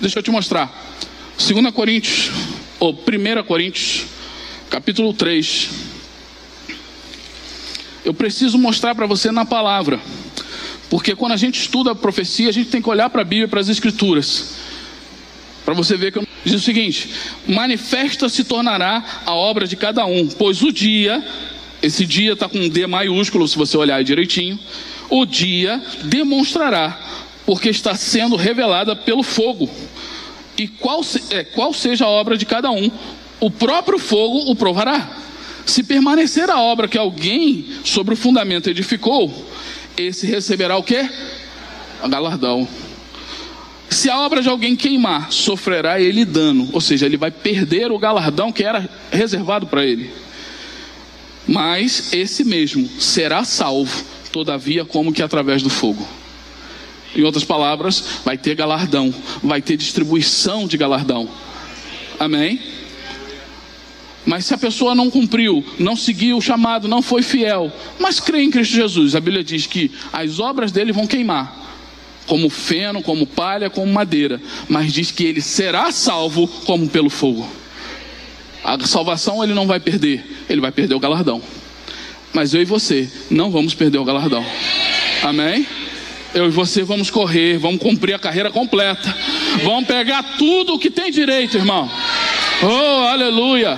Deixa 0.02 0.18
eu 0.18 0.24
te 0.24 0.32
mostrar. 0.32 0.68
2 1.38 1.72
Coríntios, 1.72 2.32
ou 2.80 2.92
1 2.92 3.44
Coríntios, 3.44 4.08
capítulo 4.68 5.14
3. 5.14 5.70
Eu 8.04 8.12
preciso 8.12 8.58
mostrar 8.58 8.96
para 8.96 9.06
você 9.06 9.32
na 9.32 9.46
palavra. 9.46 10.00
Porque 10.90 11.16
quando 11.16 11.34
a 11.34 11.38
gente 11.38 11.62
estuda 11.62 11.92
a 11.92 11.96
profecia, 11.96 12.50
a 12.50 12.52
gente 12.52 12.72
tem 12.72 12.82
que 12.82 12.90
olhar 12.90 13.12
para 13.12 13.22
a 13.22 13.24
Bíblia, 13.24 13.48
para 13.48 13.60
as 13.60 13.70
Escrituras. 13.70 14.56
Para 15.64 15.76
você 15.76 15.96
ver 15.96 16.12
que 16.12 16.18
eu... 16.18 16.28
diz 16.44 16.56
o 16.56 16.60
seguinte: 16.60 17.08
manifesta 17.48 18.28
se 18.28 18.44
tornará 18.44 19.22
a 19.24 19.36
obra 19.36 19.68
de 19.68 19.76
cada 19.76 20.04
um, 20.08 20.28
pois 20.28 20.64
o 20.64 20.72
dia, 20.72 21.24
esse 21.80 22.08
dia 22.08 22.34
está 22.34 22.50
com 22.50 22.58
um 22.58 22.68
D 22.68 22.88
maiúsculo, 22.88 23.48
se 23.48 23.56
você 23.56 23.78
olhar 23.78 24.04
direitinho, 24.04 24.60
o 25.12 25.28
dia 25.28 25.80
demonstrará, 26.06 27.00
porque 27.46 27.70
está 27.70 27.96
sendo 27.96 28.36
revelada 28.36 28.96
pelo 28.96 29.24
fogo. 29.24 29.70
E 30.58 30.68
qual, 30.68 31.04
se, 31.04 31.22
é, 31.32 31.44
qual 31.44 31.74
seja 31.74 32.06
a 32.06 32.10
obra 32.10 32.38
de 32.38 32.46
cada 32.46 32.70
um, 32.72 32.90
o 33.40 33.50
próprio 33.50 33.98
fogo 33.98 34.52
o 34.52 34.56
provará. 34.56 35.18
Se 35.66 35.84
permanecer 35.84 36.50
a 36.50 36.60
obra 36.60 36.88
que 36.88 36.98
alguém 36.98 37.66
sobre 37.84 38.14
o 38.14 38.18
fundamento 38.18 38.70
edificou, 38.70 39.34
esse 39.98 40.26
receberá 40.26 40.78
o 40.78 40.84
que? 40.84 41.10
Galardão. 42.08 42.68
Se 43.90 44.10
a 44.10 44.20
obra 44.20 44.42
de 44.42 44.50
alguém 44.50 44.76
queimar, 44.76 45.32
sofrerá 45.32 46.00
ele 46.00 46.24
dano, 46.24 46.70
ou 46.72 46.80
seja, 46.80 47.06
ele 47.06 47.18
vai 47.18 47.30
perder 47.30 47.92
o 47.92 48.00
galardão 48.00 48.52
que 48.52 48.64
era 48.64 48.90
reservado 49.12 49.68
para 49.68 49.86
ele. 49.86 50.10
Mas 51.48 52.14
esse 52.14 52.44
mesmo 52.44 52.88
será 53.00 53.44
salvo, 53.44 54.06
todavia, 54.32 54.86
como 54.86 55.12
que 55.12 55.22
através 55.22 55.62
do 55.62 55.70
fogo. 55.70 56.08
Em 57.16 57.24
outras 57.24 57.44
palavras, 57.44 58.04
vai 58.24 58.38
ter 58.38 58.56
galardão, 58.56 59.14
vai 59.44 59.62
ter 59.62 59.76
distribuição 59.76 60.68
de 60.68 60.78
galardão. 60.78 61.30
Amém? 62.20 62.60
Mas 64.26 64.46
se 64.46 64.54
a 64.54 64.58
pessoa 64.58 64.94
não 64.94 65.10
cumpriu, 65.10 65.66
não 65.80 65.96
seguiu 65.96 66.38
o 66.38 66.42
chamado, 66.42 66.88
não 66.88 67.02
foi 67.02 67.22
fiel, 67.24 67.72
mas 68.00 68.20
crê 68.20 68.44
em 68.44 68.52
Cristo 68.52 68.76
Jesus, 68.76 69.16
a 69.16 69.20
Bíblia 69.20 69.44
diz 69.44 69.66
que 69.66 69.92
as 70.14 70.40
obras 70.40 70.72
dele 70.72 70.92
vão 70.92 71.08
queimar 71.08 71.60
como 72.28 72.50
feno, 72.50 73.02
como 73.02 73.26
palha, 73.26 73.70
como 73.70 73.92
madeira, 73.92 74.40
mas 74.70 74.94
diz 74.94 75.12
que 75.12 75.26
ele 75.26 75.42
será 75.42 75.92
salvo 75.92 76.48
como 76.66 76.88
pelo 76.88 77.10
fogo. 77.10 77.48
A 78.64 78.80
salvação 78.86 79.44
ele 79.44 79.54
não 79.54 79.66
vai 79.66 79.80
perder, 79.80 80.24
ele 80.48 80.62
vai 80.62 80.72
perder 80.72 80.94
o 80.94 81.00
galardão. 81.00 81.42
Mas 82.32 82.54
eu 82.54 82.62
e 82.62 82.66
você 82.66 83.10
não 83.30 83.50
vamos 83.52 83.74
perder 83.74 83.98
o 83.98 84.06
galardão. 84.06 84.46
Amém? 85.24 85.66
Eu 86.34 86.46
e 86.46 86.50
você 86.50 86.84
vamos 86.84 87.10
correr, 87.10 87.58
vamos 87.58 87.82
cumprir 87.82 88.14
a 88.14 88.20
carreira 88.20 88.50
completa. 88.50 89.16
Vamos 89.64 89.86
pegar 89.86 90.24
tudo 90.38 90.76
o 90.76 90.80
que 90.80 90.90
tem 90.90 91.12
direito, 91.12 91.58
irmão. 91.58 91.90
Oh, 92.64 93.08
aleluia. 93.08 93.78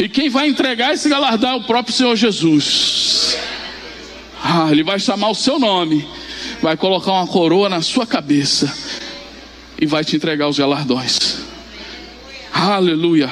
E 0.00 0.08
quem 0.08 0.28
vai 0.28 0.48
entregar 0.48 0.94
esse 0.94 1.08
galardão 1.08 1.50
é 1.50 1.56
o 1.56 1.62
próprio 1.62 1.94
Senhor 1.94 2.16
Jesus. 2.16 3.38
Ah, 4.42 4.68
ele 4.70 4.82
vai 4.82 4.98
chamar 4.98 5.28
o 5.28 5.34
seu 5.34 5.58
nome 5.58 6.06
vai 6.60 6.76
colocar 6.76 7.12
uma 7.12 7.26
coroa 7.26 7.68
na 7.68 7.80
sua 7.80 8.06
cabeça 8.06 8.72
e 9.80 9.86
vai 9.86 10.04
te 10.04 10.16
entregar 10.16 10.48
os 10.48 10.58
galardões. 10.58 11.38
Aleluia. 12.52 13.30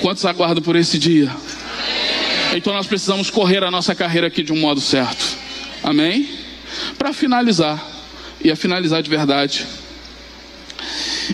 Quantos 0.00 0.24
aguardam 0.24 0.62
por 0.62 0.76
esse 0.76 0.98
dia? 0.98 1.30
Então 2.54 2.72
nós 2.72 2.86
precisamos 2.86 3.30
correr 3.30 3.64
a 3.64 3.70
nossa 3.70 3.94
carreira 3.94 4.26
aqui 4.26 4.42
de 4.42 4.52
um 4.52 4.60
modo 4.60 4.80
certo. 4.80 5.36
Amém? 5.82 6.28
Para 6.98 7.12
finalizar, 7.12 7.82
e 8.42 8.50
a 8.50 8.56
finalizar 8.56 9.02
de 9.02 9.10
verdade, 9.10 9.66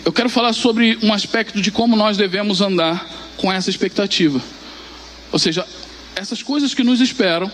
eu 0.05 0.13
quero 0.13 0.29
falar 0.29 0.53
sobre 0.53 0.97
um 1.01 1.13
aspecto 1.13 1.61
de 1.61 1.71
como 1.71 1.95
nós 1.95 2.17
devemos 2.17 2.61
andar 2.61 3.07
com 3.37 3.51
essa 3.51 3.69
expectativa. 3.69 4.41
Ou 5.31 5.39
seja, 5.39 5.65
essas 6.15 6.43
coisas 6.43 6.73
que 6.73 6.83
nos 6.83 7.01
esperam 7.01 7.51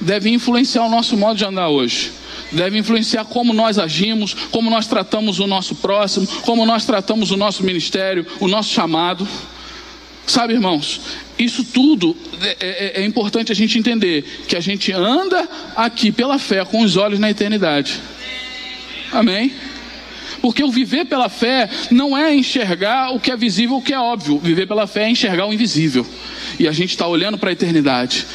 deve 0.00 0.30
influenciar 0.30 0.84
o 0.84 0.90
nosso 0.90 1.16
modo 1.16 1.36
de 1.36 1.44
andar 1.44 1.68
hoje. 1.68 2.12
Deve 2.52 2.78
influenciar 2.78 3.24
como 3.24 3.52
nós 3.52 3.78
agimos, 3.78 4.34
como 4.50 4.70
nós 4.70 4.86
tratamos 4.86 5.40
o 5.40 5.46
nosso 5.46 5.74
próximo, 5.76 6.26
como 6.42 6.64
nós 6.66 6.84
tratamos 6.84 7.30
o 7.30 7.36
nosso 7.36 7.64
ministério, 7.64 8.26
o 8.38 8.46
nosso 8.46 8.70
chamado. 8.70 9.26
Sabe, 10.26 10.54
irmãos, 10.54 11.00
isso 11.38 11.62
tudo 11.62 12.16
é, 12.42 12.56
é, 12.60 13.02
é, 13.02 13.04
importante 13.04 13.52
a 13.52 13.54
gente 13.54 13.78
entender 13.78 14.24
que 14.48 14.56
a 14.56 14.60
gente 14.60 14.92
anda 14.92 15.48
aqui 15.76 16.10
pela 16.10 16.38
fé 16.38 16.64
com 16.64 16.82
os 16.82 16.96
olhos 16.96 17.20
na 17.20 17.30
eternidade. 17.30 18.00
Amém? 19.12 19.52
Porque 20.40 20.64
o 20.64 20.70
viver 20.70 21.06
pela 21.06 21.28
fé 21.28 21.68
não 21.90 22.16
é 22.16 22.34
enxergar 22.34 23.10
o 23.10 23.20
que 23.20 23.30
é 23.30 23.36
visível, 23.36 23.76
o 23.76 23.82
que 23.82 23.92
é 23.92 23.98
óbvio. 23.98 24.38
Viver 24.38 24.66
pela 24.66 24.86
fé 24.86 25.04
é 25.04 25.10
enxergar 25.10 25.46
o 25.46 25.52
invisível. 25.52 26.06
E 26.58 26.66
a 26.66 26.72
gente 26.72 26.90
está 26.90 27.06
olhando 27.06 27.38
para 27.38 27.50
a 27.50 27.52
eternidade. 27.52 28.26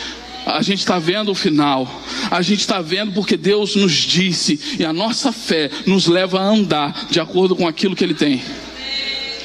A 0.46 0.62
gente 0.62 0.80
está 0.80 0.98
vendo 0.98 1.32
o 1.32 1.36
final. 1.36 2.04
A 2.30 2.42
gente 2.42 2.62
está 2.62 2.82
vendo 2.82 3.12
porque 3.12 3.38
Deus 3.38 3.76
nos 3.76 3.94
disse. 3.94 4.60
E 4.80 4.86
a 4.86 4.94
nossa 4.94 5.32
fé 5.32 5.70
nos 5.86 6.08
leva 6.08 6.40
a 6.40 6.44
andar 6.44 7.08
de 7.10 7.20
acordo 7.20 7.56
com 7.56 7.68
aquilo 7.68 7.96
que 7.96 8.04
Ele 8.04 8.14
tem. 8.14 8.42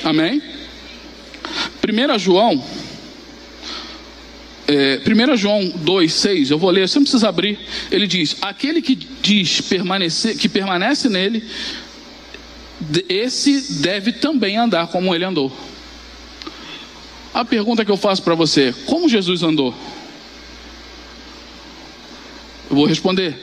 Amém? 0.05 0.56
1 1.91 2.19
João. 2.19 2.63
É, 4.69 5.01
1 5.07 5.37
João 5.37 5.69
2, 5.69 6.13
6, 6.13 6.51
eu 6.51 6.59
vou 6.59 6.71
ler, 6.71 6.89
você 6.89 6.99
não 6.99 7.05
precisa 7.05 7.29
abrir. 7.29 7.59
Ele 7.91 8.07
diz: 8.07 8.37
Aquele 8.43 8.83
que 8.83 8.95
diz 8.95 9.61
permanecer, 9.61 10.37
que 10.37 10.49
permanece 10.49 11.09
nele, 11.09 11.45
esse 13.09 13.81
deve 13.81 14.13
também 14.13 14.57
andar 14.57 14.89
como 14.89 15.15
ele 15.15 15.25
andou. 15.25 15.53
A 17.33 17.45
pergunta 17.45 17.85
que 17.85 17.91
eu 17.91 17.97
faço 17.97 18.23
para 18.23 18.35
você: 18.35 18.75
como 18.87 19.09
Jesus 19.09 19.43
andou? 19.43 19.75
Eu 22.69 22.77
vou 22.77 22.87
responder. 22.87 23.37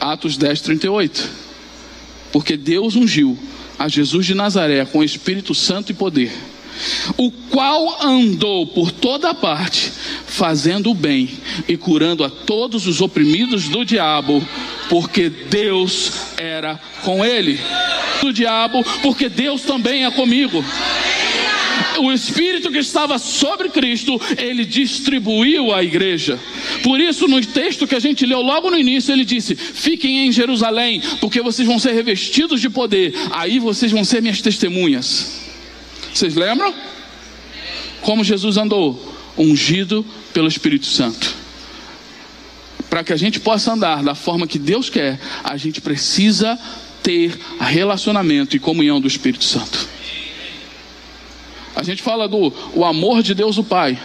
Atos 0.00 0.36
10, 0.36 0.60
38. 0.62 1.30
Porque 2.32 2.56
Deus 2.56 2.96
ungiu 2.96 3.38
a 3.78 3.88
Jesus 3.88 4.26
de 4.26 4.34
Nazaré 4.34 4.84
com 4.84 5.02
Espírito 5.02 5.54
Santo 5.54 5.90
e 5.90 5.94
poder, 5.94 6.32
o 7.16 7.30
qual 7.30 8.02
andou 8.02 8.66
por 8.66 8.90
toda 8.90 9.34
parte, 9.34 9.92
fazendo 10.26 10.90
o 10.90 10.94
bem 10.94 11.30
e 11.68 11.76
curando 11.76 12.24
a 12.24 12.30
todos 12.30 12.86
os 12.86 13.00
oprimidos 13.00 13.68
do 13.68 13.84
diabo, 13.84 14.46
porque 14.88 15.28
Deus 15.28 16.12
era 16.36 16.80
com 17.02 17.24
ele. 17.24 17.60
Do 18.20 18.32
diabo, 18.32 18.84
porque 19.02 19.28
Deus 19.28 19.62
também 19.62 20.04
é 20.04 20.10
comigo 20.10 20.62
o 22.00 22.12
Espírito 22.12 22.70
que 22.70 22.78
estava 22.78 23.18
sobre 23.18 23.68
Cristo, 23.68 24.20
ele 24.38 24.64
distribuiu 24.64 25.72
à 25.72 25.82
igreja. 25.82 26.38
Por 26.82 27.00
isso, 27.00 27.28
no 27.28 27.40
texto 27.44 27.86
que 27.86 27.94
a 27.94 28.00
gente 28.00 28.26
leu 28.26 28.40
logo 28.40 28.70
no 28.70 28.78
início, 28.78 29.12
ele 29.12 29.24
disse: 29.24 29.54
Fiquem 29.54 30.26
em 30.26 30.32
Jerusalém, 30.32 31.02
porque 31.20 31.40
vocês 31.42 31.66
vão 31.66 31.78
ser 31.78 31.92
revestidos 31.92 32.60
de 32.60 32.70
poder, 32.70 33.14
aí 33.30 33.58
vocês 33.58 33.92
vão 33.92 34.04
ser 34.04 34.20
minhas 34.22 34.40
testemunhas. 34.40 35.49
Vocês 36.12 36.34
lembram? 36.34 36.74
Como 38.00 38.24
Jesus 38.24 38.56
andou? 38.56 39.16
Ungido 39.36 40.04
pelo 40.32 40.48
Espírito 40.48 40.86
Santo. 40.86 41.34
Para 42.88 43.04
que 43.04 43.12
a 43.12 43.16
gente 43.16 43.38
possa 43.38 43.72
andar 43.72 44.02
da 44.02 44.14
forma 44.14 44.46
que 44.46 44.58
Deus 44.58 44.90
quer, 44.90 45.20
a 45.44 45.56
gente 45.56 45.80
precisa 45.80 46.58
ter 47.02 47.38
relacionamento 47.60 48.56
e 48.56 48.58
comunhão 48.58 49.00
do 49.00 49.06
Espírito 49.06 49.44
Santo. 49.44 49.88
A 51.74 51.82
gente 51.82 52.02
fala 52.02 52.28
do 52.28 52.52
o 52.74 52.84
amor 52.84 53.22
de 53.22 53.34
Deus 53.34 53.56
o 53.58 53.64
Pai. 53.64 53.98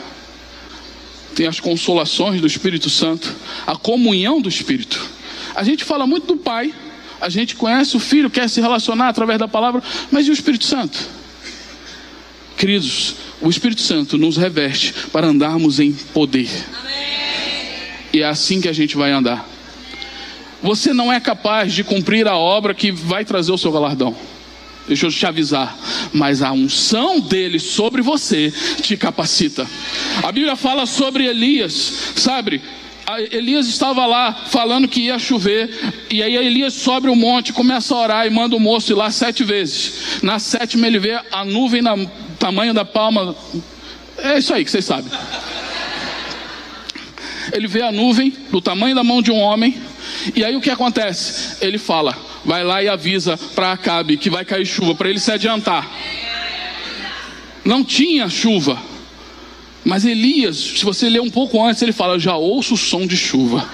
Tem 1.35 1.47
as 1.47 1.59
consolações 1.59 2.39
do 2.39 2.47
Espírito 2.47 2.89
Santo, 2.89 3.35
a 3.67 3.75
comunhão 3.75 4.39
do 4.39 4.47
Espírito. 4.47 5.03
A 5.53 5.63
gente 5.63 5.83
fala 5.83 6.07
muito 6.07 6.27
do 6.27 6.37
Pai, 6.37 6.73
a 7.19 7.27
gente 7.27 7.55
conhece 7.55 7.97
o 7.97 7.99
Filho, 7.99 8.29
quer 8.29 8.49
se 8.49 8.61
relacionar 8.61 9.09
através 9.09 9.39
da 9.39 9.47
palavra, 9.47 9.83
mas 10.11 10.27
e 10.27 10.29
o 10.29 10.33
Espírito 10.33 10.63
Santo? 10.63 10.97
Queridos, 12.65 13.13
o 13.43 13.47
Espírito 13.47 13.81
Santo 13.81 14.17
nos 14.17 14.37
reveste 14.37 14.91
para 15.11 15.27
andarmos 15.27 15.79
em 15.79 15.93
poder. 15.93 16.49
E 18.11 18.23
é 18.23 18.25
assim 18.25 18.59
que 18.59 18.67
a 18.67 18.73
gente 18.73 18.97
vai 18.97 19.11
andar. 19.11 19.47
Você 20.63 20.91
não 20.91 21.13
é 21.13 21.19
capaz 21.19 21.71
de 21.71 21.83
cumprir 21.83 22.27
a 22.27 22.35
obra 22.35 22.73
que 22.73 22.91
vai 22.91 23.23
trazer 23.23 23.51
o 23.51 23.57
seu 23.59 23.71
galardão. 23.71 24.17
Deixa 24.87 25.05
eu 25.05 25.11
te 25.11 25.23
avisar, 25.27 25.77
mas 26.11 26.41
a 26.41 26.51
unção 26.53 27.19
dele 27.19 27.59
sobre 27.59 28.01
você 28.01 28.51
te 28.81 28.97
capacita. 28.97 29.69
A 30.23 30.31
Bíblia 30.31 30.55
fala 30.55 30.87
sobre 30.87 31.27
Elias, 31.27 32.13
sabe? 32.15 32.63
Elias 33.31 33.67
estava 33.67 34.05
lá 34.05 34.33
falando 34.47 34.87
que 34.87 35.01
ia 35.01 35.19
chover, 35.19 35.69
e 36.09 36.23
aí 36.23 36.35
Elias 36.35 36.73
sobe 36.73 37.07
o 37.07 37.15
monte, 37.15 37.53
começa 37.53 37.93
a 37.93 37.97
orar 37.99 38.25
e 38.25 38.29
manda 38.31 38.55
o 38.55 38.59
moço 38.59 38.91
ir 38.91 38.95
lá 38.95 39.11
sete 39.11 39.43
vezes. 39.43 40.21
Na 40.23 40.39
sétima 40.39 40.87
ele 40.87 40.97
vê 40.97 41.19
a 41.31 41.45
nuvem 41.45 41.81
no 41.81 42.07
tamanho 42.39 42.73
da 42.73 42.83
palma. 42.83 43.35
É 44.17 44.39
isso 44.39 44.53
aí 44.53 44.65
que 44.65 44.71
vocês 44.71 44.85
sabem. 44.85 45.11
Ele 47.53 47.67
vê 47.67 47.83
a 47.83 47.91
nuvem 47.91 48.33
do 48.51 48.59
tamanho 48.59 48.95
da 48.95 49.03
mão 49.03 49.21
de 49.21 49.31
um 49.31 49.37
homem, 49.37 49.77
e 50.35 50.43
aí 50.43 50.55
o 50.55 50.61
que 50.61 50.71
acontece? 50.71 51.57
Ele 51.61 51.77
fala: 51.77 52.17
vai 52.43 52.63
lá 52.63 52.81
e 52.81 52.87
avisa 52.87 53.37
para 53.53 53.71
Acabe 53.71 54.17
que 54.17 54.31
vai 54.31 54.43
cair 54.43 54.65
chuva, 54.65 54.95
para 54.95 55.09
ele 55.09 55.19
se 55.19 55.31
adiantar. 55.31 55.87
Não 57.63 57.83
tinha 57.83 58.27
chuva. 58.29 58.94
Mas 59.85 60.03
Elias, 60.03 60.57
se 60.57 60.83
você 60.83 61.07
ler 61.07 61.21
um 61.21 61.29
pouco 61.29 61.63
antes, 61.63 61.81
ele 61.83 61.93
fala: 61.93 62.19
Já 62.19 62.35
ouço 62.35 62.73
o 62.73 62.77
som 62.77 63.05
de 63.05 63.15
chuva. 63.15 63.69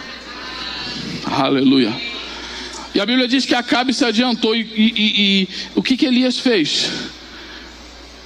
Aleluia. 1.25 1.95
E 2.93 2.99
a 2.99 3.05
Bíblia 3.05 3.29
diz 3.29 3.45
que 3.45 3.55
Acabe 3.55 3.93
se 3.93 4.03
adiantou. 4.03 4.53
E, 4.53 4.59
e, 4.59 4.93
e, 4.95 5.41
e 5.43 5.47
o 5.73 5.81
que, 5.81 5.95
que 5.95 6.05
Elias 6.05 6.37
fez? 6.37 6.91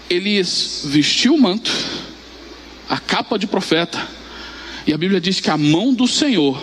Elias 0.09 0.81
vestiu 0.85 1.35
o 1.35 1.41
manto, 1.41 1.71
a 2.89 2.97
capa 2.97 3.37
de 3.37 3.45
profeta. 3.45 4.07
E 4.87 4.93
a 4.93 4.97
Bíblia 4.97 5.21
diz 5.21 5.39
que 5.39 5.51
a 5.51 5.57
mão 5.57 5.93
do 5.93 6.07
Senhor 6.07 6.59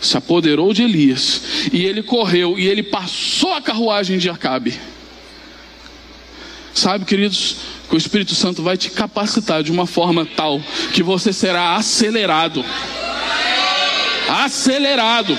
se 0.00 0.16
apoderou 0.16 0.72
de 0.72 0.82
Elias, 0.82 1.42
e 1.72 1.84
ele 1.84 2.02
correu, 2.02 2.58
e 2.58 2.66
ele 2.66 2.82
passou 2.84 3.52
a 3.52 3.60
carruagem 3.60 4.16
de 4.16 4.30
Acabe. 4.30 4.78
Sabe, 6.78 7.04
queridos, 7.04 7.56
que 7.88 7.94
o 7.96 7.98
Espírito 7.98 8.36
Santo 8.36 8.62
vai 8.62 8.76
te 8.76 8.88
capacitar 8.88 9.64
de 9.64 9.72
uma 9.72 9.84
forma 9.84 10.24
tal 10.24 10.60
que 10.92 11.02
você 11.02 11.32
será 11.32 11.74
acelerado. 11.74 12.64
Acelerado. 14.28 15.36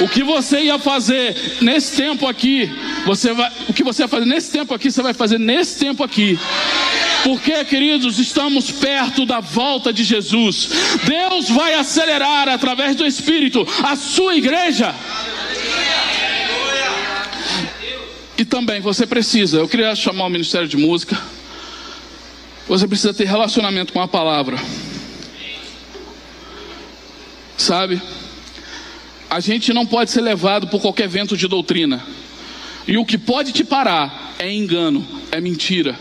O 0.00 0.08
que 0.08 0.22
você 0.22 0.64
ia 0.64 0.78
fazer 0.78 1.34
nesse 1.62 1.96
tempo 1.96 2.26
aqui, 2.26 2.70
você 3.06 3.32
vai, 3.32 3.50
o 3.68 3.72
que 3.72 3.82
você 3.82 4.02
ia 4.02 4.08
fazer 4.08 4.26
nesse 4.26 4.52
tempo 4.52 4.74
aqui, 4.74 4.90
você 4.90 5.00
vai 5.00 5.14
fazer 5.14 5.38
nesse 5.38 5.78
tempo 5.78 6.04
aqui. 6.04 6.38
Porque, 7.22 7.64
queridos, 7.64 8.18
estamos 8.18 8.70
perto 8.70 9.24
da 9.24 9.40
volta 9.40 9.94
de 9.94 10.04
Jesus. 10.04 10.68
Deus 11.04 11.48
vai 11.48 11.72
acelerar 11.72 12.50
através 12.50 12.94
do 12.94 13.06
Espírito 13.06 13.66
a 13.82 13.96
sua 13.96 14.36
igreja. 14.36 14.94
E 18.36 18.44
também 18.44 18.80
você 18.80 19.06
precisa, 19.06 19.58
eu 19.58 19.68
queria 19.68 19.94
chamar 19.94 20.26
o 20.26 20.30
Ministério 20.30 20.66
de 20.66 20.76
Música. 20.76 21.16
Você 22.66 22.88
precisa 22.88 23.14
ter 23.14 23.26
relacionamento 23.26 23.92
com 23.92 24.00
a 24.00 24.08
palavra. 24.08 24.56
Sabe? 27.56 28.00
A 29.30 29.38
gente 29.38 29.72
não 29.72 29.86
pode 29.86 30.10
ser 30.10 30.20
levado 30.20 30.66
por 30.66 30.80
qualquer 30.80 31.08
vento 31.08 31.36
de 31.36 31.46
doutrina. 31.46 32.02
E 32.86 32.98
o 32.98 33.04
que 33.04 33.16
pode 33.16 33.52
te 33.52 33.64
parar 33.64 34.34
é 34.38 34.52
engano, 34.52 35.06
é 35.30 35.40
mentira. 35.40 35.98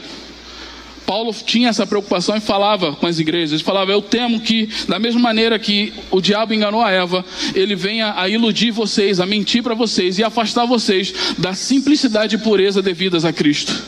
Paulo 1.05 1.33
tinha 1.33 1.69
essa 1.69 1.85
preocupação 1.85 2.35
e 2.37 2.39
falava 2.39 2.95
com 2.95 3.05
as 3.05 3.19
igrejas. 3.19 3.61
Falava: 3.61 3.91
Eu 3.91 4.01
temo 4.01 4.39
que, 4.39 4.69
da 4.87 4.97
mesma 4.97 5.19
maneira 5.19 5.59
que 5.59 5.93
o 6.09 6.21
diabo 6.21 6.53
enganou 6.53 6.81
a 6.81 6.91
Eva, 6.91 7.25
ele 7.53 7.75
venha 7.75 8.13
a 8.15 8.29
iludir 8.29 8.71
vocês, 8.71 9.19
a 9.19 9.25
mentir 9.25 9.61
para 9.61 9.73
vocês 9.73 10.17
e 10.17 10.23
afastar 10.23 10.65
vocês 10.65 11.13
da 11.37 11.53
simplicidade 11.53 12.35
e 12.35 12.39
pureza 12.39 12.81
devidas 12.81 13.25
a 13.25 13.33
Cristo. 13.33 13.83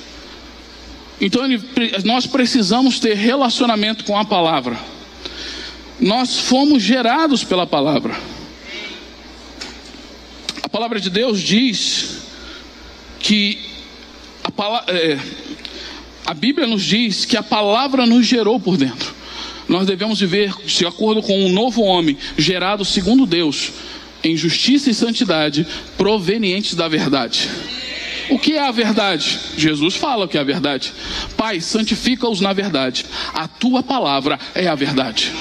Então, 1.19 1.45
ele, 1.45 1.61
nós 2.03 2.27
precisamos 2.27 2.99
ter 2.99 3.15
relacionamento 3.15 4.03
com 4.03 4.17
a 4.17 4.25
palavra. 4.25 4.77
Nós 5.99 6.37
fomos 6.37 6.83
gerados 6.83 7.43
pela 7.43 7.65
palavra. 7.65 8.13
A 10.61 10.67
palavra 10.67 10.99
de 10.99 11.09
Deus 11.09 11.41
diz 11.41 12.17
que 13.19 13.59
a 14.43 14.51
palavra. 14.51 14.93
É, 14.93 15.44
a 16.25 16.33
Bíblia 16.33 16.65
nos 16.65 16.83
diz 16.83 17.23
que 17.23 17.37
a 17.37 17.43
palavra 17.43 18.05
nos 18.05 18.25
gerou 18.25 18.59
por 18.59 18.77
dentro. 18.77 19.13
Nós 19.67 19.85
devemos 19.85 20.19
viver 20.19 20.53
de 20.65 20.85
acordo 20.85 21.21
com 21.21 21.45
um 21.45 21.49
novo 21.49 21.81
homem, 21.83 22.17
gerado 22.37 22.83
segundo 22.83 23.25
Deus, 23.25 23.71
em 24.23 24.35
justiça 24.35 24.89
e 24.89 24.93
santidade, 24.93 25.65
provenientes 25.97 26.73
da 26.73 26.87
verdade. 26.87 27.49
O 28.29 28.39
que 28.39 28.53
é 28.53 28.67
a 28.67 28.71
verdade? 28.71 29.39
Jesus 29.55 29.95
fala 29.95 30.25
o 30.25 30.27
que 30.27 30.37
é 30.37 30.41
a 30.41 30.43
verdade. 30.43 30.91
Pai, 31.37 31.61
santifica-os 31.61 32.41
na 32.41 32.53
verdade. 32.53 33.05
A 33.33 33.47
tua 33.47 33.83
palavra 33.83 34.39
é 34.55 34.67
a 34.67 34.73
verdade. 34.73 35.31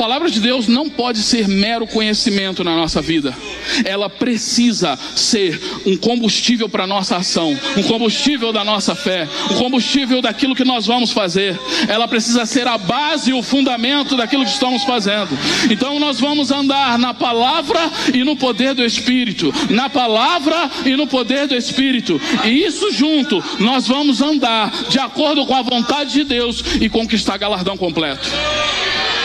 A 0.00 0.02
palavra 0.02 0.30
de 0.30 0.40
Deus 0.40 0.66
não 0.66 0.88
pode 0.88 1.22
ser 1.22 1.46
mero 1.46 1.86
conhecimento 1.86 2.64
na 2.64 2.74
nossa 2.74 3.02
vida. 3.02 3.36
Ela 3.84 4.08
precisa 4.08 4.98
ser 5.14 5.60
um 5.84 5.94
combustível 5.94 6.70
para 6.70 6.86
nossa 6.86 7.18
ação, 7.18 7.54
um 7.76 7.82
combustível 7.82 8.50
da 8.50 8.64
nossa 8.64 8.94
fé, 8.94 9.28
um 9.50 9.56
combustível 9.56 10.22
daquilo 10.22 10.54
que 10.54 10.64
nós 10.64 10.86
vamos 10.86 11.12
fazer. 11.12 11.54
Ela 11.86 12.08
precisa 12.08 12.46
ser 12.46 12.66
a 12.66 12.78
base 12.78 13.28
e 13.28 13.34
o 13.34 13.42
fundamento 13.42 14.16
daquilo 14.16 14.42
que 14.42 14.50
estamos 14.50 14.84
fazendo. 14.84 15.38
Então 15.70 16.00
nós 16.00 16.18
vamos 16.18 16.50
andar 16.50 16.98
na 16.98 17.12
palavra 17.12 17.90
e 18.14 18.24
no 18.24 18.36
poder 18.36 18.72
do 18.72 18.82
Espírito, 18.82 19.52
na 19.68 19.90
palavra 19.90 20.70
e 20.86 20.96
no 20.96 21.06
poder 21.06 21.46
do 21.46 21.54
Espírito. 21.54 22.18
E 22.42 22.64
isso 22.64 22.90
junto, 22.90 23.44
nós 23.58 23.86
vamos 23.86 24.22
andar 24.22 24.72
de 24.88 24.98
acordo 24.98 25.44
com 25.44 25.54
a 25.54 25.60
vontade 25.60 26.14
de 26.14 26.24
Deus 26.24 26.64
e 26.80 26.88
conquistar 26.88 27.36
galardão 27.36 27.76
completo. 27.76 28.30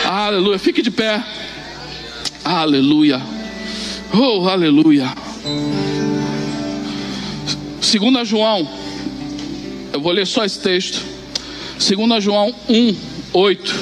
Aleluia. 0.08 0.56
Fique 0.56 0.82
de 0.82 0.90
pé. 0.90 1.20
Aleluia. 2.44 3.20
Oh, 4.14 4.48
aleluia. 4.48 5.12
Segunda 7.80 8.24
João. 8.24 8.70
Eu 9.92 10.00
vou 10.00 10.12
ler 10.12 10.24
só 10.24 10.44
esse 10.44 10.60
texto. 10.60 11.02
Segunda 11.76 12.20
João 12.20 12.54
1, 12.68 12.96
8. 13.32 13.74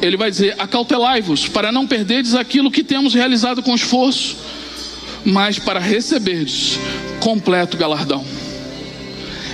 Ele 0.00 0.16
vai 0.16 0.30
dizer: 0.30 0.54
Acautelai-vos 0.58 1.46
para 1.46 1.70
não 1.70 1.86
perderdes 1.86 2.34
aquilo 2.34 2.70
que 2.70 2.82
temos 2.82 3.12
realizado 3.12 3.62
com 3.62 3.74
esforço, 3.74 4.38
mas 5.26 5.58
para 5.58 5.78
receberdes 5.78 6.78
completo 7.20 7.76
galardão. 7.76 8.24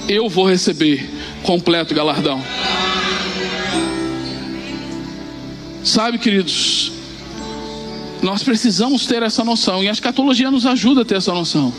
Eu 0.09 0.29
vou 0.29 0.47
receber 0.47 1.05
completo 1.43 1.93
galardão. 1.97 2.41
Sabe, 5.87 6.19
queridos, 6.19 6.91
nós 8.21 8.43
precisamos 8.43 9.07
ter 9.07 9.23
essa 9.23 9.45
noção, 9.45 9.85
e 9.85 9.89
a 9.89 9.93
escatologia 9.93 10.51
nos 10.51 10.67
ajuda 10.67 11.03
a 11.03 11.05
ter 11.05 11.15
essa 11.15 11.33
noção, 11.33 11.73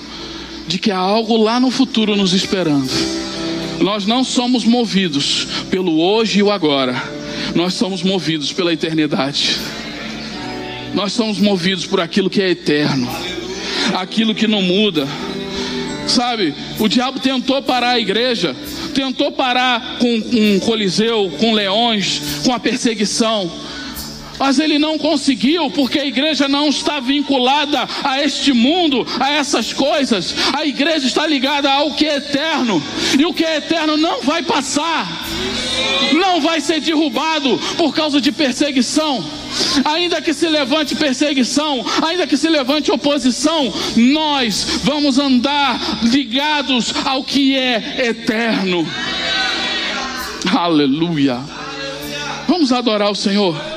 de 0.65 0.79
que 0.79 0.89
há 0.91 0.97
algo 0.97 1.35
lá 1.35 1.59
no 1.59 1.69
futuro 1.69 2.15
nos 2.15 2.31
esperando. 2.31 2.89
Nós 3.81 4.05
não 4.05 4.23
somos 4.23 4.63
movidos 4.63 5.45
pelo 5.69 5.99
hoje 5.99 6.39
e 6.39 6.43
o 6.43 6.49
agora, 6.49 6.95
nós 7.53 7.73
somos 7.73 8.01
movidos 8.01 8.53
pela 8.53 8.71
eternidade. 8.71 9.57
Nós 10.93 11.11
somos 11.11 11.37
movidos 11.37 11.85
por 11.85 11.99
aquilo 11.99 12.29
que 12.29 12.41
é 12.41 12.49
eterno, 12.49 13.09
aquilo 13.93 14.33
que 14.33 14.47
não 14.47 14.61
muda. 14.61 15.05
Sabe, 16.07 16.55
o 16.79 16.87
diabo 16.87 17.19
tentou 17.19 17.61
parar 17.61 17.91
a 17.91 17.99
igreja, 17.99 18.55
tentou 18.93 19.33
parar 19.33 19.97
com 19.99 20.07
um 20.07 20.59
coliseu, 20.59 21.29
com 21.37 21.53
leões, 21.53 22.21
com 22.45 22.53
a 22.53 22.59
perseguição 22.59 23.66
mas 24.39 24.59
ele 24.59 24.77
não 24.77 24.97
conseguiu, 24.97 25.69
porque 25.71 25.99
a 25.99 26.05
igreja 26.05 26.47
não 26.47 26.69
está 26.69 26.99
vinculada 26.99 27.87
a 28.03 28.21
este 28.21 28.53
mundo, 28.53 29.05
a 29.19 29.31
essas 29.31 29.73
coisas. 29.73 30.35
A 30.53 30.65
igreja 30.65 31.07
está 31.07 31.25
ligada 31.25 31.71
ao 31.71 31.91
que 31.91 32.05
é 32.05 32.17
eterno, 32.17 32.81
e 33.17 33.25
o 33.25 33.33
que 33.33 33.43
é 33.43 33.57
eterno 33.57 33.97
não 33.97 34.21
vai 34.21 34.43
passar, 34.43 35.25
não 36.13 36.41
vai 36.41 36.61
ser 36.61 36.79
derrubado 36.79 37.59
por 37.77 37.93
causa 37.93 38.19
de 38.21 38.31
perseguição. 38.31 39.23
Ainda 39.85 40.21
que 40.21 40.33
se 40.33 40.47
levante 40.47 40.95
perseguição, 40.95 41.83
ainda 42.05 42.27
que 42.27 42.37
se 42.37 42.49
levante 42.49 42.91
oposição, 42.91 43.73
nós 43.95 44.79
vamos 44.83 45.17
andar 45.17 45.79
ligados 46.03 46.93
ao 47.05 47.23
que 47.23 47.55
é 47.55 48.07
eterno. 48.09 48.87
Aleluia. 50.53 51.39
Vamos 52.47 52.71
adorar 52.71 53.11
o 53.11 53.15
Senhor. 53.15 53.76